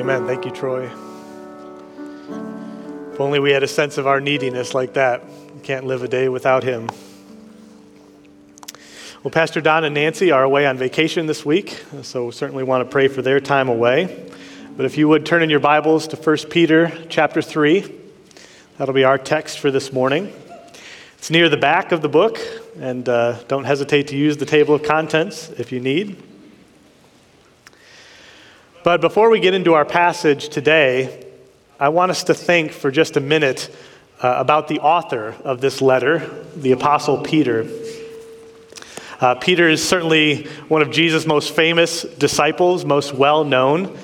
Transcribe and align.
Amen. 0.00 0.26
Thank 0.26 0.46
you, 0.46 0.50
Troy. 0.50 0.90
If 3.12 3.20
only 3.20 3.38
we 3.38 3.50
had 3.50 3.62
a 3.62 3.68
sense 3.68 3.98
of 3.98 4.06
our 4.06 4.18
neediness 4.18 4.72
like 4.72 4.94
that. 4.94 5.22
We 5.54 5.60
can't 5.60 5.84
live 5.84 6.02
a 6.02 6.08
day 6.08 6.30
without 6.30 6.64
him. 6.64 6.88
Well, 9.22 9.30
Pastor 9.30 9.60
Don 9.60 9.84
and 9.84 9.94
Nancy 9.94 10.30
are 10.30 10.42
away 10.42 10.66
on 10.66 10.78
vacation 10.78 11.26
this 11.26 11.44
week, 11.44 11.84
so 12.00 12.24
we 12.24 12.32
certainly 12.32 12.64
want 12.64 12.82
to 12.82 12.90
pray 12.90 13.08
for 13.08 13.20
their 13.20 13.40
time 13.40 13.68
away. 13.68 14.30
But 14.74 14.86
if 14.86 14.96
you 14.96 15.06
would 15.06 15.26
turn 15.26 15.42
in 15.42 15.50
your 15.50 15.60
Bibles 15.60 16.08
to 16.08 16.16
1 16.16 16.48
Peter 16.48 16.90
chapter 17.10 17.42
3, 17.42 17.94
that'll 18.78 18.94
be 18.94 19.04
our 19.04 19.18
text 19.18 19.58
for 19.58 19.70
this 19.70 19.92
morning. 19.92 20.32
It's 21.18 21.28
near 21.28 21.50
the 21.50 21.58
back 21.58 21.92
of 21.92 22.00
the 22.00 22.08
book, 22.08 22.38
and 22.78 23.06
uh, 23.06 23.42
don't 23.48 23.64
hesitate 23.64 24.08
to 24.08 24.16
use 24.16 24.38
the 24.38 24.46
table 24.46 24.74
of 24.74 24.82
contents 24.82 25.50
if 25.50 25.70
you 25.72 25.78
need. 25.78 26.29
But 28.82 29.02
before 29.02 29.28
we 29.28 29.40
get 29.40 29.52
into 29.52 29.74
our 29.74 29.84
passage 29.84 30.48
today, 30.48 31.26
I 31.78 31.90
want 31.90 32.12
us 32.12 32.24
to 32.24 32.34
think 32.34 32.72
for 32.72 32.90
just 32.90 33.18
a 33.18 33.20
minute 33.20 33.68
uh, 34.22 34.36
about 34.38 34.68
the 34.68 34.80
author 34.80 35.34
of 35.44 35.60
this 35.60 35.82
letter, 35.82 36.26
the 36.56 36.72
Apostle 36.72 37.18
Peter. 37.18 37.68
Uh, 39.20 39.34
Peter 39.34 39.68
is 39.68 39.86
certainly 39.86 40.44
one 40.68 40.80
of 40.80 40.90
Jesus' 40.90 41.26
most 41.26 41.54
famous 41.54 42.04
disciples, 42.04 42.86
most 42.86 43.12
well 43.12 43.44
known. 43.44 43.98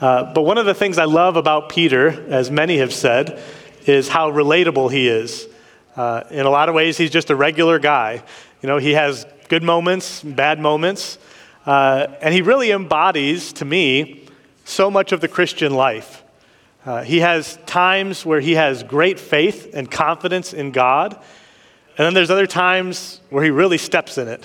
Uh, 0.00 0.32
but 0.32 0.42
one 0.42 0.58
of 0.58 0.66
the 0.66 0.74
things 0.74 0.96
I 0.96 1.06
love 1.06 1.36
about 1.36 1.68
Peter, 1.68 2.10
as 2.32 2.52
many 2.52 2.78
have 2.78 2.92
said, 2.92 3.42
is 3.86 4.08
how 4.08 4.30
relatable 4.30 4.92
he 4.92 5.08
is. 5.08 5.48
Uh, 5.96 6.22
in 6.30 6.46
a 6.46 6.50
lot 6.50 6.68
of 6.68 6.76
ways, 6.76 6.96
he's 6.96 7.10
just 7.10 7.30
a 7.30 7.36
regular 7.36 7.80
guy. 7.80 8.22
You 8.62 8.68
know, 8.68 8.78
he 8.78 8.92
has 8.92 9.26
good 9.48 9.64
moments, 9.64 10.22
bad 10.22 10.60
moments, 10.60 11.18
uh, 11.66 12.06
and 12.22 12.32
he 12.32 12.42
really 12.42 12.70
embodies, 12.70 13.52
to 13.54 13.64
me, 13.64 14.19
so 14.70 14.90
much 14.90 15.12
of 15.12 15.20
the 15.20 15.28
Christian 15.28 15.74
life. 15.74 16.22
Uh, 16.86 17.02
he 17.02 17.20
has 17.20 17.58
times 17.66 18.24
where 18.24 18.40
he 18.40 18.54
has 18.54 18.82
great 18.82 19.20
faith 19.20 19.70
and 19.74 19.90
confidence 19.90 20.54
in 20.54 20.70
God, 20.70 21.14
and 21.98 22.06
then 22.06 22.14
there's 22.14 22.30
other 22.30 22.46
times 22.46 23.20
where 23.28 23.44
he 23.44 23.50
really 23.50 23.76
steps 23.76 24.16
in 24.16 24.28
it 24.28 24.44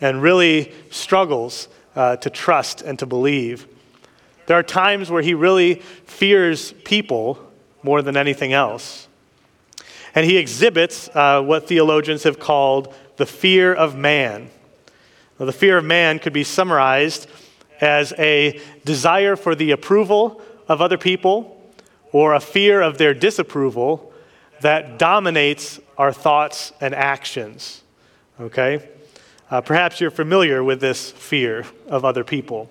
and 0.00 0.22
really 0.22 0.72
struggles 0.90 1.68
uh, 1.94 2.16
to 2.16 2.30
trust 2.30 2.80
and 2.80 2.98
to 2.98 3.06
believe. 3.06 3.66
There 4.46 4.56
are 4.56 4.62
times 4.62 5.10
where 5.10 5.22
he 5.22 5.34
really 5.34 5.74
fears 6.06 6.72
people 6.84 7.38
more 7.82 8.02
than 8.02 8.16
anything 8.16 8.52
else. 8.52 9.08
And 10.14 10.24
he 10.24 10.38
exhibits 10.38 11.10
uh, 11.14 11.42
what 11.42 11.68
theologians 11.68 12.22
have 12.22 12.38
called 12.38 12.94
the 13.16 13.26
fear 13.26 13.74
of 13.74 13.96
man. 13.96 14.48
Now, 15.38 15.46
the 15.46 15.52
fear 15.52 15.76
of 15.76 15.84
man 15.84 16.18
could 16.18 16.32
be 16.32 16.44
summarized 16.44 17.28
as 17.80 18.12
a 18.18 18.60
desire 18.84 19.36
for 19.36 19.54
the 19.54 19.70
approval 19.70 20.40
of 20.68 20.80
other 20.80 20.98
people 20.98 21.52
or 22.12 22.34
a 22.34 22.40
fear 22.40 22.80
of 22.80 22.98
their 22.98 23.14
disapproval 23.14 24.12
that 24.60 24.98
dominates 24.98 25.78
our 25.98 26.12
thoughts 26.12 26.72
and 26.80 26.94
actions. 26.94 27.82
Okay? 28.40 28.88
Uh, 29.50 29.60
perhaps 29.60 30.00
you're 30.00 30.10
familiar 30.10 30.62
with 30.64 30.80
this 30.80 31.10
fear 31.12 31.64
of 31.88 32.04
other 32.04 32.24
people. 32.24 32.68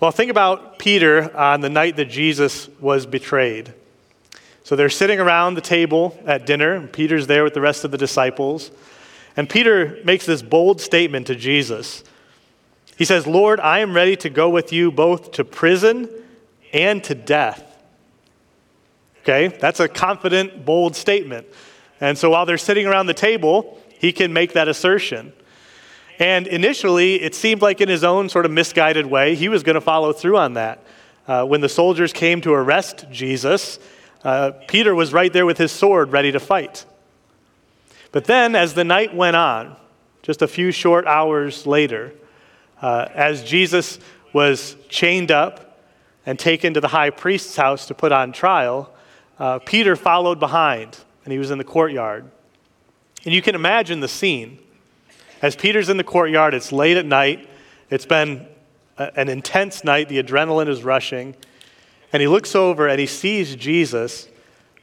Well, 0.00 0.10
think 0.10 0.30
about 0.30 0.78
Peter 0.78 1.34
on 1.36 1.60
the 1.60 1.70
night 1.70 1.96
that 1.96 2.06
Jesus 2.06 2.68
was 2.80 3.06
betrayed. 3.06 3.72
So 4.64 4.76
they're 4.76 4.90
sitting 4.90 5.20
around 5.20 5.54
the 5.54 5.60
table 5.60 6.20
at 6.26 6.44
dinner. 6.46 6.86
Peter's 6.88 7.26
there 7.26 7.44
with 7.44 7.54
the 7.54 7.60
rest 7.60 7.84
of 7.84 7.90
the 7.90 7.98
disciples. 7.98 8.70
And 9.36 9.48
Peter 9.48 9.98
makes 10.04 10.26
this 10.26 10.42
bold 10.42 10.80
statement 10.80 11.28
to 11.28 11.34
Jesus. 11.34 12.04
He 12.96 13.04
says, 13.04 13.26
Lord, 13.26 13.60
I 13.60 13.80
am 13.80 13.94
ready 13.94 14.16
to 14.16 14.30
go 14.30 14.48
with 14.48 14.72
you 14.72 14.92
both 14.92 15.32
to 15.32 15.44
prison 15.44 16.08
and 16.72 17.02
to 17.04 17.14
death. 17.14 17.68
Okay, 19.22 19.48
that's 19.48 19.80
a 19.80 19.88
confident, 19.88 20.64
bold 20.64 20.96
statement. 20.96 21.46
And 22.00 22.18
so 22.18 22.30
while 22.30 22.44
they're 22.44 22.58
sitting 22.58 22.86
around 22.86 23.06
the 23.06 23.14
table, 23.14 23.80
he 23.98 24.12
can 24.12 24.32
make 24.32 24.54
that 24.54 24.66
assertion. 24.66 25.32
And 26.18 26.46
initially, 26.46 27.22
it 27.22 27.34
seemed 27.34 27.62
like 27.62 27.80
in 27.80 27.88
his 27.88 28.04
own 28.04 28.28
sort 28.28 28.44
of 28.44 28.50
misguided 28.50 29.06
way, 29.06 29.34
he 29.34 29.48
was 29.48 29.62
going 29.62 29.74
to 29.74 29.80
follow 29.80 30.12
through 30.12 30.36
on 30.36 30.54
that. 30.54 30.84
Uh, 31.26 31.44
when 31.44 31.60
the 31.60 31.68
soldiers 31.68 32.12
came 32.12 32.40
to 32.40 32.52
arrest 32.52 33.06
Jesus, 33.10 33.78
uh, 34.24 34.52
Peter 34.66 34.94
was 34.94 35.12
right 35.12 35.32
there 35.32 35.46
with 35.46 35.58
his 35.58 35.70
sword 35.70 36.10
ready 36.10 36.32
to 36.32 36.40
fight. 36.40 36.84
But 38.10 38.24
then, 38.24 38.56
as 38.56 38.74
the 38.74 38.84
night 38.84 39.14
went 39.14 39.36
on, 39.36 39.76
just 40.22 40.42
a 40.42 40.48
few 40.48 40.70
short 40.72 41.06
hours 41.06 41.66
later, 41.66 42.12
uh, 42.82 43.08
as 43.14 43.42
Jesus 43.44 43.98
was 44.32 44.76
chained 44.88 45.30
up 45.30 45.78
and 46.26 46.38
taken 46.38 46.74
to 46.74 46.80
the 46.80 46.88
high 46.88 47.10
priest's 47.10 47.56
house 47.56 47.86
to 47.86 47.94
put 47.94 48.12
on 48.12 48.32
trial, 48.32 48.92
uh, 49.38 49.58
Peter 49.60 49.96
followed 49.96 50.38
behind, 50.38 50.98
and 51.24 51.32
he 51.32 51.38
was 51.38 51.50
in 51.50 51.58
the 51.58 51.64
courtyard. 51.64 52.30
And 53.24 53.32
you 53.32 53.40
can 53.40 53.54
imagine 53.54 54.00
the 54.00 54.08
scene. 54.08 54.58
As 55.40 55.56
Peter's 55.56 55.88
in 55.88 55.96
the 55.96 56.04
courtyard, 56.04 56.54
it's 56.54 56.72
late 56.72 56.96
at 56.96 57.06
night, 57.06 57.48
it's 57.88 58.06
been 58.06 58.46
a, 58.98 59.18
an 59.18 59.28
intense 59.28 59.84
night, 59.84 60.08
the 60.08 60.22
adrenaline 60.22 60.68
is 60.68 60.82
rushing, 60.82 61.34
and 62.12 62.20
he 62.20 62.28
looks 62.28 62.54
over 62.54 62.88
and 62.88 63.00
he 63.00 63.06
sees 63.06 63.56
Jesus 63.56 64.28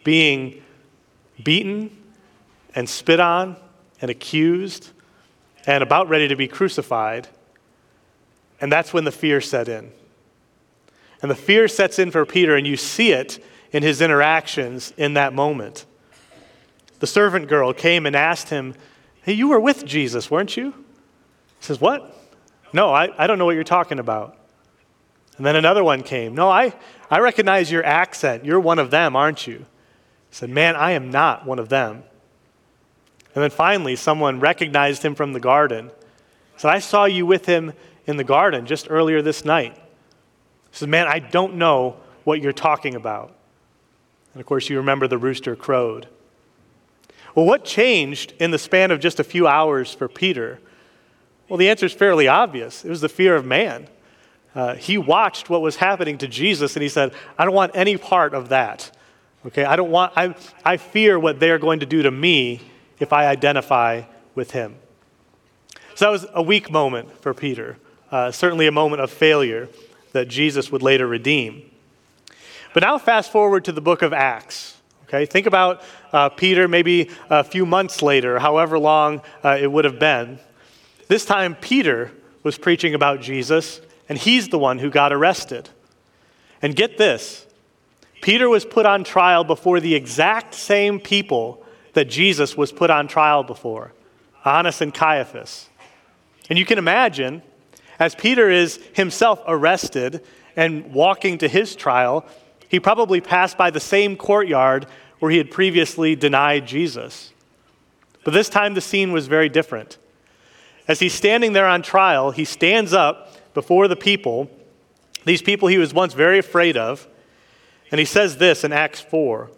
being 0.03 0.61
beaten 1.43 1.95
and 2.75 2.89
spit 2.89 3.19
on 3.19 3.55
and 4.01 4.09
accused 4.09 4.89
and 5.65 5.83
about 5.83 6.09
ready 6.09 6.27
to 6.27 6.35
be 6.35 6.47
crucified. 6.47 7.27
And 8.61 8.71
that's 8.71 8.93
when 8.93 9.05
the 9.05 9.11
fear 9.11 9.41
set 9.41 9.67
in. 9.67 9.91
And 11.21 11.29
the 11.29 11.35
fear 11.35 11.67
sets 11.67 11.99
in 11.99 12.11
for 12.11 12.25
Peter, 12.25 12.55
and 12.55 12.65
you 12.65 12.77
see 12.77 13.11
it 13.11 13.43
in 13.71 13.83
his 13.83 14.01
interactions 14.01 14.93
in 14.97 15.13
that 15.13 15.33
moment. 15.33 15.85
The 16.99 17.07
servant 17.07 17.47
girl 17.47 17.73
came 17.73 18.05
and 18.05 18.15
asked 18.15 18.49
him, 18.49 18.75
Hey, 19.21 19.33
you 19.33 19.49
were 19.49 19.59
with 19.59 19.85
Jesus, 19.85 20.31
weren't 20.31 20.55
you? 20.57 20.71
He 20.71 21.65
says, 21.65 21.81
What? 21.81 22.15
No, 22.73 22.93
I, 22.93 23.09
I 23.17 23.27
don't 23.27 23.37
know 23.37 23.45
what 23.45 23.55
you're 23.55 23.63
talking 23.63 23.99
about. 23.99 24.37
And 25.37 25.45
then 25.45 25.55
another 25.55 25.83
one 25.83 26.03
came. 26.03 26.35
No, 26.35 26.49
I, 26.49 26.73
I 27.09 27.19
recognize 27.19 27.71
your 27.71 27.83
accent. 27.83 28.45
You're 28.45 28.59
one 28.59 28.79
of 28.79 28.91
them, 28.91 29.15
aren't 29.15 29.47
you? 29.47 29.59
He 29.59 29.65
said, 30.35 30.49
Man, 30.49 30.75
I 30.75 30.91
am 30.91 31.09
not 31.11 31.45
one 31.45 31.59
of 31.59 31.69
them. 31.69 32.03
And 33.35 33.43
then 33.43 33.49
finally, 33.49 33.95
someone 33.95 34.39
recognized 34.39 35.03
him 35.03 35.15
from 35.15 35.33
the 35.33 35.39
garden. 35.39 35.87
He 36.53 36.59
said, 36.59 36.71
I 36.71 36.79
saw 36.79 37.05
you 37.05 37.25
with 37.25 37.45
him 37.45 37.73
in 38.09 38.17
the 38.17 38.23
garden 38.23 38.65
just 38.65 38.87
earlier 38.89 39.21
this 39.21 39.45
night. 39.45 39.75
He 39.75 39.81
said, 40.71 40.89
Man, 40.89 41.07
I 41.07 41.19
don't 41.19 41.55
know 41.55 41.97
what 42.23 42.41
you're 42.41 42.51
talking 42.51 42.95
about. 42.95 43.35
And 44.33 44.41
of 44.41 44.47
course, 44.47 44.67
you 44.67 44.77
remember 44.77 45.07
the 45.07 45.17
rooster 45.17 45.55
crowed. 45.55 46.07
Well, 47.35 47.45
what 47.45 47.63
changed 47.63 48.33
in 48.39 48.49
the 48.49 48.57
span 48.57 48.89
of 48.89 48.99
just 48.99 49.19
a 49.19 49.23
few 49.23 49.47
hours 49.47 49.93
for 49.93 50.07
Peter? 50.07 50.59
Well, 51.47 51.57
the 51.57 51.69
answer 51.69 51.85
is 51.85 51.93
fairly 51.93 52.27
obvious 52.27 52.83
it 52.83 52.89
was 52.89 53.01
the 53.01 53.09
fear 53.09 53.35
of 53.35 53.45
man. 53.45 53.87
Uh, 54.55 54.73
he 54.73 54.97
watched 54.97 55.47
what 55.49 55.61
was 55.61 55.75
happening 55.75 56.17
to 56.17 56.27
Jesus 56.27 56.75
and 56.75 56.81
he 56.81 56.89
said, 56.89 57.13
I 57.37 57.45
don't 57.45 57.53
want 57.53 57.73
any 57.75 57.97
part 57.97 58.33
of 58.33 58.49
that. 58.49 58.91
Okay, 59.45 59.63
I 59.63 59.75
don't 59.75 59.91
want, 59.91 60.13
I, 60.15 60.35
I 60.65 60.77
fear 60.77 61.19
what 61.19 61.39
they're 61.39 61.59
going 61.59 61.81
to 61.81 61.85
do 61.85 62.01
to 62.01 62.11
me 62.11 62.61
if 62.99 63.13
I 63.13 63.27
identify 63.27 64.01
with 64.33 64.51
him. 64.51 64.75
So 65.93 66.05
that 66.05 66.11
was 66.11 66.25
a 66.33 66.41
weak 66.41 66.71
moment 66.71 67.21
for 67.21 67.33
Peter, 67.33 67.77
uh, 68.11 68.31
certainly 68.31 68.67
a 68.67 68.71
moment 68.71 69.01
of 69.01 69.11
failure 69.11 69.69
that 70.11 70.27
Jesus 70.27 70.71
would 70.71 70.81
later 70.81 71.07
redeem. 71.07 71.69
But 72.73 72.83
now, 72.83 72.97
fast 72.97 73.31
forward 73.31 73.65
to 73.65 73.71
the 73.71 73.81
book 73.81 74.01
of 74.01 74.13
Acts. 74.13 74.77
Okay, 75.03 75.25
think 75.25 75.47
about 75.47 75.81
uh, 76.13 76.29
Peter 76.29 76.67
maybe 76.67 77.09
a 77.29 77.43
few 77.43 77.65
months 77.65 78.01
later, 78.01 78.37
however 78.37 78.77
long 78.77 79.21
uh, 79.43 79.57
it 79.59 79.71
would 79.71 79.85
have 79.85 79.97
been. 79.97 80.39
This 81.07 81.25
time, 81.25 81.55
Peter 81.55 82.11
was 82.43 82.57
preaching 82.57 82.93
about 82.93 83.19
Jesus, 83.19 83.81
and 84.07 84.17
he's 84.17 84.49
the 84.49 84.59
one 84.59 84.77
who 84.77 84.91
got 84.91 85.11
arrested. 85.11 85.69
And 86.61 86.75
get 86.75 86.97
this 86.97 87.47
Peter 88.21 88.49
was 88.49 88.65
put 88.65 88.85
on 88.85 89.03
trial 89.03 89.43
before 89.43 89.79
the 89.79 89.95
exact 89.95 90.53
same 90.53 90.99
people 90.99 91.63
that 91.93 92.05
Jesus 92.05 92.55
was 92.55 92.71
put 92.71 92.89
on 92.89 93.07
trial 93.07 93.43
before 93.43 93.93
Annas 94.45 94.81
and 94.81 94.93
Caiaphas. 94.93 95.69
And 96.49 96.59
you 96.59 96.65
can 96.65 96.77
imagine, 96.77 97.41
as 97.99 98.15
Peter 98.15 98.49
is 98.49 98.79
himself 98.93 99.41
arrested 99.45 100.23
and 100.55 100.93
walking 100.93 101.37
to 101.39 101.47
his 101.47 101.75
trial, 101.75 102.25
he 102.69 102.79
probably 102.79 103.19
passed 103.19 103.57
by 103.57 103.69
the 103.69 103.79
same 103.79 104.15
courtyard 104.15 104.87
where 105.19 105.31
he 105.31 105.37
had 105.37 105.51
previously 105.51 106.15
denied 106.15 106.65
Jesus. 106.65 107.33
But 108.23 108.33
this 108.33 108.49
time 108.49 108.73
the 108.73 108.81
scene 108.81 109.11
was 109.11 109.27
very 109.27 109.49
different. 109.49 109.97
As 110.87 110.99
he's 110.99 111.13
standing 111.13 111.53
there 111.53 111.67
on 111.67 111.81
trial, 111.81 112.31
he 112.31 112.45
stands 112.45 112.93
up 112.93 113.53
before 113.53 113.87
the 113.87 113.95
people, 113.95 114.49
these 115.25 115.41
people 115.41 115.67
he 115.67 115.77
was 115.77 115.93
once 115.93 116.13
very 116.13 116.39
afraid 116.39 116.77
of, 116.77 117.07
and 117.91 117.99
he 117.99 118.05
says 118.05 118.37
this 118.37 118.63
in 118.63 118.71
Acts 118.71 119.01
4 119.01 119.49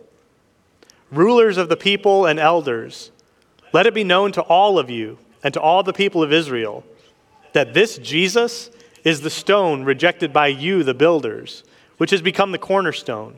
Rulers 1.11 1.57
of 1.57 1.67
the 1.67 1.77
people 1.77 2.25
and 2.25 2.39
elders, 2.39 3.11
let 3.73 3.85
it 3.85 3.93
be 3.93 4.03
known 4.03 4.31
to 4.31 4.41
all 4.41 4.79
of 4.79 4.89
you 4.89 5.19
and 5.43 5.53
to 5.53 5.59
all 5.59 5.83
the 5.83 5.93
people 5.93 6.23
of 6.23 6.31
Israel 6.31 6.85
that 7.53 7.73
this 7.73 7.97
Jesus 7.97 8.69
is 9.03 9.21
the 9.21 9.29
stone 9.29 9.83
rejected 9.83 10.31
by 10.31 10.47
you, 10.47 10.83
the 10.83 10.93
builders 10.93 11.63
which 12.01 12.09
has 12.09 12.23
become 12.23 12.51
the 12.51 12.57
cornerstone. 12.57 13.37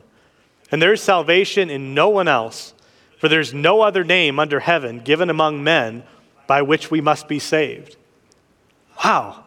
And 0.72 0.80
there 0.80 0.94
is 0.94 1.02
salvation 1.02 1.68
in 1.68 1.92
no 1.92 2.08
one 2.08 2.28
else, 2.28 2.72
for 3.18 3.28
there 3.28 3.38
is 3.38 3.52
no 3.52 3.82
other 3.82 4.02
name 4.04 4.38
under 4.38 4.60
heaven 4.60 5.00
given 5.00 5.28
among 5.28 5.62
men 5.62 6.02
by 6.46 6.62
which 6.62 6.90
we 6.90 7.02
must 7.02 7.28
be 7.28 7.38
saved. 7.38 7.96
Wow, 9.04 9.44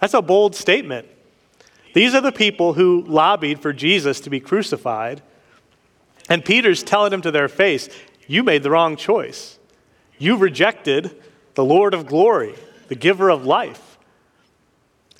that's 0.00 0.14
a 0.14 0.22
bold 0.22 0.54
statement. 0.54 1.06
These 1.92 2.14
are 2.14 2.22
the 2.22 2.32
people 2.32 2.72
who 2.72 3.04
lobbied 3.06 3.60
for 3.60 3.74
Jesus 3.74 4.20
to 4.20 4.30
be 4.30 4.40
crucified. 4.40 5.20
And 6.30 6.42
Peter's 6.42 6.82
telling 6.82 7.10
them 7.10 7.20
to 7.20 7.30
their 7.30 7.48
face, 7.48 7.90
You 8.26 8.42
made 8.42 8.62
the 8.62 8.70
wrong 8.70 8.96
choice. 8.96 9.58
You 10.16 10.38
rejected 10.38 11.22
the 11.56 11.64
Lord 11.64 11.92
of 11.92 12.06
glory, 12.06 12.54
the 12.88 12.94
giver 12.94 13.28
of 13.28 13.44
life. 13.44 13.85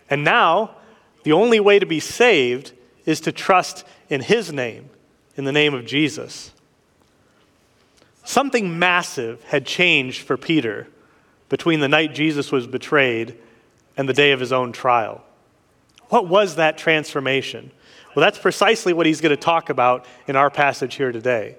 And 0.09 0.25
now, 0.25 0.77
the 1.25 1.33
only 1.33 1.61
way 1.61 1.79
to 1.79 1.87
be 1.87 2.01
saved 2.01 2.73
is 3.05 3.21
to 3.23 3.33
trust 3.33 3.85
in 4.09 4.21
his 4.21 4.53
name, 4.53 4.91
in 5.37 5.45
the 5.45 5.53
name 5.53 5.75
of 5.75 5.87
Jesus. 5.87 6.53
Something 8.25 8.79
massive 8.79 9.43
had 9.45 9.67
changed 9.67 10.23
for 10.23 10.37
Peter 10.37 10.89
between 11.49 11.81
the 11.81 11.89
night 11.89 12.15
Jesus 12.15 12.51
was 12.51 12.67
betrayed 12.67 13.37
and 13.97 14.09
the 14.09 14.13
day 14.13 14.33
of 14.33 14.41
his 14.41 14.53
own 14.53 14.73
trial. 14.73 15.23
What 16.09 16.29
was 16.29 16.57
that 16.57 16.79
transformation? 16.79 17.71
Well, 18.15 18.25
that's 18.25 18.39
precisely 18.39 18.93
what 18.93 19.07
he's 19.07 19.21
going 19.21 19.31
to 19.31 19.37
talk 19.37 19.71
about 19.71 20.07
in 20.27 20.37
our 20.37 20.51
passage 20.51 20.95
here 20.95 21.13
today. 21.13 21.57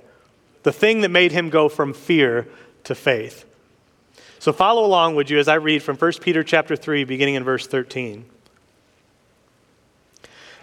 The 0.63 0.71
thing 0.71 1.01
that 1.01 1.09
made 1.09 1.31
him 1.31 1.49
go 1.49 1.69
from 1.69 1.93
fear 1.93 2.47
to 2.85 2.95
faith. 2.95 3.45
So 4.39 4.53
follow 4.53 4.85
along, 4.85 5.15
would 5.15 5.29
you, 5.29 5.39
as 5.39 5.47
I 5.47 5.55
read 5.55 5.83
from 5.83 5.97
1 5.97 6.13
Peter 6.21 6.43
chapter 6.43 6.75
3, 6.75 7.03
beginning 7.03 7.35
in 7.35 7.43
verse 7.43 7.67
13. 7.67 8.25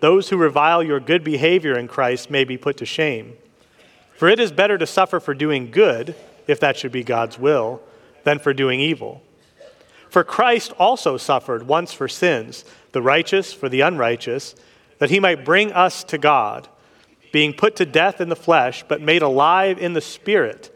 those 0.00 0.28
who 0.28 0.36
revile 0.36 0.82
your 0.82 1.00
good 1.00 1.24
behavior 1.24 1.78
in 1.78 1.88
Christ 1.88 2.30
may 2.30 2.44
be 2.44 2.56
put 2.56 2.76
to 2.78 2.86
shame. 2.86 3.36
For 4.14 4.28
it 4.28 4.40
is 4.40 4.52
better 4.52 4.78
to 4.78 4.86
suffer 4.86 5.20
for 5.20 5.34
doing 5.34 5.70
good, 5.70 6.14
if 6.46 6.60
that 6.60 6.76
should 6.76 6.92
be 6.92 7.04
God's 7.04 7.38
will, 7.38 7.82
than 8.24 8.38
for 8.38 8.54
doing 8.54 8.80
evil. 8.80 9.22
For 10.08 10.24
Christ 10.24 10.72
also 10.78 11.16
suffered 11.16 11.66
once 11.66 11.92
for 11.92 12.08
sins, 12.08 12.64
the 12.92 13.02
righteous 13.02 13.52
for 13.52 13.68
the 13.68 13.82
unrighteous, 13.82 14.54
that 14.98 15.10
he 15.10 15.20
might 15.20 15.44
bring 15.44 15.72
us 15.72 16.02
to 16.04 16.18
God, 16.18 16.68
being 17.32 17.52
put 17.52 17.76
to 17.76 17.84
death 17.84 18.20
in 18.20 18.28
the 18.28 18.36
flesh, 18.36 18.84
but 18.88 19.02
made 19.02 19.22
alive 19.22 19.78
in 19.78 19.92
the 19.92 20.00
Spirit, 20.00 20.74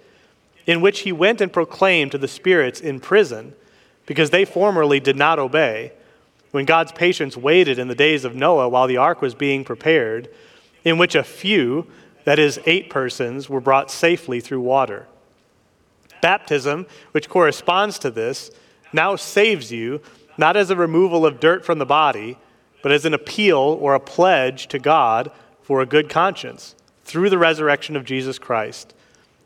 in 0.67 0.81
which 0.81 1.01
he 1.01 1.13
went 1.13 1.41
and 1.41 1.53
proclaimed 1.53 2.13
to 2.13 2.19
the 2.19 2.29
spirits 2.29 2.81
in 2.81 3.01
prison, 3.01 3.55
because 4.05 4.31
they 4.31 4.45
formerly 4.45 5.01
did 5.01 5.17
not 5.17 5.39
obey, 5.39 5.93
when 6.51 6.65
God's 6.65 6.93
patience 6.93 7.37
waited 7.37 7.79
in 7.79 7.89
the 7.89 7.95
days 7.95 8.25
of 8.25 8.35
Noah 8.35 8.69
while 8.69 8.87
the 8.87 8.97
ark 8.97 9.23
was 9.23 9.35
being 9.35 9.65
prepared, 9.65 10.29
in 10.85 10.99
which 10.99 11.15
a 11.15 11.23
few, 11.23 11.87
that 12.25 12.39
is, 12.39 12.61
eight 12.67 12.91
persons, 12.91 13.49
were 13.49 13.61
brought 13.61 13.91
safely 13.91 14.41
through 14.41 14.61
water. 14.61 15.07
Baptism, 16.21 16.87
which 17.13 17.29
corresponds 17.29 17.99
to 17.99 18.11
this, 18.11 18.51
now 18.93 19.17
saves 19.17 19.71
you, 19.71 20.01
not 20.37 20.57
as 20.57 20.71
a 20.71 20.77
removal 20.77 21.25
of 21.25 21.41
dirt 21.41 21.65
from 21.65 21.79
the 21.79 21.87
body, 21.87 22.37
but 22.83 22.93
as 22.93 23.05
an 23.05 23.15
appeal 23.15 23.59
or 23.59 23.95
a 23.95 24.01
pledge 24.01 24.67
to 24.69 24.79
God 24.79 25.31
for 25.63 25.81
a 25.81 25.87
good 25.87 26.09
conscience 26.09 26.75
through 27.05 27.31
the 27.31 27.39
resurrection 27.39 27.97
of 27.97 28.05
Jesus 28.05 28.39
Christ, 28.39 28.95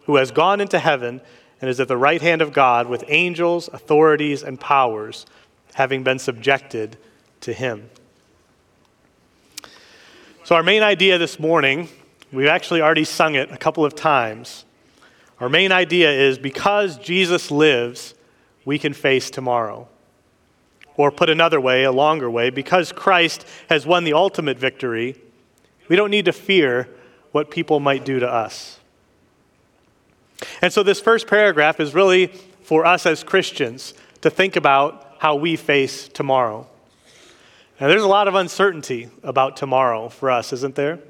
who 0.07 0.17
has 0.17 0.31
gone 0.31 0.61
into 0.61 0.79
heaven 0.79 1.21
and 1.61 1.71
is 1.71 1.81
at 1.81 1.89
the 1.89 1.97
right 1.97 2.21
hand 2.21 2.43
of 2.43 2.53
God 2.53 2.89
with 2.89 3.05
angels, 3.09 3.69
authorities, 3.73 4.43
and 4.43 4.61
powers, 4.61 5.27
having 5.75 6.03
been 6.05 6.19
subjected 6.19 6.97
to 7.41 7.53
him. 7.53 7.91
So, 10.45 10.55
our 10.55 10.63
main 10.63 10.83
idea 10.83 11.17
this 11.17 11.41
morning, 11.41 11.89
we've 12.31 12.49
actually 12.49 12.83
already 12.83 13.05
sung 13.05 13.35
it 13.35 13.51
a 13.51 13.57
couple 13.57 13.85
of 13.85 13.95
times. 13.95 14.67
Our 15.41 15.49
main 15.49 15.73
idea 15.73 16.13
is 16.13 16.39
because 16.39 16.99
Jesus 16.99 17.51
lives, 17.51 18.15
we 18.65 18.79
can 18.79 18.93
face 18.93 19.31
tomorrow. 19.31 19.89
Or 20.97 21.11
put 21.11 21.29
another 21.29 21.61
way, 21.61 21.85
a 21.85 21.93
longer 21.93 22.31
way, 22.31 22.51
because 22.51 22.93
Christ 22.93 23.45
has 23.69 23.87
won 23.87 24.05
the 24.05 24.13
ultimate 24.13 24.59
victory, 24.59 25.17
we 25.89 25.97
don't 25.97 26.11
need 26.11 26.27
to 26.27 26.33
fear 26.33 26.89
what 27.33 27.51
people 27.51 27.81
might 27.81 28.05
do 28.05 28.21
to 28.21 28.31
us. 28.31 28.79
And 30.63 30.73
so, 30.73 30.83
this 30.83 31.01
first 31.01 31.27
paragraph 31.27 31.81
is 31.81 31.95
really 31.95 32.29
for 32.63 32.87
us 32.87 33.07
as 33.07 33.25
Christians 33.25 33.95
to 34.21 34.31
think 34.31 34.57
about 34.57 35.04
how 35.19 35.37
we 35.37 35.57
face 35.57 36.09
tomorrow. 36.09 36.67
Now, 37.81 37.89
there's 37.89 38.03
a 38.03 38.09
lot 38.09 38.29
of 38.29 38.35
uncertainty 38.35 39.09
about 39.23 39.57
tomorrow 39.57 40.09
for 40.09 40.31
us, 40.31 40.53
isn't 40.53 40.75
there? 40.75 41.01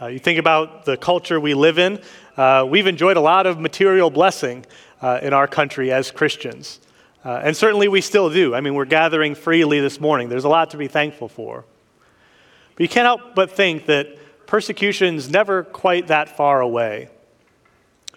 Uh, 0.00 0.06
you 0.06 0.20
think 0.20 0.38
about 0.38 0.84
the 0.84 0.96
culture 0.96 1.40
we 1.40 1.54
live 1.54 1.78
in, 1.78 2.00
uh, 2.36 2.64
we've 2.68 2.86
enjoyed 2.86 3.16
a 3.16 3.20
lot 3.20 3.46
of 3.46 3.58
material 3.58 4.10
blessing 4.10 4.64
uh, 5.02 5.18
in 5.20 5.32
our 5.32 5.48
country 5.48 5.90
as 5.90 6.12
Christians. 6.12 6.78
Uh, 7.24 7.40
and 7.42 7.56
certainly 7.56 7.88
we 7.88 8.00
still 8.00 8.30
do. 8.30 8.54
I 8.54 8.60
mean, 8.60 8.74
we're 8.74 8.84
gathering 8.84 9.34
freely 9.34 9.80
this 9.80 10.00
morning. 10.00 10.28
There's 10.28 10.44
a 10.44 10.48
lot 10.48 10.70
to 10.70 10.76
be 10.76 10.86
thankful 10.86 11.28
for. 11.28 11.64
But 12.76 12.82
you 12.82 12.88
can't 12.88 13.06
help 13.06 13.34
but 13.34 13.50
think 13.50 13.86
that 13.86 14.06
persecution's 14.46 15.28
never 15.28 15.64
quite 15.64 16.06
that 16.06 16.36
far 16.36 16.60
away. 16.60 17.08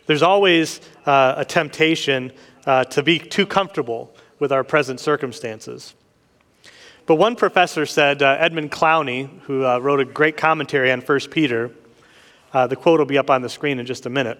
There's 0.06 0.22
always 0.22 0.82
uh, 1.08 1.34
a 1.38 1.46
temptation 1.46 2.32
uh, 2.68 2.84
to 2.86 3.02
be 3.02 3.18
too 3.18 3.48
comfortable 3.48 4.14
with 4.42 4.52
our 4.52 4.64
present 4.64 5.00
circumstances. 5.00 5.94
But 7.06 7.16
one 7.16 7.36
professor 7.36 7.86
said, 7.86 8.24
uh, 8.24 8.38
Edmund 8.40 8.72
Clowney, 8.72 9.40
who 9.42 9.64
uh, 9.64 9.78
wrote 9.78 10.00
a 10.00 10.06
great 10.06 10.36
commentary 10.36 10.92
on 10.92 11.02
1 11.02 11.20
Peter, 11.30 11.72
uh, 12.52 12.66
the 12.66 12.76
quote 12.76 12.98
will 12.98 13.06
be 13.06 13.20
up 13.20 13.30
on 13.30 13.44
the 13.44 13.50
screen 13.50 13.80
in 13.80 13.86
just 13.86 14.08
a 14.08 14.10
minute. 14.10 14.40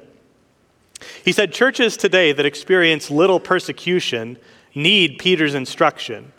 He 1.24 1.32
said, 1.32 1.54
Churches 1.54 1.98
today 1.98 2.32
that 2.32 2.48
experience 2.48 3.12
little 3.12 3.40
persecution 3.40 4.38
need 4.74 5.20
Peter's 5.20 5.54
instruction. 5.54 6.34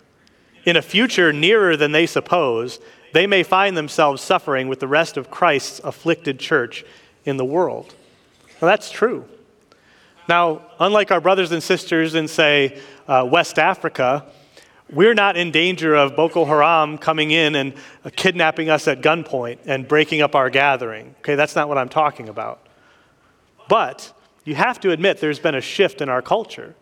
In 0.64 0.76
a 0.76 0.82
future 0.82 1.32
nearer 1.32 1.76
than 1.76 1.92
they 1.92 2.06
suppose, 2.06 2.80
they 3.12 3.28
may 3.28 3.44
find 3.44 3.76
themselves 3.76 4.22
suffering 4.22 4.66
with 4.66 4.80
the 4.80 4.88
rest 4.88 5.16
of 5.16 5.30
Christ's 5.30 5.80
afflicted 5.84 6.40
church 6.40 6.84
in 7.24 7.36
the 7.36 7.44
world. 7.44 7.94
Well, 8.60 8.68
that's 8.68 8.90
true. 8.90 9.28
Now, 10.28 10.62
unlike 10.78 11.10
our 11.10 11.20
brothers 11.20 11.52
and 11.52 11.62
sisters 11.62 12.14
in, 12.14 12.28
say, 12.28 12.80
uh, 13.08 13.28
West 13.30 13.58
Africa, 13.58 14.24
we're 14.90 15.14
not 15.14 15.36
in 15.36 15.50
danger 15.50 15.94
of 15.94 16.14
Boko 16.14 16.44
Haram 16.44 16.98
coming 16.98 17.30
in 17.30 17.54
and 17.54 17.74
kidnapping 18.14 18.68
us 18.70 18.86
at 18.86 19.00
gunpoint 19.00 19.58
and 19.64 19.88
breaking 19.88 20.20
up 20.20 20.34
our 20.34 20.50
gathering. 20.50 21.14
Okay, 21.20 21.34
that's 21.34 21.56
not 21.56 21.68
what 21.68 21.78
I'm 21.78 21.88
talking 21.88 22.28
about. 22.28 22.66
But 23.68 24.12
you 24.44 24.54
have 24.54 24.78
to 24.80 24.90
admit 24.90 25.18
there's 25.18 25.38
been 25.38 25.54
a 25.54 25.60
shift 25.60 26.00
in 26.00 26.08
our 26.08 26.22
culture. 26.22 26.74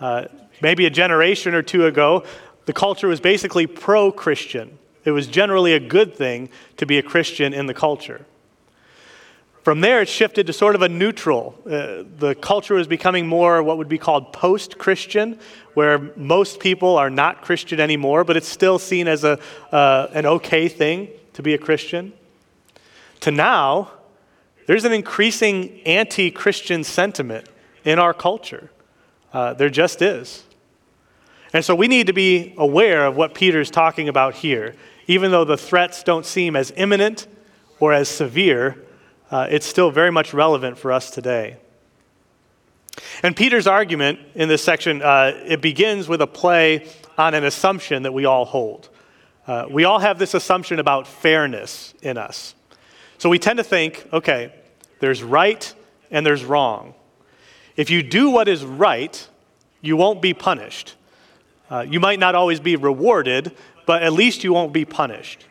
Uh, 0.00 0.26
maybe 0.62 0.86
a 0.86 0.90
generation 0.90 1.54
or 1.54 1.62
two 1.62 1.86
ago, 1.86 2.24
the 2.64 2.72
culture 2.72 3.06
was 3.06 3.20
basically 3.20 3.66
pro 3.66 4.10
Christian. 4.10 4.78
It 5.04 5.12
was 5.12 5.26
generally 5.26 5.72
a 5.74 5.80
good 5.80 6.16
thing 6.16 6.48
to 6.78 6.86
be 6.86 6.98
a 6.98 7.02
Christian 7.02 7.52
in 7.54 7.66
the 7.66 7.74
culture. 7.74 8.26
From 9.66 9.80
there, 9.80 10.00
it 10.00 10.08
shifted 10.08 10.46
to 10.46 10.52
sort 10.52 10.76
of 10.76 10.82
a 10.82 10.88
neutral. 10.88 11.60
Uh, 11.66 12.04
the 12.18 12.36
culture 12.40 12.74
was 12.74 12.86
becoming 12.86 13.26
more 13.26 13.60
what 13.64 13.78
would 13.78 13.88
be 13.88 13.98
called 13.98 14.32
post 14.32 14.78
Christian, 14.78 15.40
where 15.74 15.98
most 16.14 16.60
people 16.60 16.96
are 16.96 17.10
not 17.10 17.42
Christian 17.42 17.80
anymore, 17.80 18.22
but 18.22 18.36
it's 18.36 18.46
still 18.46 18.78
seen 18.78 19.08
as 19.08 19.24
a, 19.24 19.40
uh, 19.72 20.06
an 20.12 20.24
okay 20.24 20.68
thing 20.68 21.08
to 21.32 21.42
be 21.42 21.52
a 21.52 21.58
Christian. 21.58 22.12
To 23.22 23.32
now, 23.32 23.90
there's 24.68 24.84
an 24.84 24.92
increasing 24.92 25.80
anti 25.80 26.30
Christian 26.30 26.84
sentiment 26.84 27.48
in 27.84 27.98
our 27.98 28.14
culture. 28.14 28.70
Uh, 29.32 29.52
there 29.54 29.68
just 29.68 30.00
is. 30.00 30.44
And 31.52 31.64
so 31.64 31.74
we 31.74 31.88
need 31.88 32.06
to 32.06 32.12
be 32.12 32.54
aware 32.56 33.04
of 33.04 33.16
what 33.16 33.34
Peter's 33.34 33.72
talking 33.72 34.08
about 34.08 34.36
here. 34.36 34.76
Even 35.08 35.32
though 35.32 35.44
the 35.44 35.56
threats 35.56 36.04
don't 36.04 36.24
seem 36.24 36.54
as 36.54 36.72
imminent 36.76 37.26
or 37.80 37.92
as 37.92 38.08
severe, 38.08 38.85
uh, 39.30 39.46
it's 39.50 39.66
still 39.66 39.90
very 39.90 40.10
much 40.10 40.32
relevant 40.32 40.78
for 40.78 40.92
us 40.92 41.10
today. 41.10 41.56
And 43.22 43.36
Peter's 43.36 43.66
argument 43.66 44.20
in 44.34 44.48
this 44.48 44.62
section, 44.62 45.02
uh, 45.02 45.32
it 45.44 45.60
begins 45.60 46.08
with 46.08 46.22
a 46.22 46.26
play 46.26 46.88
on 47.18 47.34
an 47.34 47.44
assumption 47.44 48.02
that 48.04 48.12
we 48.12 48.24
all 48.24 48.44
hold. 48.44 48.88
Uh, 49.46 49.66
we 49.70 49.84
all 49.84 49.98
have 49.98 50.18
this 50.18 50.34
assumption 50.34 50.78
about 50.78 51.06
fairness 51.06 51.94
in 52.02 52.18
us. 52.18 52.54
So 53.18 53.28
we 53.28 53.38
tend 53.38 53.58
to 53.58 53.64
think 53.64 54.06
okay, 54.12 54.52
there's 55.00 55.22
right 55.22 55.72
and 56.10 56.24
there's 56.24 56.44
wrong. 56.44 56.94
If 57.76 57.90
you 57.90 58.02
do 58.02 58.30
what 58.30 58.48
is 58.48 58.64
right, 58.64 59.28
you 59.80 59.96
won't 59.96 60.22
be 60.22 60.34
punished. 60.34 60.94
Uh, 61.70 61.80
you 61.80 62.00
might 62.00 62.18
not 62.18 62.34
always 62.34 62.60
be 62.60 62.76
rewarded, 62.76 63.54
but 63.86 64.02
at 64.02 64.12
least 64.12 64.44
you 64.44 64.52
won't 64.52 64.72
be 64.72 64.84
punished. 64.84 65.46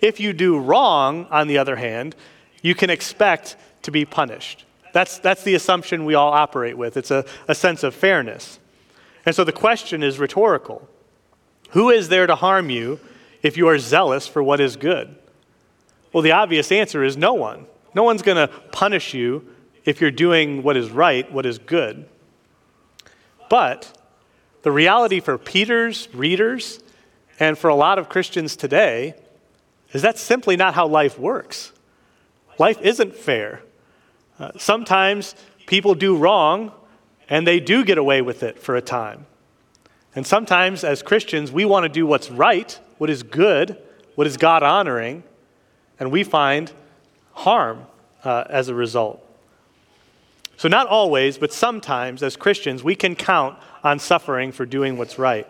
If 0.00 0.20
you 0.20 0.32
do 0.32 0.58
wrong, 0.58 1.26
on 1.30 1.46
the 1.46 1.58
other 1.58 1.76
hand, 1.76 2.14
you 2.62 2.74
can 2.74 2.90
expect 2.90 3.56
to 3.82 3.90
be 3.90 4.04
punished. 4.04 4.64
That's, 4.92 5.18
that's 5.18 5.42
the 5.42 5.54
assumption 5.54 6.04
we 6.04 6.14
all 6.14 6.32
operate 6.32 6.78
with. 6.78 6.96
It's 6.96 7.10
a, 7.10 7.24
a 7.48 7.54
sense 7.54 7.82
of 7.82 7.94
fairness. 7.94 8.58
And 9.24 9.34
so 9.34 9.44
the 9.44 9.52
question 9.52 10.02
is 10.02 10.18
rhetorical 10.18 10.88
Who 11.70 11.90
is 11.90 12.08
there 12.08 12.26
to 12.26 12.34
harm 12.34 12.70
you 12.70 13.00
if 13.42 13.56
you 13.56 13.68
are 13.68 13.78
zealous 13.78 14.26
for 14.26 14.42
what 14.42 14.60
is 14.60 14.76
good? 14.76 15.14
Well, 16.12 16.22
the 16.22 16.32
obvious 16.32 16.72
answer 16.72 17.04
is 17.04 17.16
no 17.16 17.34
one. 17.34 17.66
No 17.94 18.02
one's 18.02 18.22
going 18.22 18.36
to 18.36 18.52
punish 18.72 19.12
you 19.12 19.46
if 19.84 20.00
you're 20.00 20.10
doing 20.10 20.62
what 20.62 20.76
is 20.76 20.90
right, 20.90 21.30
what 21.30 21.46
is 21.46 21.58
good. 21.58 22.08
But 23.48 23.96
the 24.62 24.72
reality 24.72 25.20
for 25.20 25.38
Peter's 25.38 26.08
readers 26.12 26.80
and 27.38 27.56
for 27.56 27.68
a 27.68 27.74
lot 27.74 27.98
of 27.98 28.08
Christians 28.08 28.56
today 28.56 29.14
is 29.92 30.02
that's 30.02 30.20
simply 30.20 30.56
not 30.56 30.74
how 30.74 30.86
life 30.86 31.18
works. 31.18 31.72
Life 32.58 32.80
isn't 32.80 33.14
fair. 33.14 33.62
Uh, 34.38 34.52
sometimes 34.56 35.34
people 35.66 35.94
do 35.94 36.16
wrong 36.16 36.72
and 37.28 37.46
they 37.46 37.60
do 37.60 37.84
get 37.84 37.98
away 37.98 38.22
with 38.22 38.42
it 38.42 38.58
for 38.58 38.76
a 38.76 38.82
time. 38.82 39.26
And 40.14 40.26
sometimes, 40.26 40.82
as 40.84 41.02
Christians, 41.02 41.52
we 41.52 41.64
want 41.64 41.84
to 41.84 41.88
do 41.88 42.06
what's 42.06 42.30
right, 42.30 42.78
what 42.98 43.10
is 43.10 43.22
good, 43.22 43.76
what 44.14 44.26
is 44.26 44.36
God 44.36 44.62
honoring, 44.62 45.22
and 46.00 46.10
we 46.10 46.24
find 46.24 46.72
harm 47.32 47.86
uh, 48.24 48.44
as 48.48 48.68
a 48.68 48.74
result. 48.74 49.22
So, 50.56 50.68
not 50.68 50.86
always, 50.86 51.36
but 51.36 51.52
sometimes, 51.52 52.22
as 52.22 52.34
Christians, 52.34 52.82
we 52.82 52.94
can 52.94 53.14
count 53.14 53.58
on 53.84 53.98
suffering 53.98 54.52
for 54.52 54.64
doing 54.64 54.96
what's 54.96 55.18
right. 55.18 55.46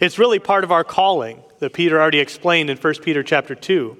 It's 0.00 0.18
really 0.18 0.40
part 0.40 0.64
of 0.64 0.72
our 0.72 0.82
calling 0.82 1.40
that 1.60 1.72
Peter 1.72 2.00
already 2.00 2.18
explained 2.18 2.70
in 2.70 2.76
1 2.76 2.94
Peter 3.02 3.22
chapter 3.22 3.54
2. 3.54 3.96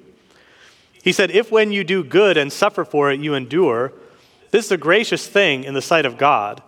He 1.05 1.13
said, 1.13 1.31
If 1.31 1.53
when 1.53 1.71
you 1.71 1.85
do 1.85 2.03
good 2.03 2.39
and 2.39 2.51
suffer 2.51 2.83
for 2.83 3.13
it, 3.13 3.21
you 3.21 3.35
endure, 3.35 3.93
this 4.53 4.65
is 4.65 4.73
a 4.73 4.79
gracious 4.79 5.27
thing 5.27 5.63
in 5.63 5.75
the 5.75 5.83
sight 5.83 6.07
of 6.07 6.17
God. 6.17 6.63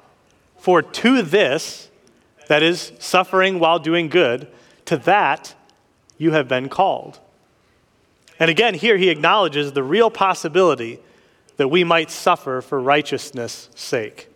For 0.59 0.83
to 0.83 1.23
this, 1.23 1.90
that 2.47 2.62
is, 2.62 2.93
suffering 2.99 3.59
while 3.59 3.78
doing 3.78 4.09
good, 4.09 4.47
to 4.85 4.99
that 4.99 5.55
you 6.19 6.33
have 6.33 6.49
been 6.49 6.69
called. 6.69 7.19
And 8.38 8.50
again, 8.50 8.75
here 8.75 8.99
he 8.99 9.09
acknowledges 9.09 9.73
the 9.73 9.83
real 9.83 10.11
possibility 10.11 10.99
that 11.57 11.69
we 11.69 11.83
might 11.83 12.11
suffer 12.11 12.61
for 12.61 12.78
righteousness' 12.78 13.71
sake. 13.75 14.28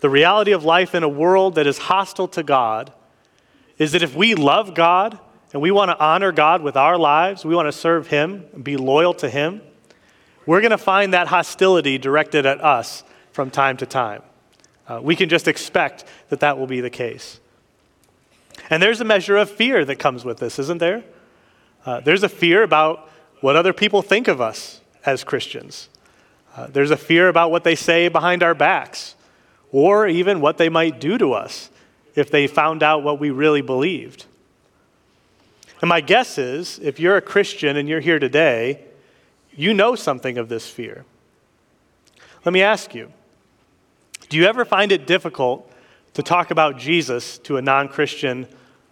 The 0.00 0.08
reality 0.08 0.52
of 0.52 0.64
life 0.64 0.94
in 0.94 1.02
a 1.02 1.08
world 1.08 1.54
that 1.56 1.66
is 1.66 1.76
hostile 1.76 2.28
to 2.28 2.42
God 2.42 2.94
is 3.76 3.92
that 3.92 4.02
if 4.02 4.14
we 4.14 4.34
love 4.34 4.74
God 4.74 5.18
and 5.52 5.62
we 5.62 5.70
want 5.70 5.90
to 5.90 5.98
honor 5.98 6.32
God 6.32 6.62
with 6.62 6.76
our 6.76 6.98
lives, 6.98 7.44
we 7.44 7.54
want 7.54 7.66
to 7.66 7.72
serve 7.72 8.08
Him 8.08 8.44
be 8.62 8.76
loyal 8.76 9.14
to 9.14 9.28
Him, 9.28 9.62
we're 10.46 10.60
going 10.60 10.70
to 10.70 10.78
find 10.78 11.12
that 11.12 11.28
hostility 11.28 11.98
directed 11.98 12.46
at 12.46 12.60
us 12.62 13.04
from 13.32 13.50
time 13.50 13.76
to 13.78 13.86
time. 13.86 14.22
Uh, 14.88 15.00
we 15.02 15.14
can 15.14 15.28
just 15.28 15.46
expect 15.46 16.04
that 16.30 16.40
that 16.40 16.58
will 16.58 16.66
be 16.66 16.80
the 16.80 16.90
case. 16.90 17.40
And 18.70 18.82
there's 18.82 19.00
a 19.00 19.04
measure 19.04 19.36
of 19.36 19.50
fear 19.50 19.84
that 19.84 19.96
comes 19.96 20.24
with 20.24 20.38
this, 20.38 20.58
isn't 20.58 20.78
there? 20.78 21.04
Uh, 21.84 22.00
there's 22.00 22.22
a 22.22 22.28
fear 22.28 22.62
about 22.62 23.10
what 23.40 23.56
other 23.56 23.72
people 23.72 24.02
think 24.02 24.28
of 24.28 24.40
us 24.40 24.80
as 25.04 25.24
Christians. 25.24 25.88
Uh, 26.56 26.66
there's 26.66 26.90
a 26.90 26.96
fear 26.96 27.28
about 27.28 27.50
what 27.50 27.64
they 27.64 27.74
say 27.74 28.08
behind 28.08 28.42
our 28.42 28.54
backs, 28.54 29.14
or 29.70 30.08
even 30.08 30.40
what 30.40 30.58
they 30.58 30.68
might 30.68 30.98
do 30.98 31.18
to 31.18 31.32
us 31.32 31.70
if 32.14 32.30
they 32.30 32.46
found 32.46 32.82
out 32.82 33.02
what 33.02 33.20
we 33.20 33.30
really 33.30 33.62
believed. 33.62 34.24
And 35.80 35.88
my 35.88 36.00
guess 36.00 36.38
is 36.38 36.78
if 36.80 36.98
you're 36.98 37.16
a 37.16 37.22
Christian 37.22 37.76
and 37.76 37.88
you're 37.88 38.00
here 38.00 38.18
today, 38.18 38.84
you 39.54 39.74
know 39.74 39.94
something 39.94 40.38
of 40.38 40.48
this 40.48 40.68
fear. 40.68 41.04
Let 42.44 42.52
me 42.52 42.62
ask 42.62 42.94
you 42.94 43.12
do 44.28 44.36
you 44.36 44.44
ever 44.44 44.64
find 44.64 44.92
it 44.92 45.06
difficult 45.06 45.72
to 46.14 46.22
talk 46.22 46.50
about 46.50 46.78
Jesus 46.78 47.38
to 47.38 47.56
a 47.56 47.62
non 47.62 47.88
Christian 47.88 48.46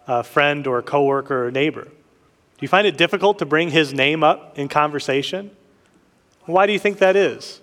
uh, 0.07 0.23
friend 0.23 0.67
or 0.67 0.81
coworker 0.83 1.47
or 1.47 1.51
neighbor? 1.51 1.85
Do 1.85 2.63
you 2.63 2.69
find 2.69 2.87
it 2.87 2.97
difficult 2.97 3.39
to 3.41 3.47
bring 3.47 3.71
his 3.71 3.93
name 3.93 4.23
up 4.25 4.59
in 4.59 4.69
conversation? 4.69 5.51
Why 6.47 6.67
do 6.67 6.73
you 6.73 6.79
think 6.79 6.99
that 6.99 7.17
is? 7.17 7.61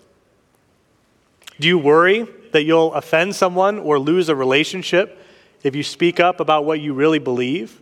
Do 1.59 1.67
you 1.67 1.77
worry 1.77 2.27
that 2.51 2.63
you'll 2.63 2.93
offend 2.93 3.35
someone 3.35 3.79
or 3.79 3.97
lose 3.97 4.29
a 4.29 4.35
relationship 4.35 5.19
if 5.63 5.75
you 5.75 5.81
speak 5.81 6.19
up 6.19 6.39
about 6.39 6.65
what 6.65 6.79
you 6.79 6.93
really 6.93 7.19
believe? 7.19 7.81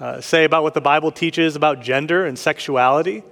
Uh, 0.00 0.18
say 0.18 0.44
about 0.44 0.62
what 0.62 0.72
the 0.72 0.80
Bible 0.80 1.12
teaches 1.12 1.56
about 1.56 1.82
gender 1.82 2.24
and 2.24 2.38
sexuality? 2.38 3.22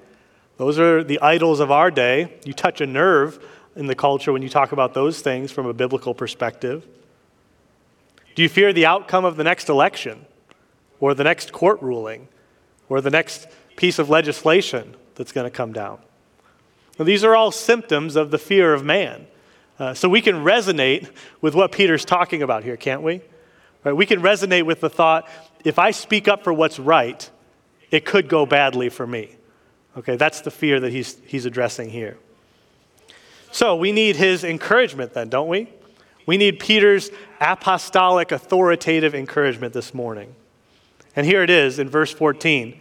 Those 0.59 0.79
are 0.79 1.03
the 1.03 1.19
idols 1.21 1.61
of 1.61 1.71
our 1.71 1.91
day. 1.91 2.37
You 2.45 2.53
touch 2.53 2.83
a 2.83 2.87
nerve 2.87 3.43
in 3.75 3.87
the 3.87 3.95
culture 3.95 4.33
when 4.33 4.43
you 4.43 4.51
talk 4.51 4.73
about 4.73 4.93
those 4.93 5.23
things 5.23 5.51
from 5.51 5.65
a 5.65 5.73
biblical 5.73 6.13
perspective. 6.13 6.87
Do 8.35 8.43
you 8.43 8.51
fear 8.51 8.75
the 8.75 8.85
outcome 8.85 9.25
of 9.25 9.37
the 9.37 9.45
next 9.45 9.71
election 9.71 10.27
or 11.01 11.15
the 11.15 11.25
next 11.25 11.53
court 11.53 11.81
ruling 11.81 12.29
or 12.91 13.01
the 13.01 13.11
next 13.11 13.49
piece 13.77 13.99
of 13.99 14.11
legislation 14.11 14.95
that's 15.15 15.33
going 15.33 15.47
to 15.47 15.51
come 15.51 15.73
down? 15.73 15.99
Well, 16.99 17.07
these 17.07 17.25
are 17.25 17.35
all 17.35 17.51
symptoms 17.51 18.15
of 18.15 18.31
the 18.31 18.39
fear 18.39 18.75
of 18.75 18.85
man. 18.85 19.27
Uh, 19.79 19.95
so 19.95 20.09
we 20.09 20.21
can 20.21 20.45
resonate 20.45 21.09
with 21.41 21.55
what 21.55 21.73
Peter's 21.73 22.05
talking 22.05 22.43
about 22.43 22.63
here, 22.63 22.77
can't 22.77 23.03
we? 23.03 23.23
Right? 23.85 23.93
We 23.93 24.07
can 24.07 24.21
resonate 24.21 24.65
with 24.65 24.81
the 24.81 24.91
thought 24.91 25.29
if 25.65 25.79
I 25.79 25.91
speak 25.91 26.29
up 26.29 26.45
for 26.45 26.53
what's 26.53 26.79
right, 26.79 27.29
it 27.91 28.05
could 28.05 28.29
go 28.29 28.47
badly 28.47 28.89
for 28.89 29.07
me. 29.07 29.37
Okay, 29.97 30.17
that's 30.17 30.41
the 30.43 30.51
fear 30.51 30.79
that 30.81 30.93
he's, 30.93 31.19
he's 31.27 31.47
addressing 31.47 31.91
here. 31.91 32.17
So 33.51 33.77
we 33.77 33.93
need 33.93 34.17
his 34.17 34.45
encouragement 34.45 35.15
then, 35.15 35.29
don't 35.29 35.49
we? 35.49 35.69
We 36.27 36.37
need 36.37 36.61
Peter's 36.61 37.11
apostolic, 37.41 38.31
authoritative 38.31 39.15
encouragement 39.15 39.73
this 39.73 39.95
morning. 39.95 40.35
And 41.17 41.27
here 41.27 41.43
it 41.43 41.51
is 41.51 41.79
in 41.79 41.89
verse 41.89 42.13
14 42.13 42.79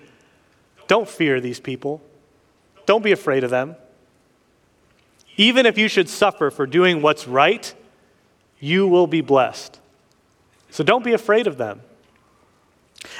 Don't 0.87 1.07
fear 1.07 1.39
these 1.39 1.59
people, 1.59 2.01
don't 2.85 3.03
be 3.03 3.11
afraid 3.11 3.43
of 3.43 3.49
them. 3.49 3.75
Even 5.37 5.65
if 5.65 5.77
you 5.77 5.87
should 5.87 6.09
suffer 6.09 6.49
for 6.49 6.65
doing 6.65 7.01
what's 7.01 7.27
right, 7.27 7.73
you 8.59 8.87
will 8.87 9.07
be 9.07 9.21
blessed. 9.21 9.79
So 10.71 10.83
don't 10.83 11.03
be 11.03 11.13
afraid 11.13 11.47
of 11.47 11.57
them. 11.57 11.81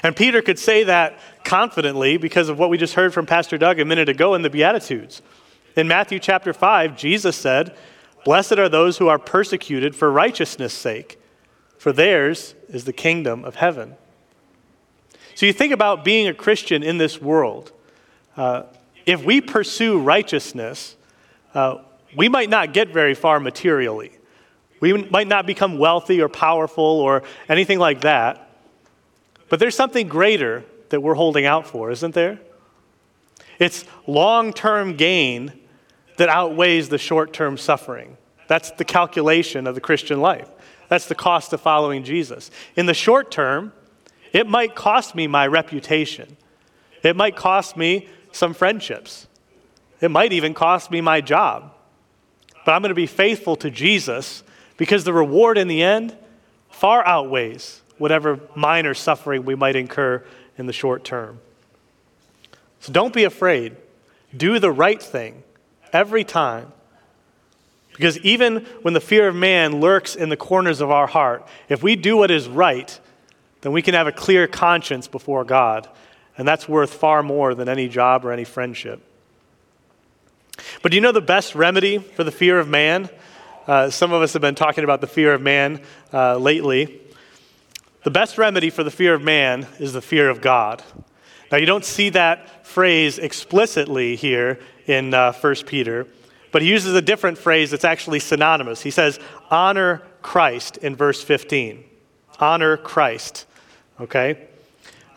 And 0.03 0.15
Peter 0.15 0.41
could 0.41 0.59
say 0.59 0.83
that 0.83 1.19
confidently 1.43 2.17
because 2.17 2.49
of 2.49 2.59
what 2.59 2.69
we 2.69 2.77
just 2.77 2.95
heard 2.95 3.13
from 3.13 3.25
Pastor 3.25 3.57
Doug 3.57 3.79
a 3.79 3.85
minute 3.85 4.09
ago 4.09 4.33
in 4.35 4.41
the 4.41 4.49
Beatitudes. 4.49 5.21
In 5.75 5.87
Matthew 5.87 6.19
chapter 6.19 6.53
5, 6.53 6.97
Jesus 6.97 7.35
said, 7.35 7.75
Blessed 8.25 8.53
are 8.53 8.69
those 8.69 8.97
who 8.97 9.07
are 9.07 9.19
persecuted 9.19 9.95
for 9.95 10.11
righteousness' 10.11 10.73
sake, 10.73 11.19
for 11.77 11.93
theirs 11.93 12.55
is 12.67 12.85
the 12.85 12.93
kingdom 12.93 13.45
of 13.45 13.55
heaven. 13.55 13.95
So 15.35 15.45
you 15.45 15.53
think 15.53 15.71
about 15.71 16.03
being 16.03 16.27
a 16.27 16.33
Christian 16.33 16.81
in 16.81 16.97
this 16.97 17.21
world. 17.21 17.71
Uh, 18.35 18.63
if 19.05 19.23
we 19.23 19.39
pursue 19.39 19.99
righteousness, 19.99 20.95
uh, 21.53 21.77
we 22.15 22.27
might 22.27 22.49
not 22.49 22.73
get 22.73 22.89
very 22.89 23.13
far 23.13 23.39
materially. 23.39 24.11
We 24.79 24.93
might 24.93 25.27
not 25.27 25.45
become 25.45 25.77
wealthy 25.77 26.21
or 26.21 26.27
powerful 26.27 26.83
or 26.83 27.23
anything 27.47 27.79
like 27.79 28.01
that. 28.01 28.46
But 29.49 29.59
there's 29.59 29.75
something 29.75 30.07
greater 30.07 30.65
that 30.89 31.01
we're 31.01 31.15
holding 31.15 31.45
out 31.45 31.67
for, 31.67 31.91
isn't 31.91 32.13
there? 32.13 32.39
It's 33.59 33.85
long 34.05 34.53
term 34.53 34.95
gain 34.95 35.53
that 36.17 36.29
outweighs 36.29 36.89
the 36.89 36.97
short 36.97 37.33
term 37.33 37.57
suffering. 37.57 38.17
That's 38.47 38.71
the 38.71 38.85
calculation 38.85 39.67
of 39.67 39.75
the 39.75 39.81
Christian 39.81 40.21
life. 40.21 40.49
That's 40.89 41.07
the 41.07 41.15
cost 41.15 41.53
of 41.53 41.61
following 41.61 42.03
Jesus. 42.03 42.49
In 42.75 42.85
the 42.85 42.93
short 42.93 43.29
term, 43.31 43.73
it 44.33 44.47
might 44.47 44.75
cost 44.75 45.15
me 45.15 45.27
my 45.27 45.47
reputation, 45.47 46.37
it 47.03 47.15
might 47.15 47.35
cost 47.35 47.77
me 47.77 48.07
some 48.31 48.53
friendships, 48.53 49.27
it 50.01 50.11
might 50.11 50.33
even 50.33 50.53
cost 50.53 50.91
me 50.91 51.01
my 51.01 51.21
job. 51.21 51.73
But 52.65 52.73
I'm 52.73 52.81
going 52.81 52.89
to 52.89 52.95
be 52.95 53.07
faithful 53.07 53.55
to 53.57 53.69
Jesus 53.69 54.43
because 54.75 55.03
the 55.03 55.13
reward 55.13 55.57
in 55.57 55.67
the 55.67 55.81
end 55.81 56.15
far 56.69 57.05
outweighs 57.05 57.81
whatever 57.97 58.39
minor 58.55 58.93
suffering 58.93 59.45
we 59.45 59.55
might 59.55 59.75
incur 59.75 60.23
in 60.57 60.65
the 60.65 60.73
short 60.73 61.03
term. 61.03 61.39
So 62.79 62.91
don't 62.91 63.13
be 63.13 63.23
afraid. 63.23 63.75
Do 64.35 64.59
the 64.59 64.71
right 64.71 65.01
thing 65.01 65.43
every 65.93 66.23
time. 66.23 66.71
Because 67.91 68.19
even 68.19 68.65
when 68.83 68.93
the 68.93 69.01
fear 69.01 69.27
of 69.27 69.35
man 69.35 69.81
lurks 69.81 70.15
in 70.15 70.29
the 70.29 70.37
corners 70.37 70.81
of 70.81 70.91
our 70.91 71.07
heart, 71.07 71.47
if 71.67 71.81
we 71.81 71.95
do 71.95 72.17
what 72.17 72.29
is 72.29 72.47
right, 72.47 72.99
then 73.61 73.71
we 73.71 73.81
can 73.81 73.95
have 73.95 74.05
a 74.05 74.11
clear 74.11 74.47
conscience 74.47 75.07
before 75.07 75.43
God. 75.43 75.89
And 76.37 76.47
that's 76.47 76.69
worth 76.69 76.93
far 76.93 77.23
more 77.23 77.55
than 77.55 77.67
any 77.67 77.87
job 77.87 78.23
or 78.23 78.31
any 78.31 78.43
friendship. 78.43 79.01
But 80.83 80.91
do 80.91 80.95
you 80.95 81.01
know 81.01 81.11
the 81.11 81.21
best 81.21 81.55
remedy 81.55 81.97
for 81.97 82.23
the 82.23 82.31
fear 82.31 82.59
of 82.59 82.67
man? 82.67 83.09
Uh, 83.65 83.89
some 83.89 84.13
of 84.13 84.21
us 84.21 84.33
have 84.33 84.41
been 84.41 84.55
talking 84.55 84.83
about 84.83 85.01
the 85.01 85.07
fear 85.07 85.33
of 85.33 85.41
man 85.41 85.81
uh, 86.13 86.37
lately. 86.37 87.01
The 88.07 88.11
best 88.11 88.37
remedy 88.37 88.69
for 88.69 88.85
the 88.85 88.89
fear 88.89 89.13
of 89.13 89.21
man 89.21 89.67
is 89.79 89.91
the 89.91 90.01
fear 90.01 90.29
of 90.29 90.39
God. 90.39 90.81
Now, 91.51 91.57
you 91.57 91.65
don't 91.65 91.83
see 91.83 92.07
that 92.11 92.65
phrase 92.65 93.19
explicitly 93.19 94.15
here 94.15 94.59
in 94.85 95.13
uh, 95.13 95.33
1 95.33 95.55
Peter, 95.65 96.07
but 96.53 96.61
he 96.61 96.69
uses 96.69 96.95
a 96.95 97.01
different 97.01 97.37
phrase 97.37 97.69
that's 97.69 97.83
actually 97.83 98.19
synonymous. 98.19 98.81
He 98.81 98.91
says, 98.91 99.19
honor 99.51 100.03
Christ 100.21 100.77
in 100.77 100.95
verse 100.95 101.21
15. 101.21 101.83
Honor 102.39 102.77
Christ. 102.77 103.45
Okay? 103.99 104.47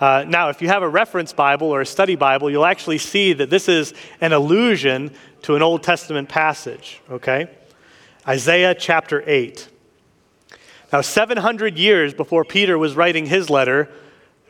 Uh, 0.00 0.24
now, 0.26 0.48
if 0.48 0.60
you 0.60 0.66
have 0.66 0.82
a 0.82 0.88
reference 0.88 1.32
Bible 1.32 1.68
or 1.68 1.82
a 1.82 1.86
study 1.86 2.16
Bible, 2.16 2.50
you'll 2.50 2.66
actually 2.66 2.98
see 2.98 3.32
that 3.34 3.50
this 3.50 3.68
is 3.68 3.94
an 4.20 4.32
allusion 4.32 5.12
to 5.42 5.54
an 5.54 5.62
Old 5.62 5.84
Testament 5.84 6.28
passage. 6.28 7.00
Okay? 7.08 7.48
Isaiah 8.26 8.74
chapter 8.74 9.22
8. 9.24 9.68
Now, 10.92 11.00
700 11.00 11.78
years 11.78 12.14
before 12.14 12.44
Peter 12.44 12.76
was 12.76 12.96
writing 12.96 13.26
his 13.26 13.48
letter, 13.48 13.88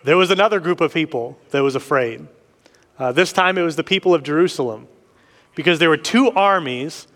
there 0.05 0.17
was 0.17 0.31
another 0.31 0.59
group 0.61 0.81
of 0.81 0.95
people 0.95 1.39
that 1.51 1.63
was 1.63 1.75
afraid. 1.75 2.27
Uh, 2.99 3.13
this 3.13 3.33
time 3.33 3.59
it 3.59 3.63
was 3.63 3.77
the 3.77 3.85
people 3.85 4.15
of 4.15 4.23
Jerusalem, 4.23 4.89
because 5.55 5.79
there 5.79 5.91
were 5.91 5.99
two 5.99 6.31
armies 6.31 7.07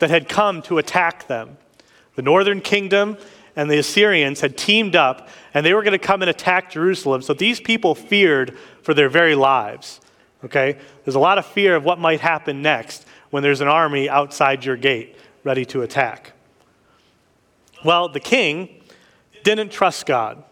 that 0.00 0.10
had 0.10 0.28
come 0.28 0.62
to 0.62 0.78
attack 0.78 1.28
them. 1.28 1.56
The 2.16 2.22
northern 2.22 2.60
kingdom 2.60 3.16
and 3.54 3.70
the 3.70 3.78
Assyrians 3.78 4.40
had 4.40 4.56
teamed 4.56 4.96
up, 4.96 5.28
and 5.54 5.64
they 5.64 5.74
were 5.74 5.82
going 5.82 5.92
to 5.92 5.98
come 5.98 6.22
and 6.22 6.30
attack 6.30 6.70
Jerusalem. 6.70 7.22
So 7.22 7.34
these 7.34 7.60
people 7.60 7.94
feared 7.94 8.56
for 8.82 8.94
their 8.94 9.08
very 9.08 9.34
lives. 9.34 10.00
Okay? 10.44 10.78
There's 11.04 11.14
a 11.14 11.20
lot 11.20 11.38
of 11.38 11.46
fear 11.46 11.76
of 11.76 11.84
what 11.84 11.98
might 11.98 12.20
happen 12.20 12.62
next 12.62 13.06
when 13.30 13.42
there's 13.42 13.60
an 13.60 13.68
army 13.68 14.08
outside 14.08 14.64
your 14.64 14.76
gate 14.76 15.16
ready 15.44 15.64
to 15.66 15.82
attack. 15.82 16.32
Well, 17.84 18.08
the 18.08 18.20
king 18.20 18.68
didn't 19.42 19.70
trust 19.70 20.06
God. 20.06 20.42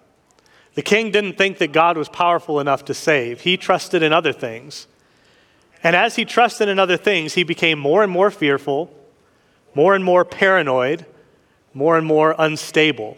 The 0.74 0.82
king 0.82 1.10
didn't 1.10 1.36
think 1.36 1.58
that 1.58 1.72
God 1.72 1.96
was 1.96 2.08
powerful 2.08 2.60
enough 2.60 2.84
to 2.86 2.94
save. 2.94 3.42
He 3.42 3.56
trusted 3.56 4.02
in 4.02 4.12
other 4.12 4.32
things. 4.32 4.86
And 5.82 5.96
as 5.96 6.16
he 6.16 6.24
trusted 6.24 6.68
in 6.68 6.78
other 6.78 6.96
things, 6.96 7.34
he 7.34 7.42
became 7.42 7.78
more 7.78 8.02
and 8.02 8.12
more 8.12 8.30
fearful, 8.30 8.94
more 9.74 9.94
and 9.94 10.04
more 10.04 10.24
paranoid, 10.24 11.06
more 11.72 11.96
and 11.96 12.06
more 12.06 12.34
unstable. 12.38 13.16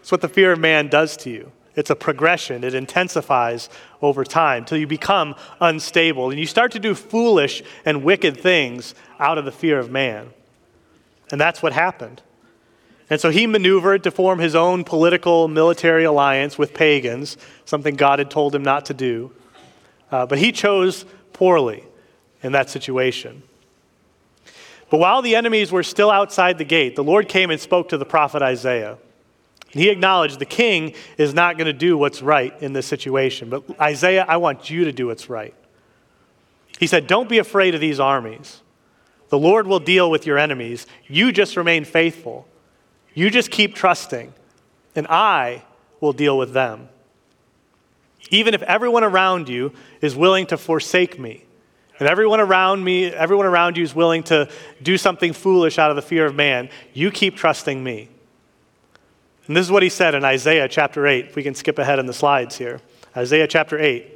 It's 0.00 0.10
what 0.10 0.20
the 0.20 0.28
fear 0.28 0.52
of 0.52 0.58
man 0.58 0.88
does 0.88 1.16
to 1.18 1.30
you. 1.30 1.52
It's 1.76 1.90
a 1.90 1.96
progression, 1.96 2.62
it 2.62 2.74
intensifies 2.74 3.68
over 4.00 4.22
time 4.24 4.64
till 4.64 4.78
you 4.78 4.86
become 4.86 5.34
unstable 5.60 6.30
and 6.30 6.38
you 6.38 6.46
start 6.46 6.70
to 6.72 6.78
do 6.78 6.94
foolish 6.94 7.62
and 7.84 8.04
wicked 8.04 8.38
things 8.38 8.94
out 9.18 9.38
of 9.38 9.44
the 9.44 9.50
fear 9.50 9.78
of 9.78 9.90
man. 9.90 10.30
And 11.32 11.40
that's 11.40 11.62
what 11.62 11.72
happened. 11.72 12.22
And 13.10 13.20
so 13.20 13.30
he 13.30 13.46
maneuvered 13.46 14.02
to 14.04 14.10
form 14.10 14.38
his 14.38 14.54
own 14.54 14.84
political 14.84 15.46
military 15.46 16.04
alliance 16.04 16.56
with 16.56 16.72
pagans, 16.72 17.36
something 17.64 17.96
God 17.96 18.18
had 18.18 18.30
told 18.30 18.54
him 18.54 18.62
not 18.62 18.86
to 18.86 18.94
do. 18.94 19.30
Uh, 20.10 20.26
but 20.26 20.38
he 20.38 20.52
chose 20.52 21.04
poorly 21.32 21.84
in 22.42 22.52
that 22.52 22.70
situation. 22.70 23.42
But 24.90 24.98
while 24.98 25.22
the 25.22 25.34
enemies 25.34 25.72
were 25.72 25.82
still 25.82 26.10
outside 26.10 26.56
the 26.56 26.64
gate, 26.64 26.96
the 26.96 27.04
Lord 27.04 27.28
came 27.28 27.50
and 27.50 27.60
spoke 27.60 27.88
to 27.90 27.98
the 27.98 28.04
prophet 28.04 28.42
Isaiah. 28.42 28.96
And 29.72 29.82
he 29.82 29.90
acknowledged 29.90 30.38
the 30.38 30.46
king 30.46 30.94
is 31.18 31.34
not 31.34 31.58
going 31.58 31.66
to 31.66 31.72
do 31.72 31.98
what's 31.98 32.22
right 32.22 32.54
in 32.62 32.72
this 32.72 32.86
situation. 32.86 33.50
But 33.50 33.64
Isaiah, 33.80 34.24
I 34.26 34.36
want 34.36 34.70
you 34.70 34.84
to 34.84 34.92
do 34.92 35.08
what's 35.08 35.28
right. 35.28 35.54
He 36.78 36.86
said, 36.86 37.06
Don't 37.06 37.28
be 37.28 37.38
afraid 37.38 37.74
of 37.74 37.80
these 37.80 37.98
armies. 37.98 38.60
The 39.30 39.38
Lord 39.38 39.66
will 39.66 39.80
deal 39.80 40.10
with 40.10 40.26
your 40.26 40.38
enemies. 40.38 40.86
You 41.08 41.32
just 41.32 41.56
remain 41.56 41.84
faithful. 41.84 42.46
You 43.14 43.30
just 43.30 43.50
keep 43.50 43.74
trusting, 43.74 44.34
and 44.94 45.06
I 45.08 45.62
will 46.00 46.12
deal 46.12 46.36
with 46.36 46.52
them. 46.52 46.88
Even 48.30 48.54
if 48.54 48.62
everyone 48.62 49.04
around 49.04 49.48
you 49.48 49.72
is 50.00 50.16
willing 50.16 50.46
to 50.46 50.58
forsake 50.58 51.18
me, 51.18 51.44
and 51.98 52.08
everyone 52.08 52.40
around 52.40 52.82
me, 52.82 53.06
everyone 53.06 53.46
around 53.46 53.76
you 53.76 53.84
is 53.84 53.94
willing 53.94 54.24
to 54.24 54.48
do 54.82 54.98
something 54.98 55.32
foolish 55.32 55.78
out 55.78 55.90
of 55.90 55.96
the 55.96 56.02
fear 56.02 56.26
of 56.26 56.34
man, 56.34 56.68
you 56.92 57.10
keep 57.10 57.36
trusting 57.36 57.82
me. 57.82 58.08
And 59.46 59.56
this 59.56 59.64
is 59.64 59.70
what 59.70 59.82
he 59.82 59.88
said 59.88 60.14
in 60.14 60.24
Isaiah 60.24 60.68
chapter 60.68 61.06
8. 61.06 61.26
If 61.26 61.36
we 61.36 61.42
can 61.42 61.54
skip 61.54 61.78
ahead 61.78 61.98
in 61.98 62.06
the 62.06 62.12
slides 62.12 62.58
here. 62.58 62.80
Isaiah 63.16 63.46
chapter 63.46 63.78
8. 63.78 64.10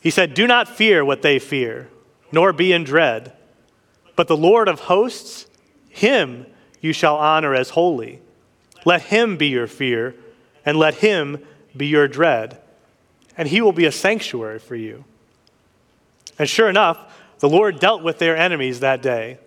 He 0.00 0.10
said, 0.10 0.34
Do 0.34 0.46
not 0.46 0.68
fear 0.68 1.04
what 1.04 1.22
they 1.22 1.38
fear, 1.38 1.88
nor 2.32 2.52
be 2.52 2.72
in 2.72 2.82
dread. 2.82 3.32
But 4.16 4.26
the 4.26 4.36
Lord 4.36 4.68
of 4.68 4.80
hosts, 4.80 5.46
him 5.88 6.46
you 6.84 6.92
shall 6.92 7.16
honor 7.16 7.54
as 7.54 7.70
holy. 7.70 8.20
Let 8.84 9.00
him 9.00 9.38
be 9.38 9.48
your 9.48 9.66
fear, 9.66 10.14
and 10.66 10.76
let 10.76 10.96
him 10.96 11.42
be 11.74 11.86
your 11.86 12.06
dread, 12.06 12.60
and 13.38 13.48
he 13.48 13.62
will 13.62 13.72
be 13.72 13.86
a 13.86 13.92
sanctuary 13.92 14.58
for 14.58 14.76
you. 14.76 15.06
And 16.38 16.46
sure 16.46 16.68
enough, 16.68 16.98
the 17.38 17.48
Lord 17.48 17.80
dealt 17.80 18.02
with 18.02 18.18
their 18.18 18.36
enemies 18.36 18.80
that 18.80 19.00
day. 19.00 19.38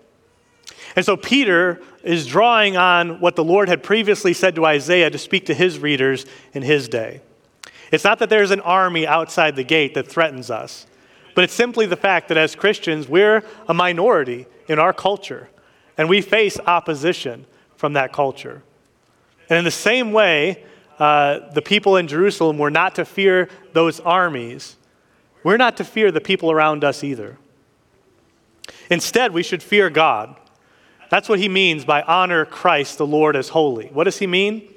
And 0.96 1.06
so 1.06 1.16
Peter 1.16 1.80
is 2.02 2.26
drawing 2.26 2.76
on 2.76 3.20
what 3.20 3.36
the 3.36 3.44
Lord 3.44 3.70
had 3.70 3.84
previously 3.84 4.34
said 4.34 4.56
to 4.56 4.66
Isaiah 4.66 5.12
to 5.12 5.20
speak 5.20 5.46
to 5.46 5.54
his 5.54 5.78
readers 5.78 6.26
in 6.54 6.64
his 6.64 6.90
day. 6.90 7.22
It's 7.92 8.04
not 8.04 8.18
that 8.18 8.32
there's 8.32 8.50
an 8.50 8.62
army 8.62 9.06
outside 9.06 9.56
the 9.56 9.64
gate 9.64 9.94
that 9.94 10.08
threatens 10.08 10.50
us, 10.50 10.88
but 11.36 11.44
it's 11.44 11.54
simply 11.54 11.86
the 11.86 11.96
fact 11.96 12.30
that 12.30 12.38
as 12.38 12.56
Christians, 12.56 13.08
we're 13.08 13.44
a 13.68 13.76
minority 13.76 14.48
in 14.68 14.80
our 14.80 14.92
culture. 14.92 15.50
And 15.98 16.10
we 16.10 16.22
face 16.22 16.60
opposition 16.60 17.46
from 17.76 17.94
that 17.94 18.14
culture. 18.14 18.64
And 19.50 19.58
in 19.58 19.66
the 19.66 19.72
same 19.72 20.12
way, 20.12 20.64
uh, 21.00 21.52
the 21.54 21.62
people 21.62 21.98
in 21.98 22.08
Jerusalem 22.08 22.58
were 22.58 22.72
not 22.72 22.96
to 22.96 23.06
fear 23.06 23.50
those 23.74 24.00
armies. 24.00 24.76
We're 25.44 25.58
not 25.58 25.78
to 25.78 25.84
fear 25.84 26.12
the 26.12 26.22
people 26.22 26.52
around 26.52 26.84
us 26.84 27.04
either. 27.04 27.38
Instead, 28.90 29.34
we 29.34 29.44
should 29.44 29.64
fear 29.64 29.90
God. 29.90 30.36
That's 31.10 31.30
what 31.30 31.40
he 31.40 31.48
means 31.48 31.86
by 31.86 32.02
honor 32.02 32.46
Christ 32.46 32.98
the 32.98 33.08
Lord 33.08 33.36
as 33.36 33.50
holy. 33.50 33.88
What 33.88 34.06
does 34.06 34.20
he 34.20 34.28
mean? 34.28 34.68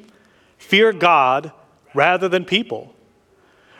Fear 0.58 0.92
God 0.92 1.52
rather 1.94 2.28
than 2.28 2.44
people. 2.44 2.94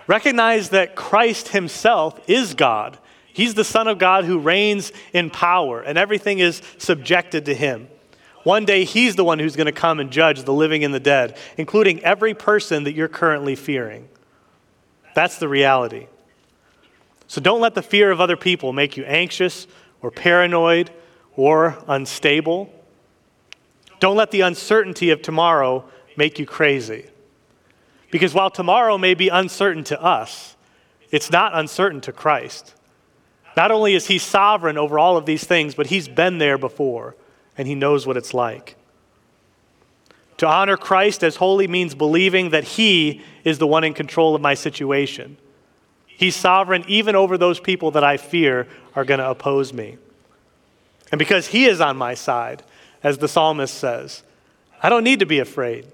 Recognize 0.07 0.70
that 0.70 0.96
Christ 0.96 1.48
himself 1.48 2.18
is 2.29 2.55
God 2.55 2.98
He's 3.32 3.54
the 3.54 3.64
Son 3.64 3.88
of 3.88 3.98
God 3.98 4.24
who 4.24 4.38
reigns 4.38 4.92
in 5.12 5.30
power, 5.30 5.80
and 5.80 5.96
everything 5.96 6.38
is 6.38 6.62
subjected 6.78 7.44
to 7.46 7.54
him. 7.54 7.88
One 8.42 8.64
day, 8.64 8.84
he's 8.84 9.16
the 9.16 9.24
one 9.24 9.38
who's 9.38 9.56
going 9.56 9.66
to 9.66 9.72
come 9.72 10.00
and 10.00 10.10
judge 10.10 10.42
the 10.44 10.52
living 10.52 10.82
and 10.82 10.94
the 10.94 11.00
dead, 11.00 11.36
including 11.56 12.02
every 12.02 12.34
person 12.34 12.84
that 12.84 12.94
you're 12.94 13.08
currently 13.08 13.54
fearing. 13.54 14.08
That's 15.14 15.38
the 15.38 15.48
reality. 15.48 16.06
So 17.26 17.40
don't 17.40 17.60
let 17.60 17.74
the 17.74 17.82
fear 17.82 18.10
of 18.10 18.20
other 18.20 18.36
people 18.36 18.72
make 18.72 18.96
you 18.96 19.04
anxious 19.04 19.66
or 20.02 20.10
paranoid 20.10 20.90
or 21.36 21.78
unstable. 21.86 22.72
Don't 24.00 24.16
let 24.16 24.30
the 24.30 24.40
uncertainty 24.40 25.10
of 25.10 25.22
tomorrow 25.22 25.84
make 26.16 26.38
you 26.38 26.46
crazy. 26.46 27.06
Because 28.10 28.34
while 28.34 28.50
tomorrow 28.50 28.98
may 28.98 29.14
be 29.14 29.28
uncertain 29.28 29.84
to 29.84 30.02
us, 30.02 30.56
it's 31.10 31.30
not 31.30 31.54
uncertain 31.54 32.00
to 32.02 32.12
Christ. 32.12 32.74
Not 33.60 33.70
only 33.70 33.94
is 33.94 34.06
he 34.06 34.16
sovereign 34.16 34.78
over 34.78 34.98
all 34.98 35.18
of 35.18 35.26
these 35.26 35.44
things, 35.44 35.74
but 35.74 35.88
he's 35.88 36.08
been 36.08 36.38
there 36.38 36.56
before 36.56 37.14
and 37.58 37.68
he 37.68 37.74
knows 37.74 38.06
what 38.06 38.16
it's 38.16 38.32
like. 38.32 38.74
To 40.38 40.46
honor 40.46 40.78
Christ 40.78 41.22
as 41.22 41.36
holy 41.36 41.68
means 41.68 41.94
believing 41.94 42.52
that 42.52 42.64
he 42.64 43.20
is 43.44 43.58
the 43.58 43.66
one 43.66 43.84
in 43.84 43.92
control 43.92 44.34
of 44.34 44.40
my 44.40 44.54
situation. 44.54 45.36
He's 46.06 46.34
sovereign 46.34 46.86
even 46.88 47.14
over 47.14 47.36
those 47.36 47.60
people 47.60 47.90
that 47.90 48.02
I 48.02 48.16
fear 48.16 48.66
are 48.96 49.04
going 49.04 49.20
to 49.20 49.28
oppose 49.28 49.74
me. 49.74 49.98
And 51.12 51.18
because 51.18 51.48
he 51.48 51.66
is 51.66 51.82
on 51.82 51.98
my 51.98 52.14
side, 52.14 52.62
as 53.02 53.18
the 53.18 53.28
psalmist 53.28 53.74
says, 53.74 54.22
I 54.82 54.88
don't 54.88 55.04
need 55.04 55.20
to 55.20 55.26
be 55.26 55.38
afraid. 55.38 55.86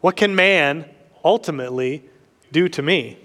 What 0.00 0.16
can 0.16 0.34
man 0.34 0.86
ultimately 1.22 2.02
do 2.50 2.66
to 2.70 2.80
me? 2.80 3.18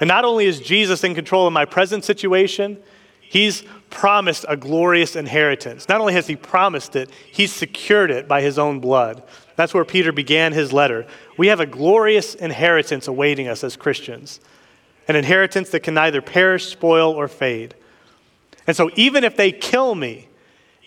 And 0.00 0.08
not 0.08 0.24
only 0.24 0.46
is 0.46 0.60
Jesus 0.60 1.04
in 1.04 1.14
control 1.14 1.46
of 1.46 1.52
my 1.52 1.64
present 1.64 2.04
situation, 2.04 2.78
he's 3.20 3.64
promised 3.90 4.44
a 4.48 4.56
glorious 4.56 5.16
inheritance. 5.16 5.88
Not 5.88 6.00
only 6.00 6.12
has 6.12 6.26
he 6.26 6.36
promised 6.36 6.96
it, 6.96 7.10
he's 7.30 7.52
secured 7.52 8.10
it 8.10 8.28
by 8.28 8.42
his 8.42 8.58
own 8.58 8.80
blood. 8.80 9.22
That's 9.56 9.72
where 9.72 9.84
Peter 9.84 10.12
began 10.12 10.52
his 10.52 10.72
letter. 10.72 11.06
We 11.38 11.46
have 11.48 11.60
a 11.60 11.66
glorious 11.66 12.34
inheritance 12.34 13.08
awaiting 13.08 13.48
us 13.48 13.64
as 13.64 13.76
Christians, 13.76 14.40
an 15.08 15.16
inheritance 15.16 15.70
that 15.70 15.80
can 15.80 15.94
neither 15.94 16.20
perish, 16.20 16.66
spoil, 16.66 17.12
or 17.12 17.28
fade. 17.28 17.74
And 18.66 18.76
so, 18.76 18.90
even 18.96 19.24
if 19.24 19.36
they 19.36 19.52
kill 19.52 19.94
me, 19.94 20.28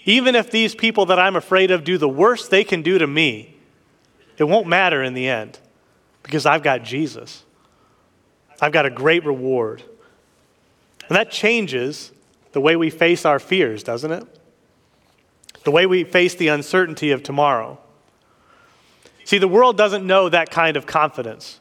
even 0.06 0.36
if 0.36 0.52
these 0.52 0.76
people 0.76 1.08
that 1.08 1.20
I'm 1.20 1.36
afraid 1.36 1.72
of 1.72 1.84
do 1.84 1.98
the 1.98 2.10
worst 2.10 2.52
they 2.52 2.64
can 2.64 2.82
do 2.82 2.98
to 2.98 3.08
me, 3.08 3.56
it 4.38 4.44
won't 4.44 4.68
matter 4.68 5.04
in 5.04 5.14
the 5.14 5.28
end 5.28 5.60
because 6.24 6.46
I've 6.46 6.64
got 6.64 6.84
Jesus. 6.84 7.44
I've 8.62 8.72
got 8.72 8.86
a 8.86 8.90
great 8.90 9.26
reward. 9.26 9.84
And 11.08 11.16
that 11.16 11.32
changes 11.32 12.12
the 12.52 12.62
way 12.62 12.76
we 12.76 12.90
face 12.90 13.26
our 13.26 13.40
fears, 13.40 13.84
doesn't 13.84 14.12
it? 14.12 14.26
The 15.64 15.72
way 15.72 15.86
we 15.86 16.04
face 16.04 16.36
the 16.36 16.48
uncertainty 16.50 17.12
of 17.12 17.24
tomorrow. 17.24 17.80
See, 19.26 19.38
the 19.38 19.48
world 19.48 19.78
doesn't 19.78 20.06
know 20.06 20.30
that 20.30 20.50
kind 20.50 20.78
of 20.78 20.86
confidence. 20.86 21.60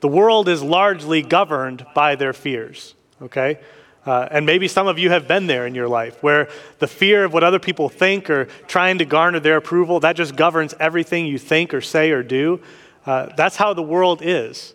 The 0.00 0.08
world 0.08 0.48
is 0.48 0.62
largely 0.62 1.22
governed 1.22 1.86
by 1.94 2.16
their 2.16 2.32
fears, 2.32 2.94
okay? 3.22 3.58
Uh, 4.04 4.28
and 4.30 4.46
maybe 4.46 4.68
some 4.68 4.86
of 4.86 4.98
you 4.98 5.10
have 5.10 5.26
been 5.26 5.46
there 5.46 5.66
in 5.66 5.74
your 5.74 5.88
life 5.88 6.22
where 6.22 6.48
the 6.78 6.86
fear 6.86 7.24
of 7.24 7.32
what 7.32 7.42
other 7.42 7.58
people 7.58 7.88
think 7.88 8.30
or 8.30 8.44
trying 8.68 8.98
to 8.98 9.04
garner 9.04 9.40
their 9.40 9.56
approval, 9.56 10.00
that 10.00 10.14
just 10.14 10.36
governs 10.36 10.74
everything 10.78 11.26
you 11.26 11.38
think 11.38 11.74
or 11.74 11.80
say 11.80 12.10
or 12.10 12.22
do. 12.22 12.60
Uh, 13.04 13.26
that's 13.36 13.56
how 13.56 13.72
the 13.72 13.82
world 13.82 14.20
is, 14.22 14.74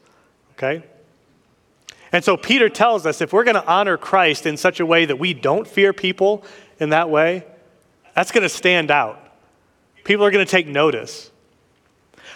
okay? 0.54 0.84
And 2.12 2.24
so 2.24 2.36
Peter 2.36 2.70
tells 2.70 3.06
us 3.06 3.22
if 3.22 3.32
we're 3.32 3.44
going 3.44 3.56
to 3.56 3.66
honor 3.66 3.98
Christ 3.98 4.46
in 4.46 4.58
such 4.58 4.80
a 4.80 4.86
way 4.86 5.06
that 5.06 5.18
we 5.18 5.34
don't 5.34 5.68
fear 5.68 5.94
people 5.94 6.44
in 6.80 6.90
that 6.90 7.10
way, 7.10 7.46
that's 8.16 8.32
going 8.32 8.44
to 8.44 8.50
stand 8.50 8.92
out. 8.92 9.20
People 10.04 10.26
are 10.26 10.32
going 10.32 10.46
to 10.46 10.52
take 10.52 10.68
notice. 10.68 11.32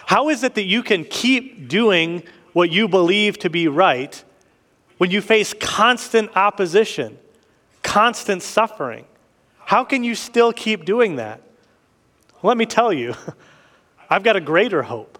How 0.06 0.28
is 0.28 0.42
it 0.42 0.54
that 0.54 0.64
you 0.64 0.82
can 0.82 1.04
keep 1.04 1.68
doing 1.68 2.22
what 2.52 2.70
you 2.70 2.88
believe 2.88 3.38
to 3.40 3.50
be 3.50 3.68
right 3.68 4.22
when 4.98 5.10
you 5.10 5.20
face 5.20 5.52
constant 5.52 6.34
opposition, 6.36 7.18
constant 7.82 8.42
suffering? 8.42 9.04
How 9.58 9.84
can 9.84 10.04
you 10.04 10.14
still 10.14 10.52
keep 10.52 10.84
doing 10.84 11.16
that? 11.16 11.42
Let 12.42 12.56
me 12.56 12.64
tell 12.66 12.92
you, 12.92 13.14
I've 14.10 14.22
got 14.22 14.36
a 14.36 14.40
greater 14.40 14.84
hope. 14.84 15.18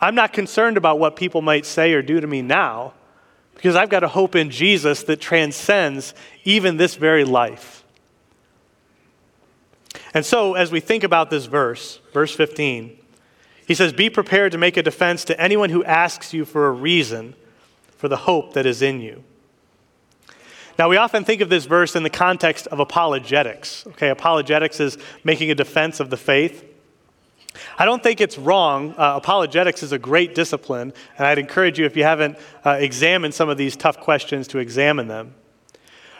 I'm 0.00 0.14
not 0.14 0.32
concerned 0.32 0.76
about 0.76 0.98
what 0.98 1.16
people 1.16 1.42
might 1.42 1.66
say 1.66 1.92
or 1.92 2.00
do 2.00 2.20
to 2.20 2.26
me 2.26 2.40
now 2.40 2.94
because 3.54 3.76
I've 3.76 3.90
got 3.90 4.02
a 4.02 4.08
hope 4.08 4.36
in 4.36 4.50
Jesus 4.50 5.02
that 5.04 5.20
transcends 5.20 6.14
even 6.44 6.76
this 6.76 6.96
very 6.96 7.24
life. 7.24 7.84
And 10.12 10.24
so, 10.24 10.54
as 10.54 10.70
we 10.70 10.80
think 10.80 11.02
about 11.02 11.30
this 11.30 11.46
verse, 11.46 12.00
verse 12.12 12.34
15, 12.34 12.96
he 13.66 13.74
says, 13.74 13.92
Be 13.92 14.10
prepared 14.10 14.52
to 14.52 14.58
make 14.58 14.76
a 14.76 14.82
defense 14.82 15.24
to 15.26 15.40
anyone 15.40 15.70
who 15.70 15.82
asks 15.84 16.32
you 16.32 16.44
for 16.44 16.66
a 16.66 16.72
reason 16.72 17.34
for 17.96 18.08
the 18.08 18.18
hope 18.18 18.52
that 18.54 18.66
is 18.66 18.82
in 18.82 19.00
you. 19.00 19.24
Now, 20.78 20.88
we 20.88 20.96
often 20.96 21.24
think 21.24 21.40
of 21.40 21.48
this 21.48 21.66
verse 21.66 21.94
in 21.94 22.02
the 22.02 22.10
context 22.10 22.66
of 22.68 22.80
apologetics. 22.80 23.86
Okay, 23.88 24.08
apologetics 24.08 24.80
is 24.80 24.98
making 25.22 25.50
a 25.50 25.54
defense 25.54 26.00
of 26.00 26.10
the 26.10 26.16
faith. 26.16 26.64
I 27.78 27.84
don't 27.84 28.02
think 28.02 28.20
it's 28.20 28.38
wrong. 28.38 28.92
Uh, 28.92 29.14
apologetics 29.16 29.82
is 29.82 29.92
a 29.92 29.98
great 29.98 30.34
discipline, 30.34 30.92
and 31.16 31.26
I'd 31.26 31.38
encourage 31.38 31.78
you, 31.78 31.84
if 31.84 31.96
you 31.96 32.02
haven't 32.02 32.38
uh, 32.64 32.70
examined 32.80 33.34
some 33.34 33.48
of 33.48 33.56
these 33.56 33.76
tough 33.76 34.00
questions, 34.00 34.48
to 34.48 34.58
examine 34.58 35.08
them. 35.08 35.34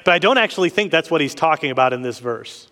But 0.05 0.15
I 0.15 0.19
don't 0.19 0.39
actually 0.39 0.71
think 0.71 0.91
that's 0.91 1.11
what 1.11 1.21
he's 1.21 1.35
talking 1.35 1.71
about 1.71 1.93
in 1.93 2.03
this 2.03 2.19
verse. 2.19 2.69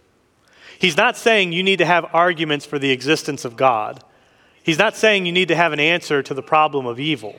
He's 0.78 0.96
not 0.96 1.16
saying 1.16 1.52
you 1.52 1.62
need 1.62 1.78
to 1.78 1.84
have 1.84 2.14
arguments 2.14 2.66
for 2.66 2.78
the 2.78 2.90
existence 2.90 3.44
of 3.44 3.56
God. 3.56 4.02
He's 4.62 4.78
not 4.78 4.96
saying 4.96 5.26
you 5.26 5.32
need 5.32 5.48
to 5.48 5.56
have 5.56 5.72
an 5.72 5.80
answer 5.80 6.22
to 6.22 6.34
the 6.34 6.42
problem 6.42 6.86
of 6.86 7.00
evil. 7.00 7.36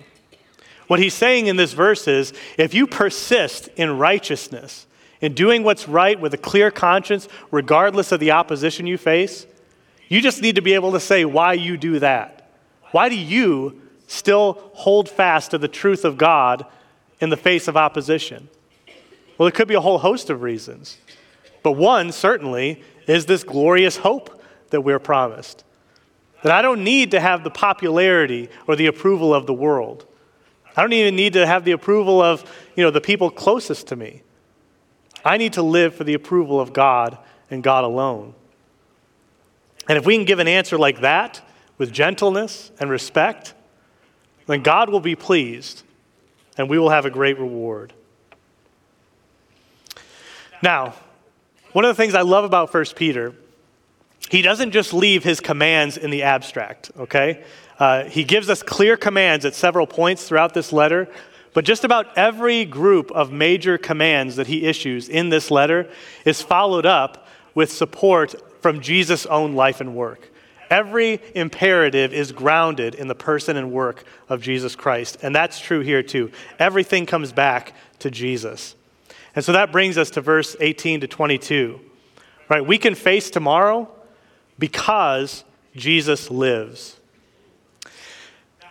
What 0.88 1.00
he's 1.00 1.14
saying 1.14 1.48
in 1.48 1.56
this 1.56 1.74
verse 1.74 2.08
is 2.08 2.34
if 2.58 2.74
you 2.74 2.88
persist 2.88 3.70
in 3.76 3.98
righteousness, 3.98 4.88
in 5.22 5.34
doing 5.34 5.64
what's 5.64 5.88
right 5.88 6.20
with 6.20 6.34
a 6.34 6.38
clear 6.38 6.70
conscience, 6.70 7.30
regardless 7.52 8.12
of 8.12 8.20
the 8.20 8.32
opposition 8.32 8.88
you 8.88 8.98
face, 8.98 9.46
you 10.10 10.22
just 10.22 10.42
need 10.42 10.56
to 10.56 10.62
be 10.62 10.74
able 10.74 10.92
to 10.92 11.00
say 11.00 11.26
why 11.26 11.54
you 11.54 11.78
do 11.78 12.00
that. 12.00 12.52
Why 12.92 13.10
do 13.10 13.16
you 13.16 13.82
still 14.08 14.72
hold 14.74 15.10
fast 15.10 15.52
to 15.52 15.58
the 15.58 15.68
truth 15.68 16.06
of 16.06 16.18
God 16.18 16.66
in 17.20 17.30
the 17.30 17.38
face 17.38 17.68
of 17.68 17.76
opposition? 17.78 18.50
Well, 19.38 19.48
it 19.48 19.56
could 19.56 19.68
be 19.68 19.74
a 19.74 19.82
whole 19.82 19.98
host 19.98 20.30
of 20.30 20.42
reasons. 20.42 20.98
But 21.64 21.72
one, 21.72 22.12
certainly, 22.12 22.84
is 23.08 23.26
this 23.26 23.44
glorious 23.44 23.98
hope 23.98 24.42
that 24.70 24.82
we're 24.82 25.00
promised. 25.00 25.64
That 26.44 26.52
I 26.52 26.62
don't 26.62 26.84
need 26.84 27.12
to 27.12 27.20
have 27.20 27.44
the 27.44 27.50
popularity 27.50 28.50
or 28.68 28.76
the 28.76 28.88
approval 28.88 29.34
of 29.34 29.48
the 29.48 29.54
world. 29.54 30.06
I 30.76 30.82
don't 30.82 30.94
even 30.94 31.16
need 31.16 31.34
to 31.34 31.48
have 31.48 31.64
the 31.64 31.72
approval 31.72 32.22
of, 32.22 32.44
you 32.76 32.84
know, 32.84 32.92
the 32.92 33.02
people 33.02 33.30
closest 33.30 33.88
to 33.88 33.96
me. 33.96 34.24
I 35.24 35.38
need 35.38 35.54
to 35.54 35.62
live 35.62 35.96
for 35.96 36.04
the 36.04 36.16
approval 36.16 36.60
of 36.60 36.74
God 36.74 37.18
and 37.50 37.64
God 37.64 37.84
alone. 37.84 38.36
And 39.88 39.98
if 39.98 40.06
we 40.06 40.16
can 40.16 40.26
give 40.26 40.40
an 40.40 40.48
answer 40.48 40.78
like 40.78 41.02
that 41.02 41.42
with 41.78 41.92
gentleness 41.92 42.72
and 42.80 42.90
respect, 42.90 43.54
then 44.48 44.62
God 44.62 44.90
will 44.90 45.00
be 45.00 45.16
pleased 45.16 45.84
and 46.58 46.70
we 46.70 46.78
will 46.78 46.90
have 46.90 47.06
a 47.06 47.10
great 47.10 47.40
reward. 47.40 47.94
Now, 50.62 50.94
one 51.74 51.84
of 51.86 51.90
the 51.90 52.02
things 52.02 52.14
I 52.14 52.22
love 52.22 52.46
about 52.46 52.74
1 52.74 52.86
Peter, 52.96 53.34
he 54.30 54.42
doesn't 54.42 54.72
just 54.72 54.94
leave 54.94 55.24
his 55.24 55.40
commands 55.40 55.98
in 55.98 56.12
the 56.12 56.24
abstract, 56.24 56.92
okay? 56.98 57.44
Uh, 57.80 58.06
he 58.06 58.24
gives 58.24 58.50
us 58.50 58.62
clear 58.62 58.96
commands 58.96 59.44
at 59.46 59.56
several 59.56 59.88
points 59.88 60.28
throughout 60.28 60.54
this 60.54 60.72
letter, 60.72 61.10
but 61.54 61.66
just 61.66 61.84
about 61.84 62.18
every 62.18 62.66
group 62.66 63.12
of 63.12 63.32
major 63.32 63.78
commands 63.78 64.36
that 64.36 64.48
he 64.48 64.66
issues 64.66 65.10
in 65.10 65.30
this 65.30 65.52
letter 65.52 65.90
is 66.26 66.42
followed 66.42 66.86
up 66.86 67.28
with 67.56 67.72
support 67.72 68.36
from 68.64 68.82
Jesus' 68.82 69.28
own 69.28 69.54
life 69.54 69.80
and 69.82 69.94
work. 69.94 70.32
Every 70.70 71.22
imperative 71.36 72.14
is 72.14 72.32
grounded 72.32 72.96
in 72.96 73.08
the 73.08 73.14
person 73.14 73.58
and 73.58 73.72
work 73.72 74.06
of 74.28 74.42
Jesus 74.42 74.76
Christ. 74.76 75.18
And 75.22 75.36
that's 75.36 75.60
true 75.60 75.82
here 75.82 76.02
too. 76.02 76.32
Everything 76.58 77.06
comes 77.06 77.32
back 77.32 77.74
to 78.00 78.10
Jesus. 78.10 78.76
And 79.36 79.46
so 79.46 79.52
that 79.52 79.72
brings 79.72 79.98
us 79.98 80.10
to 80.12 80.22
verse 80.22 80.56
18 80.60 81.02
to 81.02 81.08
22. 81.08 81.80
Right? 82.50 82.66
We 82.66 82.78
can 82.78 82.96
face 82.96 83.30
tomorrow 83.30 83.88
because 84.58 85.44
Jesus 85.76 86.32
lives. 86.32 86.98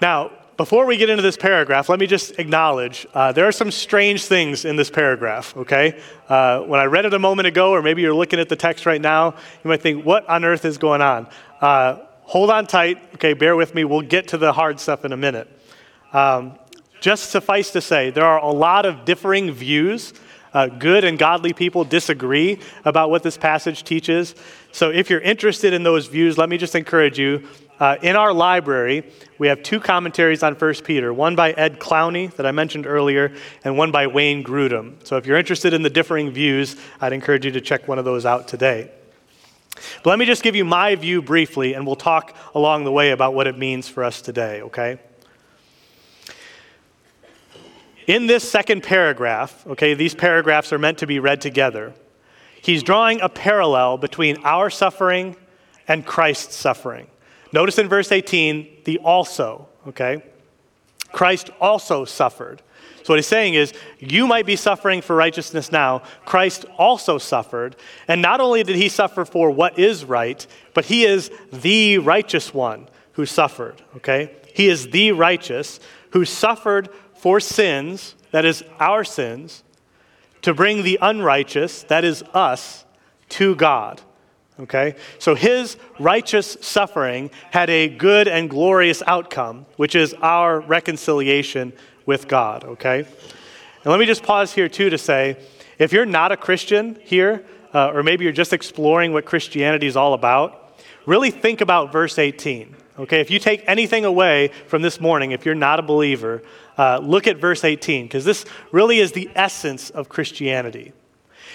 Now, 0.00 0.32
before 0.56 0.86
we 0.86 0.96
get 0.96 1.08
into 1.08 1.22
this 1.22 1.36
paragraph, 1.36 1.88
let 1.88 1.98
me 1.98 2.06
just 2.06 2.38
acknowledge 2.38 3.06
uh, 3.14 3.32
there 3.32 3.46
are 3.46 3.52
some 3.52 3.70
strange 3.70 4.24
things 4.24 4.64
in 4.64 4.76
this 4.76 4.90
paragraph, 4.90 5.56
okay? 5.56 6.00
Uh, 6.28 6.60
when 6.60 6.78
I 6.78 6.84
read 6.84 7.04
it 7.06 7.14
a 7.14 7.18
moment 7.18 7.48
ago, 7.48 7.70
or 7.70 7.82
maybe 7.82 8.02
you're 8.02 8.14
looking 8.14 8.38
at 8.38 8.48
the 8.48 8.56
text 8.56 8.84
right 8.84 9.00
now, 9.00 9.30
you 9.64 9.68
might 9.68 9.80
think, 9.80 10.04
what 10.04 10.28
on 10.28 10.44
earth 10.44 10.64
is 10.64 10.78
going 10.78 11.00
on? 11.00 11.26
Uh, 11.60 12.00
hold 12.22 12.50
on 12.50 12.66
tight, 12.66 12.98
okay? 13.14 13.32
Bear 13.32 13.56
with 13.56 13.74
me. 13.74 13.84
We'll 13.84 14.02
get 14.02 14.28
to 14.28 14.38
the 14.38 14.52
hard 14.52 14.78
stuff 14.78 15.04
in 15.04 15.12
a 15.12 15.16
minute. 15.16 15.48
Um, 16.12 16.58
just 17.00 17.30
suffice 17.30 17.70
to 17.72 17.80
say, 17.80 18.10
there 18.10 18.26
are 18.26 18.38
a 18.38 18.52
lot 18.52 18.84
of 18.84 19.04
differing 19.04 19.50
views. 19.52 20.12
Uh, 20.54 20.66
good 20.66 21.02
and 21.02 21.18
godly 21.18 21.54
people 21.54 21.82
disagree 21.82 22.60
about 22.84 23.08
what 23.08 23.22
this 23.22 23.38
passage 23.38 23.84
teaches. 23.84 24.34
So, 24.70 24.90
if 24.90 25.08
you're 25.08 25.20
interested 25.20 25.72
in 25.72 25.82
those 25.82 26.08
views, 26.08 26.36
let 26.36 26.50
me 26.50 26.58
just 26.58 26.74
encourage 26.74 27.18
you 27.18 27.48
uh, 27.82 27.96
in 28.00 28.14
our 28.14 28.32
library, 28.32 29.02
we 29.38 29.48
have 29.48 29.60
two 29.64 29.80
commentaries 29.80 30.44
on 30.44 30.54
1 30.54 30.74
Peter 30.84 31.12
one 31.12 31.34
by 31.34 31.50
Ed 31.50 31.80
Clowney, 31.80 32.32
that 32.36 32.46
I 32.46 32.52
mentioned 32.52 32.86
earlier, 32.86 33.34
and 33.64 33.76
one 33.76 33.90
by 33.90 34.06
Wayne 34.06 34.44
Grudem. 34.44 35.04
So 35.04 35.16
if 35.16 35.26
you're 35.26 35.36
interested 35.36 35.74
in 35.74 35.82
the 35.82 35.90
differing 35.90 36.30
views, 36.30 36.76
I'd 37.00 37.12
encourage 37.12 37.44
you 37.44 37.50
to 37.50 37.60
check 37.60 37.88
one 37.88 37.98
of 37.98 38.04
those 38.04 38.24
out 38.24 38.46
today. 38.46 38.92
But 39.74 40.10
let 40.10 40.20
me 40.20 40.26
just 40.26 40.44
give 40.44 40.54
you 40.54 40.64
my 40.64 40.94
view 40.94 41.22
briefly, 41.22 41.74
and 41.74 41.84
we'll 41.84 41.96
talk 41.96 42.36
along 42.54 42.84
the 42.84 42.92
way 42.92 43.10
about 43.10 43.34
what 43.34 43.48
it 43.48 43.58
means 43.58 43.88
for 43.88 44.04
us 44.04 44.22
today, 44.22 44.62
okay? 44.62 45.00
In 48.06 48.28
this 48.28 48.48
second 48.48 48.84
paragraph, 48.84 49.66
okay, 49.66 49.94
these 49.94 50.14
paragraphs 50.14 50.72
are 50.72 50.78
meant 50.78 50.98
to 50.98 51.08
be 51.08 51.18
read 51.18 51.40
together. 51.40 51.94
He's 52.60 52.84
drawing 52.84 53.20
a 53.22 53.28
parallel 53.28 53.98
between 53.98 54.36
our 54.44 54.70
suffering 54.70 55.34
and 55.88 56.06
Christ's 56.06 56.54
suffering. 56.54 57.08
Notice 57.52 57.78
in 57.78 57.88
verse 57.88 58.10
18, 58.10 58.82
the 58.84 58.98
also, 58.98 59.68
okay? 59.88 60.22
Christ 61.12 61.50
also 61.60 62.04
suffered. 62.04 62.62
So, 63.02 63.12
what 63.12 63.18
he's 63.18 63.26
saying 63.26 63.54
is, 63.54 63.74
you 63.98 64.26
might 64.26 64.46
be 64.46 64.56
suffering 64.56 65.02
for 65.02 65.16
righteousness 65.16 65.72
now. 65.72 66.02
Christ 66.24 66.64
also 66.78 67.18
suffered. 67.18 67.76
And 68.06 68.22
not 68.22 68.40
only 68.40 68.62
did 68.62 68.76
he 68.76 68.88
suffer 68.88 69.24
for 69.24 69.50
what 69.50 69.78
is 69.78 70.04
right, 70.04 70.46
but 70.72 70.84
he 70.84 71.04
is 71.04 71.30
the 71.52 71.98
righteous 71.98 72.54
one 72.54 72.88
who 73.12 73.26
suffered, 73.26 73.82
okay? 73.96 74.34
He 74.54 74.68
is 74.68 74.88
the 74.90 75.12
righteous 75.12 75.80
who 76.10 76.24
suffered 76.24 76.88
for 77.14 77.40
sins, 77.40 78.14
that 78.30 78.44
is, 78.44 78.62
our 78.78 79.04
sins, 79.04 79.62
to 80.42 80.54
bring 80.54 80.82
the 80.82 80.98
unrighteous, 81.02 81.82
that 81.84 82.04
is, 82.04 82.22
us, 82.34 82.84
to 83.30 83.54
God. 83.56 84.00
Okay? 84.60 84.94
So 85.18 85.34
his 85.34 85.76
righteous 85.98 86.56
suffering 86.60 87.30
had 87.50 87.70
a 87.70 87.88
good 87.88 88.28
and 88.28 88.50
glorious 88.50 89.02
outcome, 89.06 89.66
which 89.76 89.94
is 89.94 90.14
our 90.14 90.60
reconciliation 90.60 91.72
with 92.06 92.28
God. 92.28 92.64
Okay? 92.64 92.98
And 92.98 93.86
let 93.86 93.98
me 93.98 94.06
just 94.06 94.22
pause 94.22 94.52
here, 94.52 94.68
too, 94.68 94.90
to 94.90 94.98
say 94.98 95.36
if 95.78 95.92
you're 95.92 96.06
not 96.06 96.32
a 96.32 96.36
Christian 96.36 96.98
here, 97.02 97.44
uh, 97.74 97.90
or 97.90 98.02
maybe 98.02 98.24
you're 98.24 98.32
just 98.32 98.52
exploring 98.52 99.12
what 99.12 99.24
Christianity 99.24 99.86
is 99.86 99.96
all 99.96 100.14
about, 100.14 100.78
really 101.06 101.30
think 101.30 101.60
about 101.60 101.90
verse 101.90 102.18
18. 102.18 102.76
Okay? 102.98 103.20
If 103.20 103.30
you 103.30 103.38
take 103.38 103.64
anything 103.66 104.04
away 104.04 104.50
from 104.68 104.82
this 104.82 105.00
morning, 105.00 105.32
if 105.32 105.46
you're 105.46 105.54
not 105.54 105.78
a 105.78 105.82
believer, 105.82 106.42
uh, 106.78 107.00
look 107.02 107.26
at 107.26 107.38
verse 107.38 107.64
18, 107.64 108.06
because 108.06 108.24
this 108.24 108.44
really 108.70 108.98
is 108.98 109.12
the 109.12 109.30
essence 109.34 109.90
of 109.90 110.08
Christianity. 110.08 110.92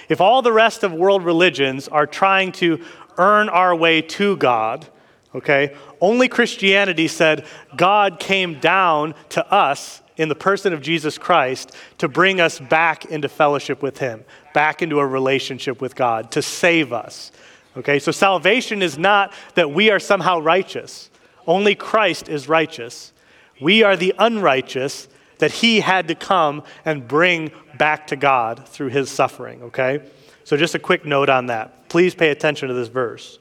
If 0.10 0.22
all 0.22 0.42
the 0.42 0.54
rest 0.54 0.84
of 0.84 0.94
world 0.94 1.24
religions 1.24 1.88
are 1.88 2.08
trying 2.08 2.52
to 2.54 2.84
earn 3.18 3.50
our 3.50 3.76
way 3.76 4.02
to 4.02 4.38
God, 4.38 4.88
okay, 5.36 5.76
only 6.00 6.28
Christianity 6.28 7.08
said 7.08 7.46
God 7.76 8.20
came 8.20 8.60
down 8.60 9.16
to 9.30 9.46
us 9.52 10.02
in 10.18 10.30
the 10.30 10.36
person 10.36 10.74
of 10.74 10.82
Jesus 10.82 11.18
Christ 11.18 11.76
to 12.00 12.08
bring 12.08 12.42
us 12.42 12.60
back 12.60 13.06
into 13.06 13.30
fellowship 13.30 13.82
with 13.82 14.00
Him, 14.00 14.24
back 14.54 14.82
into 14.82 15.00
a 15.00 15.06
relationship 15.06 15.82
with 15.82 15.96
God, 15.96 16.32
to 16.32 16.42
save 16.42 16.92
us. 16.92 17.32
Okay, 17.78 18.00
so 18.00 18.12
salvation 18.12 18.82
is 18.82 18.98
not 18.98 19.32
that 19.54 19.72
we 19.72 19.92
are 19.92 20.00
somehow 20.00 20.40
righteous, 20.40 21.12
only 21.46 21.76
Christ 21.76 22.28
is 22.28 22.50
righteous. 22.50 23.14
We 23.62 23.84
are 23.84 23.96
the 23.96 24.14
unrighteous 24.20 25.08
that 25.40 25.52
He 25.52 25.80
had 25.80 26.08
to 26.08 26.16
come 26.16 26.64
and 26.86 27.08
bring 27.08 27.52
back 27.78 28.08
to 28.08 28.16
God 28.16 28.68
through 28.68 28.90
His 28.90 29.10
suffering. 29.10 29.64
Okay, 29.64 30.02
so 30.44 30.58
just 30.58 30.76
a 30.76 30.80
quick 30.80 31.06
note 31.06 31.30
on 31.30 31.48
that. 31.48 31.90
Please 31.90 32.16
pay 32.16 32.30
attention 32.30 32.68
to 32.68 32.74
this 32.74 32.88
verse. 32.88 33.40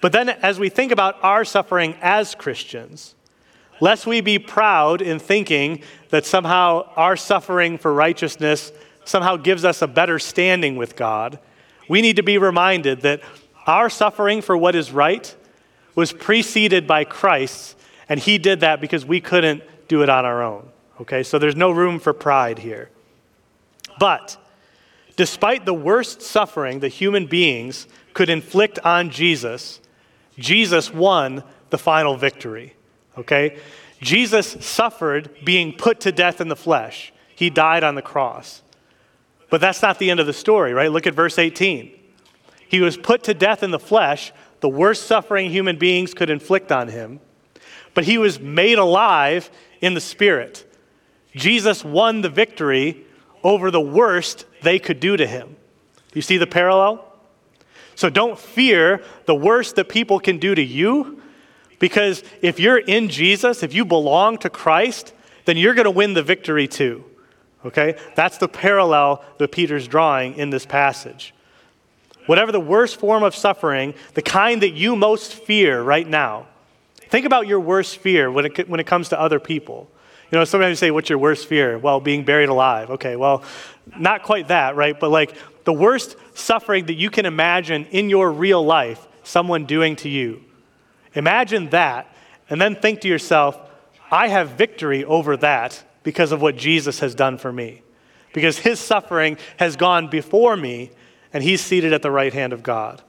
But 0.00 0.12
then, 0.12 0.28
as 0.28 0.58
we 0.58 0.68
think 0.68 0.92
about 0.92 1.16
our 1.22 1.44
suffering 1.44 1.96
as 2.02 2.34
Christians, 2.34 3.14
lest 3.80 4.06
we 4.06 4.20
be 4.20 4.38
proud 4.38 5.00
in 5.00 5.18
thinking 5.18 5.82
that 6.10 6.26
somehow 6.26 6.90
our 6.96 7.16
suffering 7.16 7.78
for 7.78 7.92
righteousness 7.92 8.72
somehow 9.04 9.36
gives 9.36 9.64
us 9.64 9.82
a 9.82 9.86
better 9.86 10.18
standing 10.18 10.76
with 10.76 10.96
God, 10.96 11.38
we 11.88 12.02
need 12.02 12.16
to 12.16 12.22
be 12.22 12.38
reminded 12.38 13.02
that 13.02 13.20
our 13.66 13.88
suffering 13.88 14.42
for 14.42 14.56
what 14.56 14.74
is 14.74 14.92
right 14.92 15.34
was 15.94 16.12
preceded 16.12 16.86
by 16.86 17.04
Christ's, 17.04 17.76
and 18.08 18.20
He 18.20 18.38
did 18.38 18.60
that 18.60 18.80
because 18.80 19.04
we 19.06 19.20
couldn't 19.20 19.62
do 19.88 20.02
it 20.02 20.08
on 20.08 20.24
our 20.24 20.42
own. 20.42 20.68
Okay, 21.00 21.22
so 21.22 21.38
there's 21.38 21.56
no 21.56 21.70
room 21.70 21.98
for 21.98 22.12
pride 22.12 22.58
here. 22.58 22.90
But 23.98 24.36
despite 25.16 25.64
the 25.64 25.74
worst 25.74 26.22
suffering 26.22 26.80
that 26.80 26.88
human 26.88 27.26
beings 27.26 27.86
could 28.12 28.28
inflict 28.28 28.78
on 28.80 29.10
Jesus, 29.10 29.80
Jesus 30.38 30.92
won 30.92 31.42
the 31.70 31.78
final 31.78 32.16
victory. 32.16 32.74
Okay? 33.18 33.58
Jesus 34.00 34.56
suffered 34.60 35.30
being 35.44 35.72
put 35.72 36.00
to 36.00 36.12
death 36.12 36.40
in 36.40 36.48
the 36.48 36.56
flesh. 36.56 37.12
He 37.34 37.50
died 37.50 37.82
on 37.82 37.94
the 37.94 38.02
cross. 38.02 38.62
But 39.50 39.60
that's 39.60 39.82
not 39.82 39.98
the 39.98 40.10
end 40.10 40.20
of 40.20 40.26
the 40.26 40.32
story, 40.32 40.72
right? 40.72 40.90
Look 40.90 41.06
at 41.06 41.14
verse 41.14 41.38
18. 41.38 41.92
He 42.68 42.80
was 42.80 42.96
put 42.96 43.22
to 43.24 43.34
death 43.34 43.62
in 43.62 43.70
the 43.70 43.78
flesh, 43.78 44.32
the 44.60 44.68
worst 44.68 45.06
suffering 45.06 45.50
human 45.50 45.78
beings 45.78 46.14
could 46.14 46.30
inflict 46.30 46.72
on 46.72 46.88
him, 46.88 47.20
but 47.92 48.04
he 48.04 48.18
was 48.18 48.40
made 48.40 48.78
alive 48.78 49.50
in 49.84 49.92
the 49.94 50.00
spirit. 50.00 50.64
Jesus 51.34 51.84
won 51.84 52.22
the 52.22 52.30
victory 52.30 53.04
over 53.42 53.70
the 53.70 53.80
worst 53.80 54.46
they 54.62 54.78
could 54.78 54.98
do 54.98 55.16
to 55.16 55.26
him. 55.26 55.56
You 56.14 56.22
see 56.22 56.38
the 56.38 56.46
parallel? 56.46 57.04
So 57.94 58.08
don't 58.08 58.38
fear 58.38 59.02
the 59.26 59.34
worst 59.34 59.76
that 59.76 59.88
people 59.88 60.18
can 60.18 60.38
do 60.38 60.54
to 60.54 60.62
you, 60.62 61.20
because 61.78 62.22
if 62.40 62.58
you're 62.58 62.78
in 62.78 63.10
Jesus, 63.10 63.62
if 63.62 63.74
you 63.74 63.84
belong 63.84 64.38
to 64.38 64.48
Christ, 64.48 65.12
then 65.44 65.58
you're 65.58 65.74
going 65.74 65.84
to 65.84 65.90
win 65.90 66.14
the 66.14 66.22
victory 66.22 66.66
too. 66.66 67.04
Okay? 67.66 67.98
That's 68.14 68.38
the 68.38 68.48
parallel 68.48 69.22
that 69.38 69.52
Peter's 69.52 69.86
drawing 69.86 70.36
in 70.36 70.48
this 70.48 70.64
passage. 70.64 71.34
Whatever 72.24 72.52
the 72.52 72.60
worst 72.60 72.98
form 72.98 73.22
of 73.22 73.34
suffering, 73.34 73.92
the 74.14 74.22
kind 74.22 74.62
that 74.62 74.72
you 74.72 74.96
most 74.96 75.34
fear 75.34 75.82
right 75.82 76.08
now, 76.08 76.46
think 77.10 77.26
about 77.26 77.46
your 77.46 77.60
worst 77.60 77.98
fear 77.98 78.30
when 78.30 78.46
it, 78.46 78.68
when 78.68 78.80
it 78.80 78.86
comes 78.86 79.08
to 79.10 79.20
other 79.20 79.40
people. 79.40 79.90
You 80.30 80.38
know, 80.38 80.44
sometimes 80.44 80.70
you 80.70 80.76
say, 80.76 80.90
What's 80.90 81.08
your 81.08 81.18
worst 81.18 81.46
fear? 81.46 81.78
Well, 81.78 82.00
being 82.00 82.24
buried 82.24 82.48
alive. 82.48 82.90
Okay, 82.90 83.16
well, 83.16 83.42
not 83.98 84.22
quite 84.22 84.48
that, 84.48 84.76
right? 84.76 84.98
But 84.98 85.10
like 85.10 85.36
the 85.64 85.72
worst 85.72 86.16
suffering 86.34 86.86
that 86.86 86.94
you 86.94 87.10
can 87.10 87.26
imagine 87.26 87.86
in 87.86 88.10
your 88.10 88.30
real 88.32 88.64
life, 88.64 89.06
someone 89.22 89.64
doing 89.64 89.96
to 89.96 90.08
you. 90.08 90.42
Imagine 91.14 91.70
that, 91.70 92.14
and 92.50 92.60
then 92.60 92.74
think 92.74 93.00
to 93.02 93.08
yourself, 93.08 93.58
I 94.10 94.28
have 94.28 94.50
victory 94.50 95.04
over 95.04 95.36
that 95.38 95.82
because 96.02 96.32
of 96.32 96.42
what 96.42 96.56
Jesus 96.56 97.00
has 97.00 97.14
done 97.14 97.38
for 97.38 97.52
me. 97.52 97.82
Because 98.32 98.58
his 98.58 98.80
suffering 98.80 99.38
has 99.58 99.76
gone 99.76 100.08
before 100.08 100.56
me, 100.56 100.90
and 101.32 101.42
he's 101.42 101.60
seated 101.60 101.92
at 101.92 102.02
the 102.02 102.10
right 102.10 102.32
hand 102.32 102.52
of 102.52 102.62
God. 102.62 103.02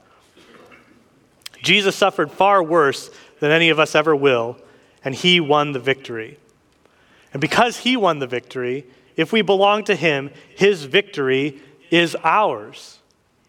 Jesus 1.62 1.96
suffered 1.96 2.30
far 2.30 2.62
worse 2.62 3.10
than 3.40 3.50
any 3.50 3.68
of 3.68 3.78
us 3.78 3.94
ever 3.94 4.14
will, 4.14 4.58
and 5.04 5.14
he 5.14 5.40
won 5.40 5.72
the 5.72 5.78
victory. 5.78 6.38
And 7.32 7.40
because 7.40 7.78
he 7.78 7.96
won 7.96 8.18
the 8.18 8.26
victory, 8.26 8.86
if 9.16 9.32
we 9.32 9.42
belong 9.42 9.84
to 9.84 9.94
him, 9.94 10.30
his 10.56 10.84
victory 10.84 11.60
is 11.90 12.16
ours. 12.24 12.98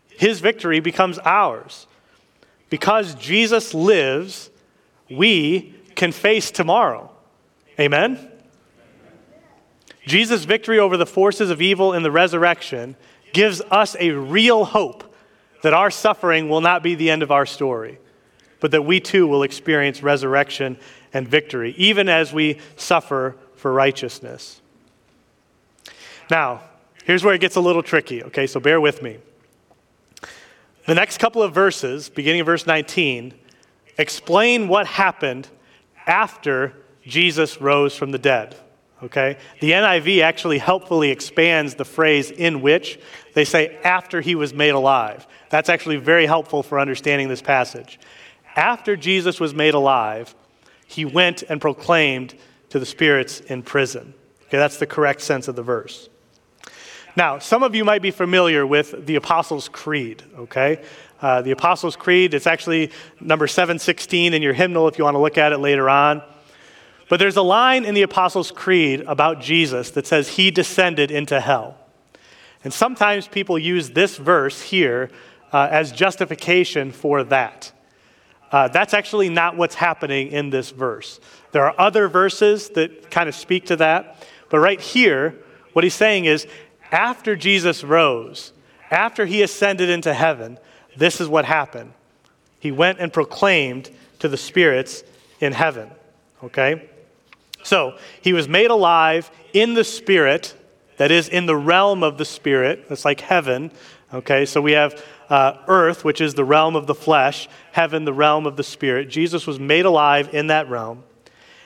His 0.10 0.40
victory 0.40 0.80
becomes 0.80 1.20
ours. 1.20 1.88
Because 2.70 3.16
Jesus 3.16 3.74
lives, 3.74 4.50
we 5.10 5.74
can 5.96 6.12
face 6.12 6.52
tomorrow. 6.52 7.12
Amen? 7.80 8.32
Jesus' 10.06 10.46
victory 10.46 10.80
over 10.80 10.98
the 10.98 11.06
forces 11.06 11.50
of 11.50 11.62
evil 11.62 11.94
in 11.94 12.04
the 12.04 12.12
resurrection 12.12 12.96
gives 13.34 13.62
us 13.70 13.96
a 14.00 14.12
real 14.12 14.66
hope 14.66 15.14
that 15.64 15.74
our 15.74 15.92
suffering 15.92 16.50
will 16.50 16.62
not 16.62 16.82
be 16.82 16.96
the 16.96 17.10
end 17.10 17.24
of 17.24 17.32
our 17.32 17.46
story, 17.46 18.00
but 18.60 18.72
that 18.72 18.84
we 18.84 19.00
too 19.00 19.28
will 19.28 19.44
experience 19.44 20.02
resurrection 20.04 20.78
and 21.14 21.28
victory, 21.28 21.74
even 21.78 22.10
as 22.10 22.34
we 22.34 22.60
suffer 22.76 23.36
for 23.56 23.74
righteousness. 23.74 24.62
Now, 26.30 26.62
here's 27.04 27.24
where 27.24 27.34
it 27.34 27.42
gets 27.42 27.56
a 27.56 27.62
little 27.62 27.84
tricky, 27.84 28.24
okay, 28.24 28.48
so 28.48 28.60
bear 28.60 28.82
with 28.82 29.02
me. 29.02 29.18
The 30.86 30.96
next 30.96 31.18
couple 31.18 31.44
of 31.44 31.54
verses, 31.54 32.10
beginning 32.10 32.42
of 32.42 32.46
verse 32.46 32.66
19, 32.66 33.34
explain 33.98 34.68
what 34.68 34.88
happened 34.88 35.50
after 36.06 36.74
Jesus 37.04 37.60
rose 37.60 37.96
from 37.96 38.12
the 38.12 38.18
dead. 38.18 38.56
Okay? 39.04 39.38
The 39.60 39.72
NIV 39.72 40.22
actually 40.22 40.58
helpfully 40.58 41.12
expands 41.12 41.76
the 41.76 41.86
phrase 41.86 42.32
in 42.32 42.62
which. 42.62 43.00
They 43.34 43.46
say 43.46 43.78
after 43.84 44.22
he 44.22 44.36
was 44.36 44.54
made 44.54 44.72
alive. 44.72 45.28
That's 45.50 45.70
actually 45.70 45.98
very 45.98 46.26
helpful 46.26 46.64
for 46.64 46.80
understanding 46.80 47.28
this 47.28 47.42
passage. 47.42 48.00
After 48.58 48.98
Jesus 48.98 49.40
was 49.40 49.54
made 49.54 49.76
alive, 49.76 50.34
he 50.88 51.06
went 51.06 51.44
and 51.44 51.62
proclaimed 51.62 52.34
to 52.70 52.80
the 52.80 52.88
spirits 52.88 53.40
in 53.40 53.62
prison. 53.62 54.16
Okay, 54.48 54.58
that's 54.58 54.78
the 54.78 54.88
correct 54.88 55.22
sense 55.22 55.48
of 55.48 55.56
the 55.56 55.62
verse. 55.62 56.10
Now, 57.16 57.38
some 57.38 57.62
of 57.62 57.76
you 57.76 57.86
might 57.86 58.02
be 58.02 58.12
familiar 58.12 58.66
with 58.66 59.06
the 59.06 59.16
Apostles' 59.16 59.70
Creed, 59.70 60.24
okay? 60.38 60.84
Uh, 61.22 61.42
the 61.42 61.52
Apostles' 61.52 61.96
Creed, 61.96 62.34
it's 62.34 62.48
actually 62.48 62.92
number 63.20 63.48
716 63.48 64.34
in 64.34 64.42
your 64.42 64.54
hymnal 64.54 64.88
if 64.88 64.98
you 64.98 65.04
want 65.04 65.16
to 65.16 65.20
look 65.20 65.38
at 65.38 65.52
it 65.52 65.60
later 65.60 65.90
on. 65.90 66.24
But 67.10 67.20
there's 67.20 67.38
a 67.38 67.44
line 67.44 67.86
in 67.86 67.94
the 67.94 68.02
Apostles' 68.02 68.52
Creed 68.52 69.02
about 69.02 69.40
Jesus 69.40 69.92
that 69.92 70.08
says 70.08 70.30
he 70.30 70.50
descended 70.50 71.12
into 71.12 71.40
hell. 71.40 71.78
And 72.64 72.74
sometimes 72.74 73.28
people 73.28 73.60
use 73.60 73.92
this 73.92 74.18
verse 74.18 74.62
here 74.62 75.12
uh, 75.54 75.68
as 75.72 75.92
justification 75.92 76.92
for 76.92 77.24
that. 77.26 77.72
Uh, 78.52 78.68
that's 78.70 78.94
actually 78.94 79.30
not 79.30 79.58
what's 79.58 79.76
happening 79.76 80.30
in 80.30 80.50
this 80.50 80.72
verse. 80.72 81.20
There 81.52 81.66
are 81.66 81.76
other 81.78 82.08
verses 82.08 82.70
that 82.70 83.12
kind 83.12 83.28
of 83.28 83.36
speak 83.36 83.66
to 83.68 83.76
that. 83.78 84.26
But 84.50 84.60
right 84.60 84.80
here, 84.80 85.36
what 85.74 85.84
he's 85.84 85.94
saying 85.94 86.26
is 86.26 86.48
after 86.92 87.36
Jesus 87.36 87.84
rose, 87.84 88.54
after 88.90 89.26
he 89.26 89.42
ascended 89.42 89.90
into 89.90 90.14
heaven, 90.14 90.58
this 90.96 91.20
is 91.20 91.28
what 91.28 91.46
happened. 91.46 91.94
He 92.60 92.72
went 92.72 93.00
and 93.00 93.12
proclaimed 93.12 93.90
to 94.20 94.28
the 94.28 94.38
spirits 94.38 95.04
in 95.40 95.54
heaven. 95.54 95.90
Okay? 96.44 96.90
So 97.64 97.98
he 98.22 98.34
was 98.34 98.48
made 98.48 98.72
alive 98.72 99.30
in 99.54 99.74
the 99.74 99.84
spirit, 99.84 100.56
that 100.98 101.12
is, 101.12 101.28
in 101.28 101.46
the 101.46 101.56
realm 101.56 102.02
of 102.02 102.18
the 102.18 102.26
spirit. 102.26 102.88
That's 102.90 103.06
like 103.06 103.20
heaven. 103.20 103.72
Okay? 104.14 104.46
So 104.46 104.62
we 104.62 104.72
have 104.72 105.04
uh, 105.30 105.58
earth, 105.68 106.04
which 106.04 106.22
is 106.22 106.34
the 106.34 106.46
realm 106.46 106.76
of 106.76 106.88
the 106.88 106.96
flesh, 106.96 107.50
heaven, 107.72 108.06
the 108.06 108.14
realm 108.14 108.46
of 108.46 108.56
the 108.56 108.64
spirit. 108.64 109.10
Jesus 109.10 109.46
was 109.46 109.60
made 109.60 109.86
alive 109.86 110.34
in 110.34 110.48
that 110.48 110.70
realm. 110.70 111.04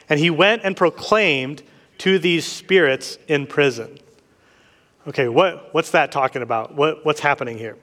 And 0.09 0.19
he 0.19 0.29
went 0.29 0.63
and 0.63 0.75
proclaimed 0.75 1.63
to 1.99 2.19
these 2.19 2.45
spirits 2.45 3.17
in 3.27 3.45
prison. 3.45 3.97
Okay, 5.07 5.27
what, 5.27 5.73
what's 5.73 5.91
that 5.91 6.11
talking 6.11 6.41
about? 6.41 6.75
What, 6.75 7.05
what's 7.05 7.19
happening 7.19 7.57
here? 7.57 7.77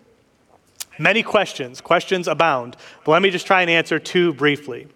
Many 0.99 1.23
questions, 1.23 1.81
questions 1.81 2.27
abound, 2.27 2.77
but 3.05 3.13
let 3.13 3.23
me 3.23 3.31
just 3.31 3.47
try 3.47 3.63
and 3.63 3.71
answer 3.71 3.99
two 3.99 4.33
briefly. 4.35 4.89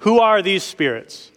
Who 0.00 0.20
are 0.20 0.42
these 0.42 0.62
spirits? 0.62 1.32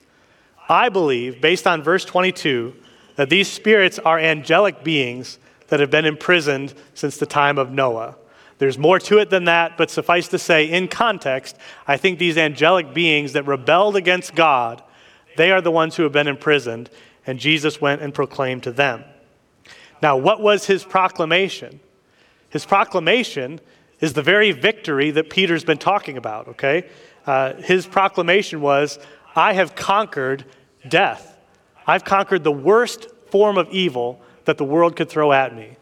I 0.68 0.90
believe, 0.90 1.42
based 1.42 1.66
on 1.66 1.82
verse 1.82 2.06
22, 2.06 2.76
that 3.16 3.30
these 3.30 3.48
spirits 3.48 3.98
are 3.98 4.20
angelic 4.20 4.84
beings 4.84 5.40
that 5.68 5.80
have 5.80 5.90
been 5.90 6.06
imprisoned 6.06 6.74
since 6.94 7.18
the 7.18 7.26
time 7.26 7.58
of 7.58 7.72
Noah. 7.72 8.16
There's 8.60 8.78
more 8.78 9.00
to 9.00 9.18
it 9.18 9.30
than 9.30 9.46
that, 9.46 9.78
but 9.78 9.90
suffice 9.90 10.28
to 10.28 10.38
say, 10.38 10.66
in 10.70 10.90
context, 10.90 11.58
I 11.88 11.98
think 11.98 12.20
these 12.20 12.38
angelic 12.38 12.94
beings 12.94 13.34
that 13.34 13.48
rebelled 13.48 13.96
against 13.96 14.36
God, 14.36 14.84
they 15.38 15.52
are 15.52 15.62
the 15.62 15.72
ones 15.72 15.96
who 15.96 16.04
have 16.04 16.12
been 16.12 16.28
imprisoned, 16.28 16.90
and 17.26 17.40
Jesus 17.40 17.80
went 17.80 18.02
and 18.02 18.14
proclaimed 18.14 18.64
to 18.64 18.72
them. 18.72 19.06
Now, 20.02 20.18
what 20.18 20.42
was 20.42 20.68
his 20.68 20.84
proclamation? 20.84 21.80
His 22.50 22.66
proclamation 22.66 23.62
is 24.02 24.14
the 24.14 24.22
very 24.22 24.52
victory 24.52 25.12
that 25.12 25.30
Peter's 25.30 25.64
been 25.64 25.78
talking 25.78 26.18
about, 26.18 26.50
okay? 26.50 26.90
Uh, 27.26 27.54
his 27.56 27.88
proclamation 27.88 28.60
was, 28.60 29.00
I 29.36 29.54
have 29.54 29.76
conquered 29.76 30.44
death. 30.88 31.38
I've 31.88 32.04
conquered 32.04 32.44
the 32.44 32.52
worst 32.52 33.08
form 33.30 33.58
of 33.58 33.70
evil 33.70 34.22
that 34.46 34.58
the 34.58 34.66
world 34.66 34.96
could 34.96 35.10
throw 35.10 35.32
at 35.32 35.56
me. 35.56 35.78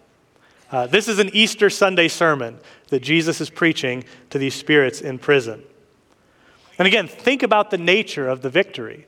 Uh, 0.69 0.86
this 0.86 1.08
is 1.08 1.19
an 1.19 1.30
Easter 1.34 1.69
Sunday 1.69 2.08
sermon 2.08 2.60
that 2.89 3.01
Jesus 3.01 3.39
is 3.39 3.49
preaching 3.49 4.03
to 4.30 4.38
these 4.38 4.53
spirits 4.53 5.01
in 5.01 5.17
prison. 5.17 5.63
And 6.77 6.88
again, 6.88 7.08
think 7.08 7.41
about 7.43 7.71
the 7.71 7.77
nature 7.77 8.27
of 8.27 8.41
the 8.41 8.49
victory. 8.49 9.08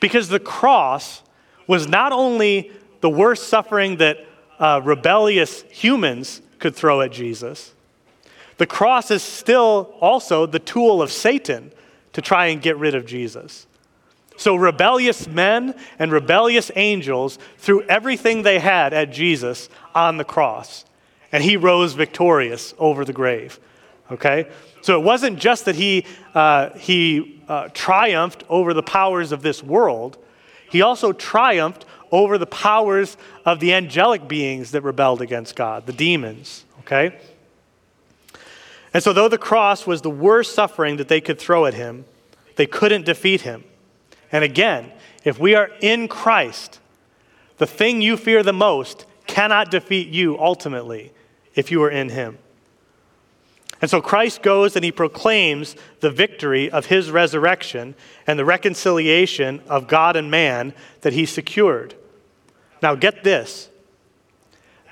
Because 0.00 0.28
the 0.28 0.40
cross 0.40 1.22
was 1.66 1.88
not 1.88 2.12
only 2.12 2.72
the 3.00 3.10
worst 3.10 3.48
suffering 3.48 3.96
that 3.96 4.18
uh, 4.58 4.80
rebellious 4.84 5.62
humans 5.70 6.40
could 6.58 6.74
throw 6.74 7.00
at 7.00 7.12
Jesus, 7.12 7.74
the 8.56 8.66
cross 8.66 9.10
is 9.10 9.22
still 9.22 9.94
also 10.00 10.46
the 10.46 10.58
tool 10.58 11.00
of 11.00 11.12
Satan 11.12 11.72
to 12.12 12.22
try 12.22 12.46
and 12.46 12.60
get 12.60 12.76
rid 12.76 12.94
of 12.94 13.06
Jesus. 13.06 13.67
So, 14.38 14.54
rebellious 14.54 15.26
men 15.26 15.74
and 15.98 16.12
rebellious 16.12 16.70
angels 16.76 17.40
threw 17.56 17.82
everything 17.82 18.42
they 18.42 18.60
had 18.60 18.92
at 18.92 19.10
Jesus 19.10 19.68
on 19.96 20.16
the 20.16 20.24
cross, 20.24 20.84
and 21.32 21.42
he 21.42 21.56
rose 21.56 21.94
victorious 21.94 22.72
over 22.78 23.04
the 23.04 23.12
grave. 23.12 23.58
Okay? 24.12 24.48
So, 24.80 24.98
it 24.98 25.02
wasn't 25.02 25.40
just 25.40 25.64
that 25.64 25.74
he, 25.74 26.06
uh, 26.36 26.70
he 26.78 27.42
uh, 27.48 27.70
triumphed 27.74 28.44
over 28.48 28.72
the 28.72 28.82
powers 28.82 29.32
of 29.32 29.42
this 29.42 29.60
world, 29.60 30.16
he 30.70 30.82
also 30.82 31.12
triumphed 31.12 31.84
over 32.12 32.38
the 32.38 32.46
powers 32.46 33.16
of 33.44 33.58
the 33.58 33.74
angelic 33.74 34.28
beings 34.28 34.70
that 34.70 34.82
rebelled 34.82 35.20
against 35.20 35.56
God, 35.56 35.84
the 35.84 35.92
demons. 35.92 36.64
Okay? 36.82 37.18
And 38.94 39.02
so, 39.02 39.12
though 39.12 39.28
the 39.28 39.36
cross 39.36 39.84
was 39.84 40.02
the 40.02 40.10
worst 40.10 40.54
suffering 40.54 40.98
that 40.98 41.08
they 41.08 41.20
could 41.20 41.40
throw 41.40 41.66
at 41.66 41.74
him, 41.74 42.04
they 42.54 42.66
couldn't 42.66 43.04
defeat 43.04 43.40
him. 43.40 43.64
And 44.32 44.44
again, 44.44 44.92
if 45.24 45.38
we 45.38 45.54
are 45.54 45.70
in 45.80 46.08
Christ, 46.08 46.80
the 47.58 47.66
thing 47.66 48.02
you 48.02 48.16
fear 48.16 48.42
the 48.42 48.52
most 48.52 49.06
cannot 49.26 49.70
defeat 49.70 50.08
you 50.08 50.38
ultimately 50.38 51.12
if 51.54 51.70
you 51.70 51.82
are 51.82 51.90
in 51.90 52.10
him. 52.10 52.38
And 53.80 53.90
so 53.90 54.00
Christ 54.00 54.42
goes 54.42 54.74
and 54.74 54.84
he 54.84 54.90
proclaims 54.90 55.76
the 56.00 56.10
victory 56.10 56.70
of 56.70 56.86
his 56.86 57.10
resurrection 57.10 57.94
and 58.26 58.38
the 58.38 58.44
reconciliation 58.44 59.62
of 59.68 59.86
God 59.86 60.16
and 60.16 60.30
man 60.30 60.74
that 61.02 61.12
he 61.12 61.26
secured. 61.26 61.94
Now, 62.82 62.94
get 62.94 63.22
this. 63.22 63.68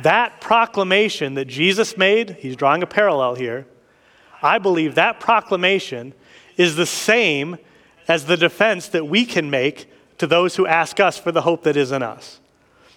That 0.03 0.40
proclamation 0.40 1.35
that 1.35 1.46
Jesus 1.46 1.96
made, 1.96 2.37
he's 2.40 2.55
drawing 2.55 2.83
a 2.83 2.87
parallel 2.87 3.35
here. 3.35 3.66
I 4.42 4.59
believe 4.59 4.94
that 4.94 5.18
proclamation 5.18 6.12
is 6.57 6.77
the 6.77 6.87
same 6.87 7.59
as 8.09 8.27
the 8.27 8.37
defense 8.37 8.88
that 8.88 9.07
we 9.07 9.25
can 9.25 9.51
make 9.51 9.90
to 10.19 10.27
those 10.27 10.57
who 10.57 10.66
ask 10.66 11.01
us 11.01 11.19
for 11.19 11.33
the 11.33 11.42
hope 11.42 11.64
that 11.64 11.77
is 11.77 11.92
in 11.92 12.03
us. 12.03 12.40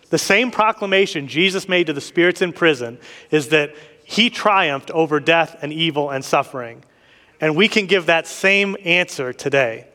The 0.10 0.18
same 0.18 0.52
proclamation 0.52 1.28
Jesus 1.28 1.70
made 1.70 1.88
to 1.88 1.94
the 1.94 2.02
spirits 2.02 2.42
in 2.42 2.54
prison 2.54 2.98
is 3.30 3.50
that 3.50 3.76
he 4.04 4.30
triumphed 4.30 4.90
over 4.92 5.20
death 5.20 5.58
and 5.62 5.72
evil 5.72 6.10
and 6.10 6.26
suffering. 6.26 6.84
And 7.40 7.56
we 7.56 7.68
can 7.68 7.86
give 7.86 8.08
that 8.08 8.26
same 8.26 8.76
answer 8.84 9.34
today. 9.34 9.88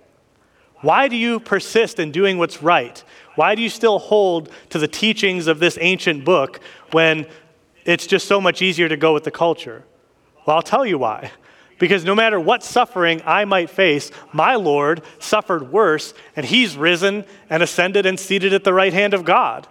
Why 0.81 1.09
do 1.09 1.17
you 1.17 1.41
persist 1.41 1.99
in 1.99 2.13
doing 2.13 2.39
what's 2.39 2.63
right? 2.63 3.03
Why 3.35 3.55
do 3.55 3.63
you 3.63 3.71
still 3.71 3.99
hold 3.99 4.51
to 4.71 4.79
the 4.79 4.87
teachings 4.87 5.47
of 5.47 5.59
this 5.59 5.79
ancient 5.81 6.25
book 6.25 6.61
when 6.93 7.27
it's 7.85 8.07
just 8.07 8.29
so 8.29 8.41
much 8.41 8.63
easier 8.63 8.89
to 8.89 8.97
go 8.97 9.13
with 9.13 9.25
the 9.25 9.31
culture? 9.31 9.85
Well, 10.47 10.57
I'll 10.57 10.63
tell 10.63 10.87
you 10.87 10.99
why. 10.99 11.33
Because 11.79 12.05
no 12.05 12.15
matter 12.15 12.39
what 12.39 12.63
suffering 12.63 13.21
I 13.27 13.45
might 13.45 13.69
face, 13.69 14.11
my 14.33 14.55
Lord 14.55 15.03
suffered 15.19 15.73
worse, 15.73 16.15
and 16.37 16.47
he's 16.47 16.77
risen 16.77 17.25
and 17.51 17.63
ascended 17.63 18.07
and 18.07 18.19
seated 18.19 18.53
at 18.53 18.65
the 18.65 18.73
right 18.73 18.93
hand 18.93 19.13
of 19.13 19.25
God. 19.25 19.67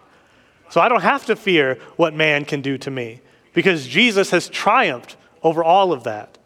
So 0.70 0.82
I 0.82 0.90
don't 0.90 1.02
have 1.02 1.26
to 1.28 1.36
fear 1.36 1.80
what 1.96 2.14
man 2.14 2.46
can 2.46 2.62
do 2.62 2.78
to 2.80 2.92
me, 2.92 3.22
because 3.54 3.88
Jesus 3.88 4.32
has 4.32 4.50
triumphed 4.50 5.16
over 5.42 5.64
all 5.64 5.94
of 5.94 6.04
that. 6.04 6.38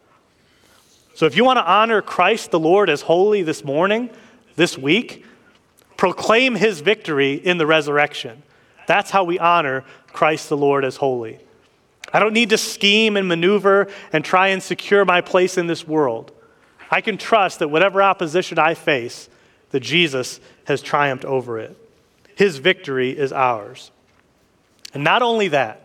So 1.14 1.26
if 1.26 1.36
you 1.36 1.44
want 1.44 1.56
to 1.56 1.68
honor 1.68 2.02
Christ 2.02 2.52
the 2.52 2.60
Lord 2.60 2.88
as 2.88 3.02
holy 3.02 3.42
this 3.42 3.64
morning, 3.64 4.10
this 4.54 4.78
week, 4.78 5.24
proclaim 5.96 6.54
his 6.54 6.80
victory 6.80 7.34
in 7.34 7.58
the 7.58 7.66
resurrection. 7.66 8.44
That's 8.86 9.10
how 9.10 9.24
we 9.24 9.38
honor 9.38 9.84
Christ 10.12 10.48
the 10.48 10.56
Lord 10.56 10.84
as 10.84 10.96
holy. 10.96 11.40
I 12.12 12.20
don't 12.20 12.32
need 12.32 12.50
to 12.50 12.58
scheme 12.58 13.16
and 13.16 13.28
maneuver 13.28 13.88
and 14.12 14.24
try 14.24 14.48
and 14.48 14.62
secure 14.62 15.04
my 15.04 15.20
place 15.20 15.58
in 15.58 15.66
this 15.66 15.86
world. 15.86 16.32
I 16.90 17.00
can 17.00 17.18
trust 17.18 17.58
that 17.58 17.68
whatever 17.68 18.02
opposition 18.02 18.58
I 18.58 18.74
face, 18.74 19.28
that 19.70 19.80
Jesus 19.80 20.40
has 20.64 20.80
triumphed 20.80 21.24
over 21.24 21.58
it. 21.58 21.76
His 22.34 22.58
victory 22.58 23.10
is 23.10 23.32
ours. 23.32 23.90
And 24.94 25.04
not 25.04 25.22
only 25.22 25.48
that, 25.48 25.82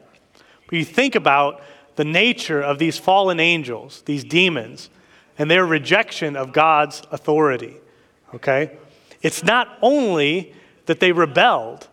but 0.67 0.77
you 0.77 0.85
think 0.85 1.15
about 1.15 1.61
the 1.95 2.05
nature 2.05 2.61
of 2.61 2.79
these 2.79 2.97
fallen 2.97 3.39
angels, 3.39 4.01
these 4.05 4.23
demons, 4.23 4.89
and 5.37 5.49
their 5.49 5.65
rejection 5.65 6.35
of 6.35 6.53
God's 6.53 7.01
authority. 7.11 7.75
Okay? 8.33 8.77
It's 9.21 9.43
not 9.43 9.77
only 9.81 10.53
that 10.85 10.99
they 10.99 11.11
rebelled, 11.11 11.87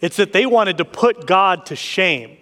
it's 0.00 0.16
that 0.16 0.32
they 0.32 0.46
wanted 0.46 0.78
to 0.78 0.84
put 0.84 1.26
God 1.26 1.66
to 1.66 1.76
shame. 1.76 2.36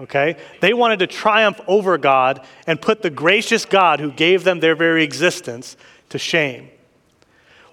Okay? 0.00 0.36
They 0.60 0.74
wanted 0.74 0.98
to 1.00 1.06
triumph 1.06 1.60
over 1.66 1.98
God 1.98 2.44
and 2.66 2.80
put 2.80 3.02
the 3.02 3.10
gracious 3.10 3.64
God 3.64 4.00
who 4.00 4.10
gave 4.10 4.44
them 4.44 4.60
their 4.60 4.74
very 4.74 5.04
existence 5.04 5.76
to 6.10 6.18
shame. 6.18 6.68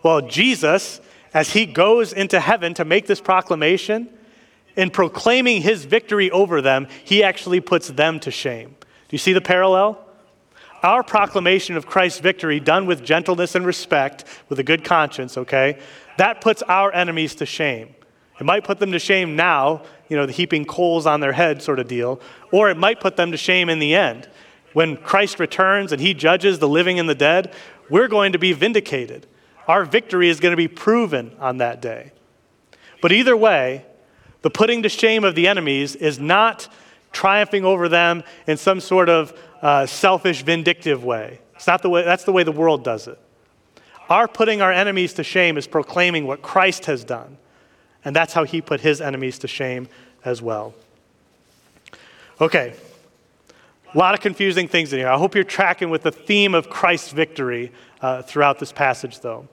Well, 0.03 0.21
Jesus, 0.21 1.01
as 1.33 1.53
he 1.53 1.65
goes 1.65 2.13
into 2.13 2.39
heaven 2.39 2.73
to 2.75 2.85
make 2.85 3.07
this 3.07 3.21
proclamation, 3.21 4.09
in 4.75 4.89
proclaiming 4.89 5.61
his 5.61 5.85
victory 5.85 6.31
over 6.31 6.61
them, 6.61 6.87
he 7.03 7.23
actually 7.23 7.59
puts 7.59 7.89
them 7.89 8.19
to 8.21 8.31
shame. 8.31 8.75
Do 8.79 9.13
you 9.13 9.17
see 9.17 9.33
the 9.33 9.41
parallel? 9.41 10.03
Our 10.83 11.03
proclamation 11.03 11.75
of 11.75 11.85
Christ's 11.85 12.19
victory, 12.19 12.59
done 12.59 12.85
with 12.87 13.03
gentleness 13.03 13.53
and 13.53 13.65
respect, 13.65 14.23
with 14.49 14.59
a 14.59 14.63
good 14.63 14.83
conscience, 14.83 15.37
okay, 15.37 15.77
that 16.17 16.41
puts 16.41 16.63
our 16.63 16.91
enemies 16.93 17.35
to 17.35 17.45
shame. 17.45 17.93
It 18.39 18.45
might 18.45 18.63
put 18.63 18.79
them 18.79 18.91
to 18.93 18.99
shame 18.99 19.35
now, 19.35 19.83
you 20.11 20.17
know, 20.17 20.25
the 20.25 20.33
heaping 20.33 20.65
coals 20.65 21.05
on 21.05 21.21
their 21.21 21.31
head 21.31 21.61
sort 21.61 21.79
of 21.79 21.87
deal, 21.87 22.19
or 22.51 22.69
it 22.69 22.75
might 22.75 22.99
put 22.99 23.15
them 23.15 23.31
to 23.31 23.37
shame 23.37 23.69
in 23.69 23.79
the 23.79 23.95
end. 23.95 24.27
When 24.73 24.97
Christ 24.97 25.39
returns 25.39 25.93
and 25.93 26.01
he 26.01 26.13
judges 26.13 26.59
the 26.59 26.67
living 26.67 26.99
and 26.99 27.07
the 27.07 27.15
dead, 27.15 27.53
we're 27.89 28.09
going 28.09 28.33
to 28.33 28.37
be 28.37 28.51
vindicated. 28.51 29.25
Our 29.69 29.85
victory 29.85 30.27
is 30.27 30.41
going 30.41 30.51
to 30.51 30.57
be 30.57 30.67
proven 30.67 31.33
on 31.39 31.59
that 31.59 31.81
day. 31.81 32.11
But 33.01 33.13
either 33.13 33.37
way, 33.37 33.85
the 34.41 34.49
putting 34.49 34.83
to 34.83 34.89
shame 34.89 35.23
of 35.23 35.33
the 35.33 35.47
enemies 35.47 35.95
is 35.95 36.19
not 36.19 36.67
triumphing 37.13 37.63
over 37.63 37.87
them 37.87 38.23
in 38.47 38.57
some 38.57 38.81
sort 38.81 39.07
of 39.07 39.33
uh, 39.61 39.85
selfish, 39.85 40.41
vindictive 40.41 41.05
way. 41.05 41.39
It's 41.55 41.67
not 41.67 41.83
the 41.83 41.89
way, 41.89 42.03
that's 42.03 42.25
the 42.25 42.33
way 42.33 42.43
the 42.43 42.51
world 42.51 42.83
does 42.83 43.07
it. 43.07 43.17
Our 44.09 44.27
putting 44.27 44.61
our 44.61 44.73
enemies 44.73 45.13
to 45.13 45.23
shame 45.23 45.57
is 45.57 45.67
proclaiming 45.67 46.27
what 46.27 46.41
Christ 46.41 46.87
has 46.87 47.05
done. 47.05 47.37
And 48.03 48.15
that's 48.15 48.33
how 48.33 48.43
he 48.43 48.61
put 48.61 48.81
his 48.81 49.01
enemies 49.01 49.39
to 49.39 49.47
shame 49.47 49.87
as 50.25 50.41
well. 50.41 50.73
Okay, 52.39 52.73
a 53.93 53.97
lot 53.97 54.13
of 54.13 54.21
confusing 54.21 54.67
things 54.67 54.93
in 54.93 54.99
here. 54.99 55.09
I 55.09 55.17
hope 55.17 55.35
you're 55.35 55.43
tracking 55.43 55.89
with 55.89 56.03
the 56.03 56.11
theme 56.11 56.55
of 56.55 56.69
Christ's 56.69 57.11
victory 57.11 57.71
uh, 58.01 58.21
throughout 58.21 58.57
this 58.57 58.71
passage, 58.71 59.19
though. 59.19 59.47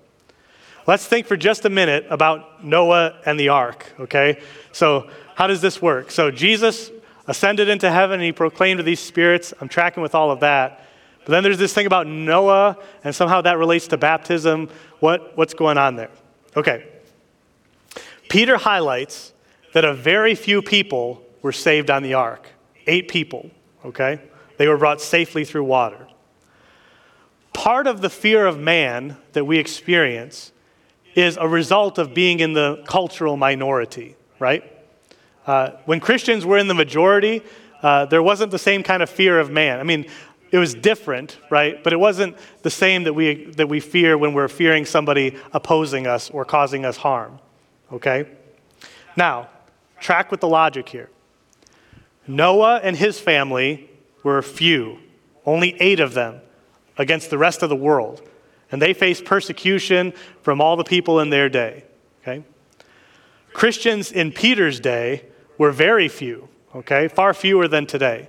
Let's 0.87 1.05
think 1.05 1.27
for 1.27 1.37
just 1.37 1.65
a 1.65 1.71
minute 1.71 2.07
about 2.09 2.65
Noah 2.65 3.21
and 3.27 3.39
the 3.39 3.51
ark, 3.51 3.93
okay? 4.01 4.41
So, 4.73 5.11
how 5.35 5.47
does 5.47 5.61
this 5.61 5.83
work? 5.83 6.11
So, 6.11 6.31
Jesus 6.31 6.91
ascended 7.27 7.69
into 7.69 7.91
heaven 7.91 8.15
and 8.15 8.23
he 8.23 8.33
proclaimed 8.33 8.79
to 8.79 8.83
these 8.83 9.01
spirits. 9.01 9.53
I'm 9.61 9.69
tracking 9.69 10.03
with 10.03 10.15
all 10.15 10.31
of 10.31 10.41
that. 10.41 10.87
But 11.19 11.33
then 11.33 11.43
there's 11.43 11.59
this 11.59 11.75
thing 11.75 11.85
about 11.87 12.07
Noah, 12.07 12.79
and 13.05 13.15
somehow 13.15 13.43
that 13.43 13.59
relates 13.59 13.89
to 13.89 13.99
baptism. 13.99 14.71
What, 15.01 15.37
what's 15.37 15.53
going 15.53 15.77
on 15.77 15.97
there? 15.97 16.11
Okay, 16.57 16.87
Peter 18.29 18.57
highlights 18.57 19.33
that 19.73 19.85
a 19.85 19.95
very 19.95 20.35
few 20.35 20.63
people 20.63 21.23
were 21.43 21.53
saved 21.53 21.91
on 21.91 22.03
the 22.03 22.15
ark. 22.15 22.49
Eight 22.87 23.09
people, 23.09 23.51
okay? 23.85 24.21
They 24.57 24.69
were 24.69 24.77
brought 24.77 25.01
safely 25.01 25.45
through 25.45 25.65
water. 25.65 26.07
Part 27.53 27.87
of 27.87 28.01
the 28.01 28.11
fear 28.11 28.47
of 28.47 28.59
man 28.59 29.17
that 29.33 29.45
we 29.45 29.59
experience 29.59 30.53
is 31.15 31.37
a 31.37 31.49
result 31.49 31.99
of 31.99 32.15
being 32.15 32.41
in 32.41 32.53
the 32.53 32.83
cultural 32.87 33.37
minority, 33.37 34.17
right? 34.39 34.65
Uh, 35.47 35.71
when 35.87 36.01
Christians 36.01 36.45
were 36.45 36.59
in 36.59 36.69
the 36.69 36.75
majority, 36.75 37.43
uh, 37.83 38.05
there 38.07 38.23
wasn't 38.23 38.51
the 38.51 38.59
same 38.59 38.83
kind 38.83 39.03
of 39.03 39.11
fear 39.11 39.41
of 39.41 39.51
man. 39.51 39.81
I 39.81 39.83
mean, 39.83 40.07
it 40.51 40.59
was 40.59 40.75
different, 40.75 41.39
right? 41.51 41.83
But 41.83 41.93
it 41.93 42.01
wasn't 42.01 42.37
the 42.63 42.71
same 42.71 43.05
that 43.05 43.13
we, 43.13 43.47
that 43.53 43.69
we 43.69 43.81
fear 43.81 44.17
when 44.17 44.35
we're 44.35 44.49
fearing 44.49 44.85
somebody 44.85 45.37
opposing 45.53 46.07
us 46.07 46.31
or 46.31 46.45
causing 46.45 46.85
us 46.85 46.97
harm. 46.97 47.41
Okay? 47.93 48.27
Now, 49.17 49.49
track 50.01 50.31
with 50.31 50.41
the 50.41 50.49
logic 50.49 50.89
here. 50.89 51.11
Noah 52.27 52.81
and 52.83 52.97
his 52.97 53.19
family 53.19 53.91
were 54.23 54.41
few, 54.43 54.99
only 55.47 55.75
eight 55.81 56.01
of 56.01 56.15
them 56.15 56.41
against 56.99 57.31
the 57.31 57.39
rest 57.39 57.63
of 57.63 57.69
the 57.69 57.77
world. 57.77 58.23
And 58.71 58.83
they 58.83 58.93
faced 58.93 59.25
persecution 59.25 60.13
from 60.43 60.61
all 60.61 60.77
the 60.77 60.85
people 60.85 61.21
in 61.21 61.31
their 61.31 61.49
day. 61.49 61.85
Okay? 62.23 62.45
Christians 63.53 64.13
in 64.13 64.31
Peter's 64.31 64.79
day 64.79 65.25
were 65.57 65.73
very 65.73 66.09
few, 66.09 66.49
okay? 66.75 67.09
Far 67.09 67.35
fewer 67.35 67.67
than 67.67 67.87
today. 67.87 68.29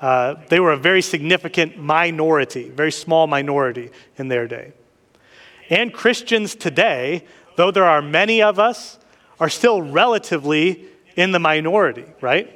Uh, 0.00 0.36
they 0.48 0.60
were 0.60 0.72
a 0.72 0.76
very 0.76 1.02
significant 1.02 1.76
minority, 1.76 2.68
very 2.70 2.92
small 2.92 3.26
minority 3.26 3.90
in 4.16 4.28
their 4.28 4.46
day. 4.46 4.72
And 5.70 5.92
Christians 5.92 6.54
today, 6.54 7.24
though 7.58 7.72
there 7.72 7.84
are 7.84 8.00
many 8.00 8.40
of 8.40 8.60
us, 8.60 9.00
are 9.40 9.48
still 9.48 9.82
relatively 9.82 10.84
in 11.16 11.32
the 11.32 11.40
minority, 11.40 12.04
right? 12.20 12.48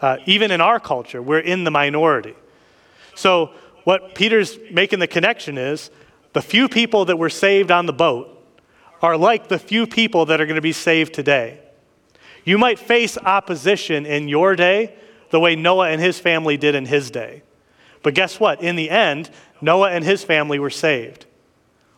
Uh, 0.00 0.16
even 0.26 0.50
in 0.50 0.60
our 0.60 0.80
culture, 0.80 1.22
we're 1.22 1.38
in 1.38 1.62
the 1.62 1.70
minority. 1.70 2.34
So, 3.14 3.52
what 3.84 4.16
Peter's 4.16 4.58
making 4.72 4.98
the 4.98 5.06
connection 5.06 5.58
is 5.58 5.92
the 6.32 6.42
few 6.42 6.68
people 6.68 7.04
that 7.04 7.16
were 7.16 7.30
saved 7.30 7.70
on 7.70 7.86
the 7.86 7.92
boat 7.92 8.34
are 9.00 9.16
like 9.16 9.46
the 9.46 9.60
few 9.60 9.86
people 9.86 10.26
that 10.26 10.40
are 10.40 10.46
going 10.46 10.56
to 10.56 10.60
be 10.60 10.72
saved 10.72 11.14
today. 11.14 11.60
You 12.44 12.58
might 12.58 12.80
face 12.80 13.16
opposition 13.16 14.06
in 14.06 14.26
your 14.26 14.56
day 14.56 14.96
the 15.30 15.38
way 15.38 15.54
Noah 15.54 15.90
and 15.90 16.00
his 16.00 16.18
family 16.18 16.56
did 16.56 16.74
in 16.74 16.86
his 16.86 17.12
day. 17.12 17.42
But 18.02 18.14
guess 18.14 18.40
what? 18.40 18.60
In 18.60 18.74
the 18.74 18.90
end, 18.90 19.30
Noah 19.60 19.92
and 19.92 20.04
his 20.04 20.24
family 20.24 20.58
were 20.58 20.68
saved. 20.68 21.26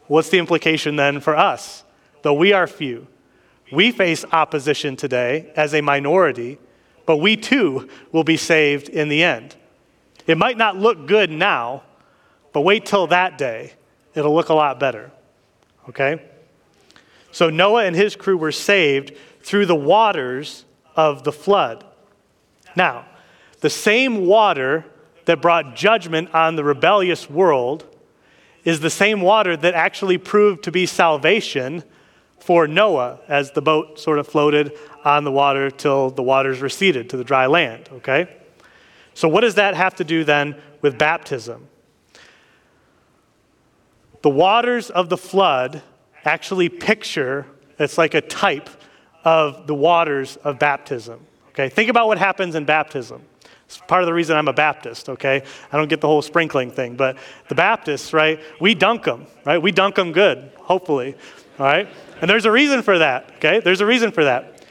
What's 0.08 0.28
the 0.28 0.38
implication 0.38 0.96
then 0.96 1.20
for 1.20 1.34
us? 1.34 1.84
Though 2.22 2.34
we 2.34 2.52
are 2.52 2.66
few, 2.66 3.06
we 3.72 3.92
face 3.92 4.24
opposition 4.32 4.96
today 4.96 5.52
as 5.56 5.74
a 5.74 5.80
minority, 5.80 6.58
but 7.06 7.18
we 7.18 7.36
too 7.36 7.88
will 8.12 8.24
be 8.24 8.36
saved 8.36 8.88
in 8.88 9.08
the 9.08 9.22
end. 9.22 9.56
It 10.26 10.38
might 10.38 10.56
not 10.56 10.76
look 10.76 11.06
good 11.06 11.30
now, 11.30 11.82
but 12.52 12.60
wait 12.62 12.86
till 12.86 13.06
that 13.08 13.38
day. 13.38 13.72
It'll 14.14 14.34
look 14.34 14.48
a 14.48 14.54
lot 14.54 14.80
better. 14.80 15.10
Okay? 15.88 16.22
So 17.32 17.48
Noah 17.48 17.84
and 17.84 17.94
his 17.94 18.16
crew 18.16 18.36
were 18.36 18.52
saved 18.52 19.16
through 19.42 19.66
the 19.66 19.74
waters 19.74 20.64
of 20.96 21.24
the 21.24 21.32
flood. 21.32 21.84
Now, 22.76 23.06
the 23.60 23.70
same 23.70 24.26
water 24.26 24.84
that 25.26 25.40
brought 25.40 25.76
judgment 25.76 26.34
on 26.34 26.56
the 26.56 26.64
rebellious 26.64 27.30
world 27.30 27.84
is 28.64 28.80
the 28.80 28.90
same 28.90 29.20
water 29.20 29.56
that 29.56 29.74
actually 29.74 30.18
proved 30.18 30.64
to 30.64 30.72
be 30.72 30.86
salvation 30.86 31.84
for 32.40 32.66
Noah 32.66 33.20
as 33.28 33.52
the 33.52 33.62
boat 33.62 34.00
sort 34.00 34.18
of 34.18 34.26
floated 34.26 34.72
on 35.04 35.24
the 35.24 35.32
water 35.32 35.70
till 35.70 36.10
the 36.10 36.22
waters 36.22 36.60
receded 36.60 37.10
to 37.10 37.16
the 37.16 37.24
dry 37.24 37.46
land, 37.46 37.88
okay? 37.92 38.28
So, 39.14 39.28
what 39.28 39.42
does 39.42 39.54
that 39.56 39.74
have 39.74 39.94
to 39.96 40.04
do 40.04 40.24
then 40.24 40.56
with 40.82 40.98
baptism? 40.98 41.68
The 44.22 44.30
waters 44.30 44.90
of 44.90 45.08
the 45.08 45.16
flood 45.16 45.82
actually 46.24 46.68
picture, 46.68 47.46
it's 47.78 47.96
like 47.96 48.14
a 48.14 48.20
type 48.20 48.68
of 49.24 49.66
the 49.66 49.74
waters 49.74 50.36
of 50.36 50.58
baptism. 50.58 51.26
Okay, 51.50 51.68
think 51.68 51.90
about 51.90 52.06
what 52.06 52.18
happens 52.18 52.54
in 52.54 52.64
baptism. 52.64 53.22
It's 53.70 53.78
part 53.86 54.02
of 54.02 54.06
the 54.06 54.12
reason 54.12 54.36
I'm 54.36 54.48
a 54.48 54.52
Baptist, 54.52 55.08
okay? 55.10 55.44
I 55.70 55.76
don't 55.76 55.86
get 55.86 56.00
the 56.00 56.08
whole 56.08 56.22
sprinkling 56.22 56.72
thing, 56.72 56.96
but 56.96 57.16
the 57.46 57.54
Baptists, 57.54 58.12
right, 58.12 58.40
we 58.60 58.74
dunk 58.74 59.04
them, 59.04 59.26
right? 59.46 59.62
We 59.62 59.70
dunk 59.70 59.94
them 59.94 60.10
good, 60.10 60.50
hopefully, 60.56 61.14
all 61.56 61.66
right? 61.66 61.88
And 62.20 62.28
there's 62.28 62.46
a 62.46 62.50
reason 62.50 62.82
for 62.82 62.98
that, 62.98 63.30
okay? 63.36 63.60
There's 63.60 63.80
a 63.80 63.86
reason 63.86 64.10
for 64.10 64.24
that. 64.24 64.64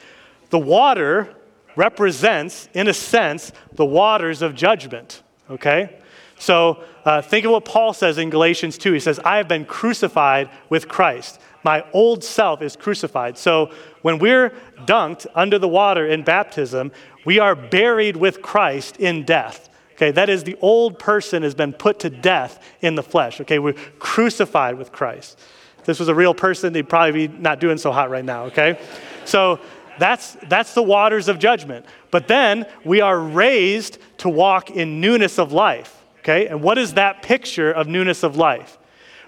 The 0.50 0.58
water 0.58 1.34
represents, 1.76 2.68
in 2.74 2.88
a 2.88 2.92
sense, 2.92 3.52
the 3.72 3.86
waters 3.86 4.42
of 4.42 4.54
judgment, 4.54 5.22
okay? 5.48 5.96
So 6.38 6.84
uh, 7.06 7.22
think 7.22 7.46
of 7.46 7.52
what 7.52 7.64
Paul 7.64 7.94
says 7.94 8.18
in 8.18 8.28
Galatians 8.28 8.76
2. 8.76 8.92
He 8.92 9.00
says, 9.00 9.18
I 9.20 9.38
have 9.38 9.48
been 9.48 9.64
crucified 9.64 10.50
with 10.68 10.88
Christ. 10.88 11.40
My 11.62 11.84
old 11.92 12.24
self 12.24 12.62
is 12.62 12.76
crucified. 12.76 13.36
So 13.36 13.72
when 14.02 14.18
we're 14.18 14.50
dunked 14.86 15.26
under 15.34 15.58
the 15.58 15.68
water 15.68 16.06
in 16.06 16.22
baptism, 16.22 16.92
we 17.24 17.38
are 17.38 17.54
buried 17.54 18.16
with 18.16 18.42
Christ 18.42 18.96
in 18.96 19.24
death. 19.24 19.68
Okay, 19.94 20.10
that 20.12 20.30
is 20.30 20.44
the 20.44 20.56
old 20.62 20.98
person 20.98 21.42
has 21.42 21.54
been 21.54 21.74
put 21.74 21.98
to 22.00 22.10
death 22.10 22.62
in 22.80 22.94
the 22.94 23.02
flesh. 23.02 23.40
Okay, 23.42 23.58
we're 23.58 23.74
crucified 23.98 24.78
with 24.78 24.92
Christ. 24.92 25.38
If 25.78 25.84
this 25.84 25.98
was 25.98 26.08
a 26.08 26.14
real 26.14 26.32
person, 26.32 26.72
they'd 26.72 26.88
probably 26.88 27.28
be 27.28 27.38
not 27.38 27.60
doing 27.60 27.76
so 27.76 27.92
hot 27.92 28.10
right 28.10 28.24
now, 28.24 28.44
okay? 28.44 28.78
So 29.26 29.60
that's, 29.98 30.36
that's 30.48 30.72
the 30.72 30.82
waters 30.82 31.28
of 31.28 31.38
judgment. 31.38 31.84
But 32.10 32.26
then 32.26 32.66
we 32.84 33.02
are 33.02 33.18
raised 33.18 33.98
to 34.18 34.30
walk 34.30 34.70
in 34.70 35.00
newness 35.00 35.38
of 35.38 35.52
life. 35.52 36.00
Okay? 36.20 36.46
And 36.46 36.62
what 36.62 36.78
is 36.78 36.94
that 36.94 37.22
picture 37.22 37.70
of 37.70 37.86
newness 37.86 38.22
of 38.22 38.36
life? 38.36 38.78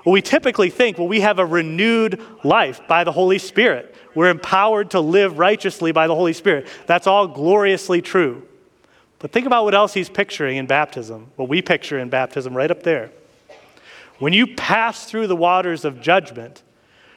Well, 0.05 0.13
we 0.13 0.23
typically 0.23 0.71
think, 0.71 0.99
well, 0.99 1.09
we 1.09 1.21
have 1.21 1.39
a 1.39 1.47
renewed 1.47 2.21
life 2.43 2.81
by 2.89 3.05
the 3.05 3.13
Holy 3.13 3.39
Spirit. 3.39 3.95
We're 4.15 4.31
empowered 4.31 4.91
to 4.91 5.01
live 5.01 5.39
righteously 5.39 5.93
by 5.93 6.07
the 6.09 6.15
Holy 6.15 6.33
Spirit. 6.33 6.67
That's 6.87 7.07
all 7.07 7.29
gloriously 7.29 8.03
true. 8.03 8.47
But 9.21 9.31
think 9.31 9.47
about 9.47 9.65
what 9.65 9.75
else 9.75 9.95
he's 9.95 10.09
picturing 10.09 10.57
in 10.57 10.67
baptism, 10.67 11.31
what 11.37 11.49
we 11.49 11.63
picture 11.63 11.99
in 11.99 12.11
baptism 12.11 12.57
right 12.57 12.71
up 12.71 12.83
there. 12.83 13.13
When 14.19 14.33
you 14.33 14.49
pass 14.49 15.07
through 15.07 15.29
the 15.29 15.37
waters 15.37 15.85
of 15.85 16.01
judgment, 16.01 16.63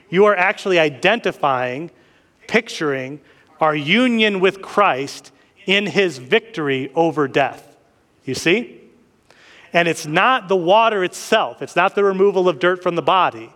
you 0.09 0.25
are 0.25 0.36
actually 0.36 0.77
identifying, 0.77 1.89
picturing 2.47 3.19
our 3.59 3.75
union 3.75 4.39
with 4.39 4.61
Christ 4.61 5.31
in 5.65 5.88
his 5.88 6.19
victory 6.19 6.91
over 6.93 7.27
death. 7.27 7.75
You 8.23 8.36
see? 8.36 8.81
And 9.76 9.89
it's 9.89 10.07
not 10.07 10.47
the 10.47 10.55
water 10.55 11.03
itself, 11.03 11.61
it's 11.61 11.76
not 11.76 11.95
the 11.95 12.03
removal 12.03 12.47
of 12.47 12.59
dirt 12.59 12.82
from 12.82 12.95
the 12.95 13.01
body. 13.01 13.51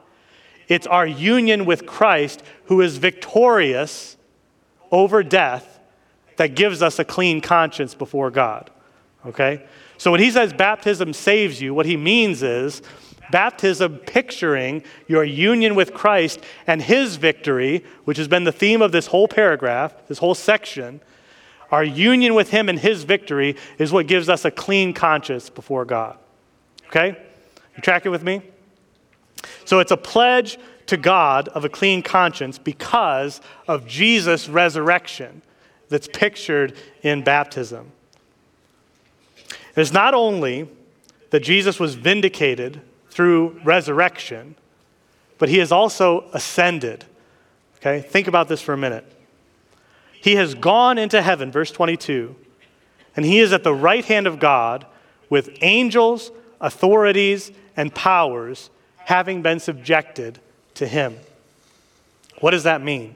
It's 0.68 0.86
our 0.86 1.08
union 1.08 1.66
with 1.66 1.86
Christ, 1.86 2.44
who 2.66 2.82
is 2.82 2.98
victorious 2.98 4.18
over 4.92 5.24
death, 5.24 5.80
that 6.36 6.56
gives 6.56 6.82
us 6.82 7.00
a 7.00 7.06
clean 7.06 7.40
conscience 7.40 7.96
before 7.96 8.32
God. 8.32 8.70
Okay? 9.26 9.66
So 9.98 10.12
when 10.12 10.20
he 10.20 10.30
says 10.30 10.52
baptism 10.52 11.14
saves 11.14 11.62
you, 11.62 11.74
what 11.74 11.86
he 11.86 11.96
means 11.96 12.44
is 12.44 12.82
baptism 13.32 13.98
picturing 14.00 14.84
your 15.08 15.24
union 15.24 15.74
with 15.74 15.94
Christ 15.94 16.42
and 16.68 16.82
his 16.82 17.16
victory, 17.16 17.86
which 18.04 18.18
has 18.18 18.28
been 18.28 18.44
the 18.44 18.52
theme 18.52 18.82
of 18.82 18.92
this 18.92 19.08
whole 19.08 19.28
paragraph, 19.30 19.94
this 20.08 20.18
whole 20.18 20.36
section, 20.36 21.00
our 21.72 21.84
union 21.84 22.34
with 22.34 22.50
Him 22.50 22.70
and 22.70 22.80
His 22.80 23.04
victory 23.04 23.56
is 23.78 23.92
what 23.92 24.08
gives 24.08 24.30
us 24.30 24.46
a 24.46 24.52
clean 24.52 24.94
conscience 24.94 25.50
before 25.50 25.86
God. 25.86 26.18
Okay? 26.88 27.18
You 27.76 27.82
tracking 27.82 28.12
with 28.12 28.24
me? 28.24 28.42
So 29.66 29.80
it's 29.80 29.92
a 29.92 29.98
pledge 29.98 30.58
to 30.88 30.98
God 30.98 31.48
of 31.50 31.64
a 31.64 31.70
clean 31.70 32.02
conscience 32.02 32.58
because 32.58 33.42
of 33.68 33.88
Jesus' 33.88 34.50
resurrection 34.50 35.44
that's 35.88 36.08
pictured 36.08 36.76
in 37.04 37.24
baptism. 37.24 37.92
It's 39.76 39.94
not 39.94 40.14
only 40.14 40.68
that 41.30 41.42
Jesus 41.42 41.80
was 41.80 41.96
vindicated 41.96 42.82
through 43.12 43.60
resurrection, 43.64 44.56
but 45.38 45.50
he 45.50 45.60
has 45.60 45.72
also 45.72 46.26
ascended. 46.34 47.06
Okay? 47.78 48.02
Think 48.02 48.28
about 48.28 48.48
this 48.48 48.62
for 48.62 48.74
a 48.74 48.78
minute. 48.78 49.06
He 50.22 50.36
has 50.36 50.54
gone 50.54 50.98
into 50.98 51.22
heaven, 51.22 51.52
verse 51.52 51.72
22, 51.72 52.36
and 53.16 53.26
he 53.26 53.40
is 53.40 53.54
at 53.54 53.64
the 53.64 53.74
right 53.74 54.04
hand 54.04 54.28
of 54.28 54.40
God 54.40 54.86
with 55.30 55.58
angels, 55.62 56.32
authorities, 56.60 57.52
and 57.78 57.94
powers 57.94 58.70
having 59.06 59.42
been 59.42 59.60
subjected 59.60 60.40
to 60.76 60.88
him. 60.88 61.16
What 62.40 62.52
does 62.52 62.64
that 62.64 62.82
mean? 62.82 63.16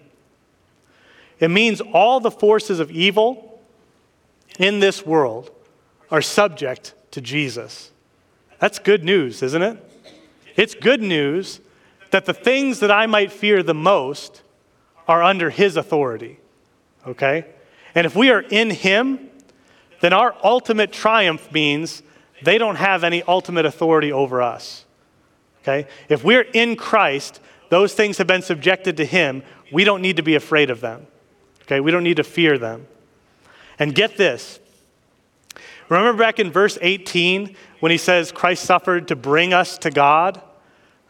It 1.39 1.49
means 1.49 1.81
all 1.81 2.19
the 2.19 2.31
forces 2.31 2.79
of 2.79 2.89
evil 2.89 3.61
in 4.59 4.79
this 4.79 5.05
world 5.05 5.51
are 6.09 6.21
subject 6.21 6.93
to 7.11 7.21
Jesus. 7.21 7.91
That's 8.59 8.79
good 8.79 9.03
news, 9.03 9.43
isn't 9.43 9.61
it? 9.61 9.77
It's 10.55 10.75
good 10.75 11.01
news 11.01 11.59
that 12.11 12.25
the 12.25 12.33
things 12.33 12.79
that 12.79 12.91
I 12.91 13.07
might 13.07 13.31
fear 13.31 13.61
the 13.63 13.73
most 13.73 14.41
are 15.07 15.21
under 15.21 15.49
his 15.49 15.75
authority 15.75 16.39
okay? 17.07 17.45
And 17.95 18.05
if 18.05 18.15
we 18.15 18.29
are 18.31 18.41
in 18.41 18.69
Him, 18.69 19.29
then 20.01 20.13
our 20.13 20.35
ultimate 20.43 20.91
triumph 20.91 21.51
means 21.51 22.03
they 22.43 22.57
don't 22.57 22.75
have 22.75 23.03
any 23.03 23.23
ultimate 23.23 23.65
authority 23.65 24.11
over 24.11 24.41
us, 24.41 24.85
okay? 25.61 25.87
If 26.09 26.23
we're 26.23 26.41
in 26.41 26.75
Christ, 26.75 27.39
those 27.69 27.93
things 27.93 28.17
have 28.17 28.27
been 28.27 28.41
subjected 28.41 28.97
to 28.97 29.05
Him. 29.05 29.43
We 29.71 29.83
don't 29.83 30.01
need 30.01 30.17
to 30.17 30.23
be 30.23 30.35
afraid 30.35 30.69
of 30.69 30.81
them, 30.81 31.07
okay? 31.63 31.79
We 31.79 31.91
don't 31.91 32.03
need 32.03 32.17
to 32.17 32.23
fear 32.23 32.57
them. 32.57 32.87
And 33.79 33.95
get 33.95 34.17
this. 34.17 34.59
Remember 35.89 36.17
back 36.17 36.39
in 36.39 36.51
verse 36.51 36.77
18 36.81 37.55
when 37.79 37.91
he 37.91 37.97
says 37.97 38.31
Christ 38.31 38.63
suffered 38.63 39.09
to 39.09 39.15
bring 39.15 39.53
us 39.53 39.77
to 39.79 39.91
God? 39.91 40.41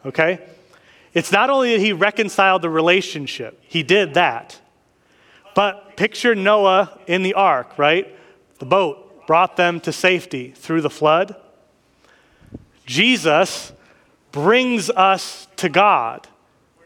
Okay? 0.04 0.40
It's 1.12 1.32
not 1.32 1.48
only 1.48 1.72
that 1.72 1.80
he 1.80 1.92
reconciled 1.92 2.62
the 2.62 2.70
relationship, 2.70 3.62
he 3.62 3.82
did 3.82 4.14
that. 4.14 4.60
But 5.54 5.96
picture 5.96 6.34
Noah 6.34 6.98
in 7.06 7.22
the 7.22 7.34
ark, 7.34 7.78
right? 7.78 8.14
The 8.58 8.66
boat 8.66 9.26
brought 9.26 9.56
them 9.56 9.80
to 9.80 9.92
safety 9.92 10.52
through 10.56 10.80
the 10.80 10.90
flood. 10.90 11.36
Jesus 12.86 13.72
brings 14.32 14.90
us 14.90 15.48
to 15.56 15.68
God, 15.68 16.26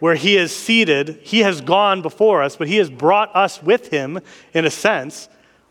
where 0.00 0.14
He 0.14 0.36
is 0.36 0.54
seated. 0.54 1.18
He 1.22 1.40
has 1.40 1.60
gone 1.60 2.02
before 2.02 2.42
us, 2.42 2.56
but 2.56 2.68
He 2.68 2.76
has 2.76 2.90
brought 2.90 3.34
us 3.34 3.62
with 3.62 3.88
Him, 3.88 4.20
in 4.52 4.64
a 4.64 4.70
sense, 4.70 5.28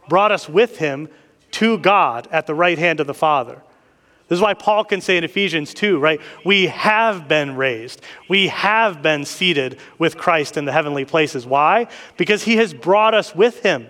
brought 0.10 0.32
us 0.32 0.50
with 0.50 0.80
Him 0.80 1.08
to 1.52 1.78
God 1.78 2.28
at 2.32 2.48
the 2.48 2.56
right 2.56 2.78
hand 2.78 3.00
of 3.00 3.08
the 3.08 3.14
Father. 3.14 3.62
This 4.28 4.38
is 4.38 4.44
why 4.44 4.54
Paul 4.56 4.84
can 4.84 5.00
say 5.00 5.16
in 5.18 5.24
Ephesians 5.24 5.74
2, 5.74 6.00
right? 6.00 6.20
We 6.44 6.68
have 6.68 7.28
been 7.28 7.56
raised. 7.56 8.02
We 8.28 8.48
have 8.48 9.02
been 9.02 9.24
seated 9.24 9.80
with 9.98 10.18
Christ 10.18 10.58
in 10.58 10.66
the 10.66 10.74
heavenly 10.74 11.06
places. 11.06 11.46
Why? 11.46 11.88
Because 12.18 12.44
he 12.44 12.58
has 12.58 12.74
brought 12.74 13.14
us 13.14 13.34
with 13.34 13.64
him. 13.64 13.88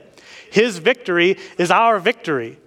His 0.51 0.77
victory 0.77 1.37
is 1.57 1.71
our 1.71 1.99
victory. 1.99 2.59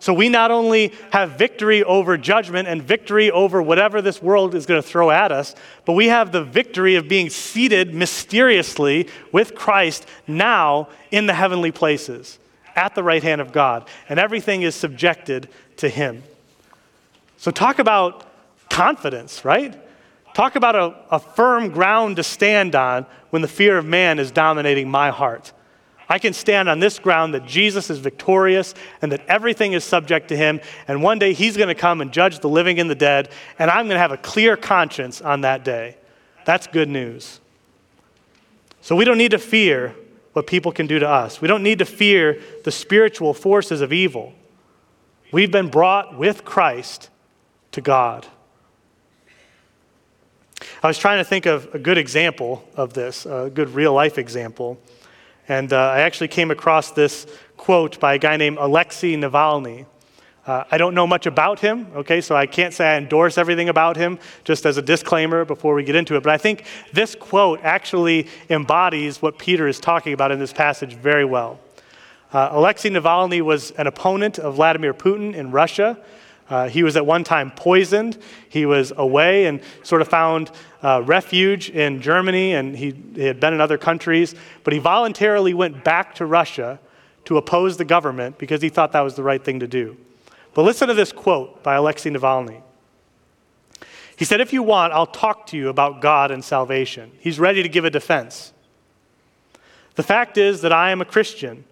So 0.00 0.14
we 0.14 0.28
not 0.28 0.50
only 0.50 0.92
have 1.10 1.32
victory 1.32 1.82
over 1.82 2.16
judgment 2.16 2.68
and 2.68 2.82
victory 2.82 3.30
over 3.30 3.60
whatever 3.60 4.00
this 4.00 4.22
world 4.22 4.54
is 4.54 4.64
going 4.64 4.80
to 4.80 4.88
throw 4.88 5.10
at 5.10 5.32
us, 5.32 5.54
but 5.84 5.94
we 5.94 6.06
have 6.06 6.30
the 6.30 6.44
victory 6.44 6.94
of 6.94 7.08
being 7.08 7.30
seated 7.30 7.94
mysteriously 7.94 9.08
with 9.32 9.54
Christ 9.54 10.06
now 10.26 10.88
in 11.10 11.26
the 11.26 11.34
heavenly 11.34 11.72
places 11.72 12.38
at 12.76 12.94
the 12.94 13.02
right 13.02 13.22
hand 13.22 13.40
of 13.40 13.52
God. 13.52 13.88
And 14.08 14.20
everything 14.20 14.62
is 14.62 14.76
subjected 14.76 15.48
to 15.78 15.88
him. 15.88 16.22
So, 17.38 17.50
talk 17.50 17.78
about 17.78 18.26
confidence, 18.68 19.44
right? 19.44 19.74
Talk 20.34 20.56
about 20.56 20.74
a, 20.76 20.94
a 21.10 21.18
firm 21.18 21.70
ground 21.70 22.16
to 22.16 22.22
stand 22.22 22.74
on 22.74 23.06
when 23.30 23.42
the 23.42 23.48
fear 23.48 23.78
of 23.78 23.86
man 23.86 24.18
is 24.18 24.30
dominating 24.30 24.90
my 24.90 25.10
heart. 25.10 25.52
I 26.08 26.18
can 26.18 26.32
stand 26.32 26.68
on 26.68 26.80
this 26.80 26.98
ground 26.98 27.34
that 27.34 27.44
Jesus 27.46 27.90
is 27.90 27.98
victorious 27.98 28.74
and 29.02 29.12
that 29.12 29.24
everything 29.26 29.72
is 29.72 29.84
subject 29.84 30.28
to 30.28 30.36
him. 30.36 30.60
And 30.88 31.02
one 31.02 31.18
day 31.18 31.32
he's 31.32 31.56
going 31.56 31.68
to 31.68 31.74
come 31.74 32.00
and 32.00 32.12
judge 32.12 32.40
the 32.40 32.48
living 32.48 32.80
and 32.80 32.90
the 32.90 32.94
dead, 32.94 33.30
and 33.58 33.70
I'm 33.70 33.86
going 33.86 33.96
to 33.96 34.00
have 34.00 34.12
a 34.12 34.16
clear 34.16 34.56
conscience 34.56 35.20
on 35.20 35.42
that 35.42 35.64
day. 35.64 35.96
That's 36.44 36.66
good 36.66 36.88
news. 36.88 37.40
So 38.80 38.96
we 38.96 39.04
don't 39.04 39.18
need 39.18 39.32
to 39.32 39.38
fear 39.38 39.94
what 40.32 40.46
people 40.46 40.72
can 40.72 40.86
do 40.86 40.98
to 40.98 41.08
us, 41.08 41.40
we 41.40 41.48
don't 41.48 41.62
need 41.62 41.78
to 41.80 41.84
fear 41.84 42.40
the 42.64 42.70
spiritual 42.70 43.34
forces 43.34 43.80
of 43.80 43.92
evil. 43.92 44.34
We've 45.30 45.50
been 45.52 45.68
brought 45.68 46.16
with 46.16 46.44
Christ 46.44 47.10
to 47.78 47.82
God. 47.82 48.26
I 50.82 50.88
was 50.88 50.98
trying 50.98 51.18
to 51.18 51.24
think 51.24 51.46
of 51.46 51.72
a 51.74 51.78
good 51.78 51.96
example 51.96 52.68
of 52.74 52.92
this, 52.92 53.24
a 53.24 53.50
good 53.54 53.70
real 53.70 53.92
life 53.92 54.18
example. 54.18 54.78
And 55.46 55.72
uh, 55.72 55.76
I 55.76 56.00
actually 56.00 56.28
came 56.28 56.50
across 56.50 56.90
this 56.90 57.26
quote 57.56 58.00
by 58.00 58.14
a 58.14 58.18
guy 58.18 58.36
named 58.36 58.58
Alexei 58.58 59.14
Navalny. 59.14 59.86
Uh, 60.44 60.64
I 60.70 60.76
don't 60.78 60.94
know 60.94 61.06
much 61.06 61.26
about 61.26 61.60
him, 61.60 61.86
okay, 61.94 62.20
so 62.20 62.34
I 62.34 62.46
can't 62.46 62.74
say 62.74 62.94
I 62.94 62.96
endorse 62.96 63.38
everything 63.38 63.68
about 63.68 63.96
him, 63.96 64.18
just 64.42 64.66
as 64.66 64.76
a 64.76 64.82
disclaimer 64.82 65.44
before 65.44 65.74
we 65.74 65.84
get 65.84 65.94
into 65.94 66.16
it. 66.16 66.22
But 66.24 66.32
I 66.32 66.38
think 66.38 66.64
this 66.92 67.14
quote 67.14 67.60
actually 67.62 68.26
embodies 68.50 69.22
what 69.22 69.38
Peter 69.38 69.68
is 69.68 69.78
talking 69.78 70.14
about 70.14 70.32
in 70.32 70.40
this 70.40 70.52
passage 70.52 70.94
very 70.94 71.24
well. 71.24 71.60
Uh, 72.32 72.48
Alexei 72.52 72.90
Navalny 72.90 73.40
was 73.40 73.70
an 73.72 73.86
opponent 73.86 74.38
of 74.38 74.56
Vladimir 74.56 74.94
Putin 74.94 75.34
in 75.34 75.52
Russia. 75.52 75.96
Uh, 76.50 76.68
he 76.68 76.82
was 76.82 76.96
at 76.96 77.04
one 77.04 77.24
time 77.24 77.50
poisoned. 77.50 78.18
He 78.48 78.64
was 78.64 78.92
away 78.96 79.46
and 79.46 79.60
sort 79.82 80.00
of 80.00 80.08
found 80.08 80.50
uh, 80.82 81.02
refuge 81.04 81.70
in 81.70 82.00
Germany, 82.00 82.54
and 82.54 82.76
he, 82.76 82.94
he 83.14 83.24
had 83.24 83.38
been 83.38 83.52
in 83.52 83.60
other 83.60 83.78
countries. 83.78 84.34
But 84.64 84.72
he 84.72 84.78
voluntarily 84.78 85.52
went 85.54 85.84
back 85.84 86.14
to 86.16 86.26
Russia 86.26 86.78
to 87.26 87.36
oppose 87.36 87.76
the 87.76 87.84
government 87.84 88.38
because 88.38 88.62
he 88.62 88.70
thought 88.70 88.92
that 88.92 89.02
was 89.02 89.14
the 89.14 89.22
right 89.22 89.44
thing 89.44 89.60
to 89.60 89.66
do. 89.66 89.96
But 90.54 90.62
listen 90.62 90.88
to 90.88 90.94
this 90.94 91.12
quote 91.12 91.62
by 91.62 91.74
Alexei 91.74 92.10
Navalny. 92.10 92.62
He 94.16 94.24
said, 94.24 94.40
If 94.40 94.52
you 94.52 94.62
want, 94.62 94.92
I'll 94.94 95.06
talk 95.06 95.46
to 95.48 95.56
you 95.56 95.68
about 95.68 96.00
God 96.00 96.30
and 96.30 96.42
salvation. 96.42 97.12
He's 97.20 97.38
ready 97.38 97.62
to 97.62 97.68
give 97.68 97.84
a 97.84 97.90
defense. 97.90 98.52
The 99.96 100.02
fact 100.02 100.38
is 100.38 100.62
that 100.62 100.72
I 100.72 100.90
am 100.90 101.00
a 101.00 101.04
Christian, 101.04 101.64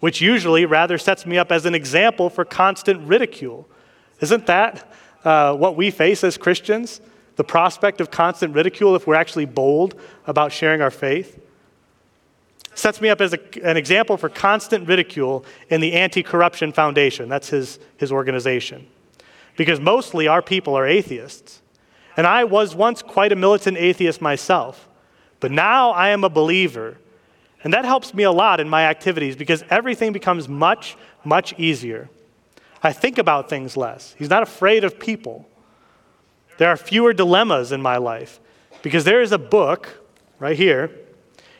which 0.00 0.20
usually 0.20 0.64
rather 0.64 0.98
sets 0.98 1.26
me 1.26 1.36
up 1.36 1.52
as 1.52 1.66
an 1.66 1.74
example 1.74 2.30
for 2.30 2.44
constant 2.44 3.06
ridicule 3.06 3.68
isn't 4.20 4.46
that 4.46 4.92
uh, 5.24 5.54
what 5.54 5.76
we 5.76 5.90
face 5.90 6.24
as 6.24 6.36
Christians? 6.38 7.00
The 7.36 7.44
prospect 7.44 8.00
of 8.00 8.10
constant 8.10 8.54
ridicule 8.54 8.94
if 8.96 9.06
we're 9.06 9.14
actually 9.14 9.44
bold 9.44 10.00
about 10.26 10.52
sharing 10.52 10.80
our 10.80 10.90
faith? 10.90 11.40
Sets 12.74 13.00
me 13.00 13.08
up 13.08 13.20
as 13.20 13.32
a, 13.32 13.38
an 13.66 13.76
example 13.76 14.16
for 14.16 14.28
constant 14.28 14.86
ridicule 14.86 15.44
in 15.70 15.80
the 15.80 15.94
Anti 15.94 16.22
Corruption 16.22 16.72
Foundation. 16.72 17.28
That's 17.28 17.48
his, 17.48 17.78
his 17.96 18.12
organization. 18.12 18.86
Because 19.56 19.80
mostly 19.80 20.28
our 20.28 20.42
people 20.42 20.74
are 20.74 20.86
atheists. 20.86 21.62
And 22.16 22.26
I 22.26 22.44
was 22.44 22.74
once 22.74 23.02
quite 23.02 23.32
a 23.32 23.36
militant 23.36 23.78
atheist 23.78 24.20
myself. 24.20 24.88
But 25.40 25.50
now 25.50 25.90
I 25.90 26.10
am 26.10 26.24
a 26.24 26.30
believer. 26.30 26.98
And 27.64 27.72
that 27.72 27.84
helps 27.84 28.14
me 28.14 28.22
a 28.22 28.32
lot 28.32 28.60
in 28.60 28.68
my 28.68 28.84
activities 28.84 29.36
because 29.36 29.64
everything 29.70 30.12
becomes 30.12 30.48
much, 30.48 30.96
much 31.24 31.58
easier. 31.58 32.08
I 32.82 32.92
think 32.92 33.18
about 33.18 33.48
things 33.48 33.76
less. 33.76 34.14
He's 34.18 34.30
not 34.30 34.42
afraid 34.42 34.84
of 34.84 34.98
people. 34.98 35.48
There 36.58 36.68
are 36.68 36.76
fewer 36.76 37.12
dilemmas 37.12 37.72
in 37.72 37.82
my 37.82 37.96
life 37.96 38.40
because 38.82 39.04
there 39.04 39.20
is 39.20 39.32
a 39.32 39.38
book 39.38 40.02
right 40.38 40.56
here 40.56 40.90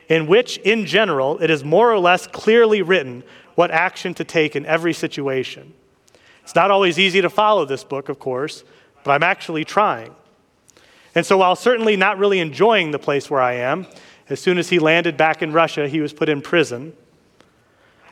in 0.08 0.26
which, 0.26 0.58
in 0.58 0.86
general, 0.86 1.38
it 1.38 1.50
is 1.50 1.64
more 1.64 1.90
or 1.92 1.98
less 1.98 2.26
clearly 2.26 2.82
written 2.82 3.24
what 3.54 3.70
action 3.70 4.14
to 4.14 4.24
take 4.24 4.54
in 4.54 4.64
every 4.66 4.92
situation. 4.92 5.74
It's 6.42 6.54
not 6.54 6.70
always 6.70 6.98
easy 6.98 7.20
to 7.20 7.30
follow 7.30 7.64
this 7.64 7.82
book, 7.82 8.08
of 8.08 8.18
course, 8.18 8.62
but 9.02 9.10
I'm 9.10 9.22
actually 9.22 9.64
trying. 9.64 10.14
And 11.14 11.26
so, 11.26 11.38
while 11.38 11.56
certainly 11.56 11.96
not 11.96 12.18
really 12.18 12.38
enjoying 12.38 12.90
the 12.90 12.98
place 12.98 13.28
where 13.30 13.40
I 13.40 13.54
am, 13.54 13.86
as 14.28 14.40
soon 14.40 14.58
as 14.58 14.68
he 14.68 14.78
landed 14.78 15.16
back 15.16 15.42
in 15.42 15.52
Russia, 15.52 15.88
he 15.88 16.00
was 16.00 16.12
put 16.12 16.28
in 16.28 16.42
prison. 16.42 16.92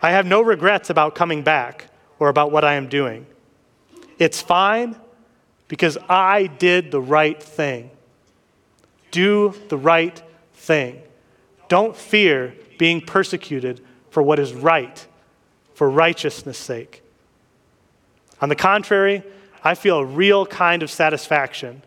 I 0.03 0.11
have 0.11 0.27
no 0.27 0.41
regrets 0.41 0.91
about 0.91 1.15
coming 1.15 1.43
back 1.43 1.91
or 2.19 2.29
about 2.29 2.51
what 2.53 2.65
I 2.65 2.75
am 2.75 2.89
doing. 2.89 3.27
It's 4.19 4.41
fine 4.41 4.97
because 5.69 5.99
I 6.09 6.47
did 6.47 6.91
the 6.91 7.01
right 7.01 7.43
thing. 7.43 7.91
Do 9.11 9.55
the 9.69 9.77
right 9.77 10.21
thing. 10.55 11.03
Don't 11.69 11.97
fear 11.97 12.55
being 12.79 13.01
persecuted 13.01 13.81
for 14.11 14.23
what 14.23 14.39
is 14.39 14.53
right, 14.53 15.07
for 15.75 15.91
righteousness' 15.91 16.59
sake. 16.59 17.03
On 18.41 18.49
the 18.49 18.57
contrary, 18.57 19.23
I 19.63 19.75
feel 19.75 19.99
a 19.99 20.05
real 20.05 20.45
kind 20.47 20.83
of 20.83 20.91
satisfaction 20.91 21.83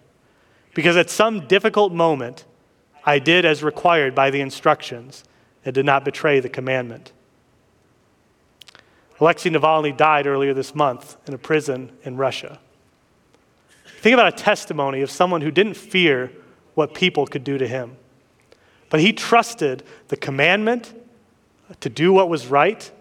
because 0.73 0.97
at 0.97 1.09
some 1.09 1.47
difficult 1.47 1.93
moment, 1.93 2.45
I 3.05 3.19
did 3.19 3.45
as 3.45 3.63
required 3.63 4.13
by 4.13 4.29
the 4.29 4.41
instructions 4.41 5.23
and 5.63 5.73
did 5.73 5.85
not 5.85 6.03
betray 6.03 6.39
the 6.39 6.49
commandment. 6.49 7.11
Alexei 9.19 9.49
Navalny 9.49 9.95
died 9.95 10.27
earlier 10.27 10.53
this 10.53 10.75
month 10.75 11.17
in 11.27 11.33
a 11.33 11.37
prison 11.37 11.91
in 12.03 12.17
Russia. 12.17 12.59
Think 13.99 14.13
about 14.13 14.27
a 14.27 14.43
testimony 14.43 15.01
of 15.01 15.09
someone 15.09 15.41
who 15.41 15.49
didn't 15.49 15.73
fear 15.73 16.31
what 16.75 16.93
people 16.93 17.25
could 17.25 17.43
do 17.43 17.57
to 17.57 17.67
him, 17.67 17.97
but 18.89 18.99
he 18.99 19.11
trusted 19.11 19.83
the 20.09 20.17
commandment 20.17 20.93
to 21.79 21.89
do 21.89 22.13
what 22.13 22.29
was 22.29 22.47
right. 22.47 22.91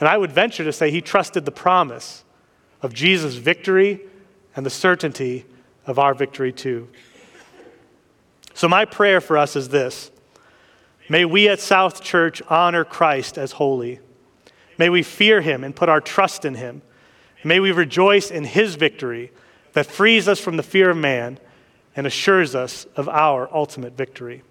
And 0.00 0.08
I 0.08 0.16
would 0.16 0.32
venture 0.32 0.64
to 0.64 0.72
say 0.72 0.90
he 0.90 1.02
trusted 1.02 1.44
the 1.44 1.52
promise 1.52 2.24
of 2.82 2.94
Jesus' 2.94 3.34
victory 3.34 4.00
and 4.54 4.64
the 4.64 4.70
certainty 4.70 5.44
of 5.86 5.98
our 5.98 6.14
victory 6.14 6.52
too. 6.52 6.88
So, 8.54 8.68
my 8.68 8.86
prayer 8.86 9.20
for 9.20 9.36
us 9.36 9.54
is 9.54 9.68
this 9.68 10.10
May 11.08 11.24
we 11.24 11.48
at 11.48 11.60
South 11.60 12.02
Church 12.02 12.40
honor 12.48 12.84
Christ 12.84 13.36
as 13.36 13.52
holy. 13.52 14.00
May 14.78 14.88
we 14.88 15.02
fear 15.02 15.40
him 15.40 15.64
and 15.64 15.74
put 15.74 15.88
our 15.88 16.00
trust 16.00 16.44
in 16.44 16.54
him. 16.54 16.82
May 17.44 17.60
we 17.60 17.72
rejoice 17.72 18.30
in 18.30 18.44
his 18.44 18.74
victory 18.74 19.32
that 19.72 19.86
frees 19.86 20.28
us 20.28 20.40
from 20.40 20.56
the 20.56 20.62
fear 20.62 20.90
of 20.90 20.96
man 20.96 21.38
and 21.94 22.06
assures 22.06 22.54
us 22.54 22.86
of 22.96 23.08
our 23.08 23.48
ultimate 23.54 23.96
victory. 23.96 24.42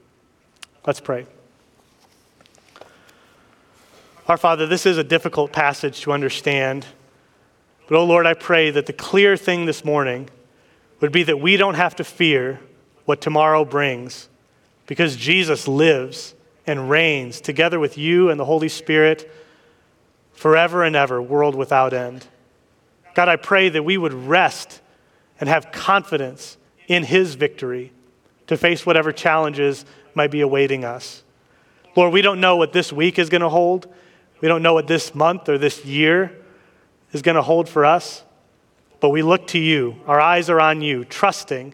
Let's 0.85 0.99
pray. 0.99 1.25
Our 4.27 4.37
Father, 4.37 4.65
this 4.65 4.85
is 4.85 4.97
a 4.97 5.03
difficult 5.03 5.51
passage 5.51 6.01
to 6.01 6.11
understand. 6.11 6.87
But, 7.87 7.97
oh 7.97 8.05
Lord, 8.05 8.25
I 8.25 8.33
pray 8.33 8.71
that 8.71 8.87
the 8.87 8.93
clear 8.93 9.37
thing 9.37 9.65
this 9.65 9.85
morning 9.85 10.29
would 10.99 11.11
be 11.11 11.23
that 11.23 11.39
we 11.39 11.57
don't 11.57 11.75
have 11.75 11.95
to 11.97 12.03
fear 12.03 12.59
what 13.05 13.21
tomorrow 13.21 13.65
brings 13.65 14.29
because 14.87 15.15
Jesus 15.15 15.67
lives 15.67 16.33
and 16.65 16.89
reigns 16.89 17.41
together 17.41 17.79
with 17.79 17.97
you 17.97 18.29
and 18.29 18.39
the 18.39 18.45
Holy 18.45 18.69
Spirit 18.69 19.31
forever 20.35 20.83
and 20.83 20.95
ever, 20.95 21.21
world 21.21 21.55
without 21.55 21.93
end. 21.93 22.27
God, 23.15 23.29
I 23.29 23.37
pray 23.37 23.69
that 23.69 23.83
we 23.83 23.97
would 23.97 24.13
rest 24.13 24.81
and 25.39 25.49
have 25.49 25.71
confidence 25.71 26.57
in 26.87 27.03
His 27.03 27.35
victory 27.35 27.91
to 28.47 28.57
face 28.57 28.85
whatever 28.85 29.11
challenges 29.11 29.85
might 30.13 30.31
be 30.31 30.41
awaiting 30.41 30.85
us. 30.85 31.23
Lord, 31.95 32.13
we 32.13 32.21
don't 32.21 32.41
know 32.41 32.57
what 32.57 32.73
this 32.73 32.91
week 32.91 33.17
is 33.17 33.29
going 33.29 33.41
to 33.41 33.49
hold. 33.49 33.91
We 34.41 34.47
don't 34.47 34.61
know 34.61 34.73
what 34.73 34.87
this 34.87 35.15
month 35.15 35.49
or 35.49 35.57
this 35.57 35.85
year 35.85 36.31
is 37.13 37.21
going 37.21 37.35
to 37.35 37.41
hold 37.41 37.69
for 37.69 37.85
us, 37.85 38.23
but 38.99 39.09
we 39.09 39.21
look 39.21 39.47
to 39.47 39.59
you. 39.59 39.95
Our 40.05 40.19
eyes 40.19 40.49
are 40.49 40.59
on 40.59 40.81
you, 40.81 41.05
trusting 41.05 41.73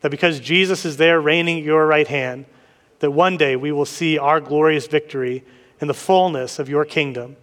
that 0.00 0.10
because 0.10 0.38
Jesus 0.38 0.84
is 0.84 0.96
there 0.96 1.20
reigning 1.20 1.58
at 1.58 1.64
your 1.64 1.86
right 1.86 2.06
hand, 2.06 2.44
that 3.00 3.10
one 3.10 3.36
day 3.36 3.56
we 3.56 3.72
will 3.72 3.84
see 3.84 4.18
our 4.18 4.40
glorious 4.40 4.86
victory 4.86 5.44
in 5.80 5.88
the 5.88 5.94
fullness 5.94 6.58
of 6.58 6.68
your 6.68 6.84
kingdom. 6.84 7.36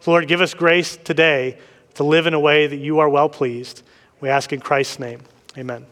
So, 0.00 0.12
Lord, 0.12 0.26
give 0.28 0.40
us 0.40 0.54
grace 0.54 0.96
today 0.96 1.58
to 1.94 2.04
live 2.04 2.26
in 2.26 2.34
a 2.34 2.40
way 2.40 2.66
that 2.66 2.76
you 2.76 3.00
are 3.00 3.08
well 3.08 3.28
pleased. 3.28 3.82
We 4.20 4.28
ask 4.28 4.52
in 4.52 4.60
Christ's 4.60 4.98
name. 4.98 5.20
Amen. 5.58 5.86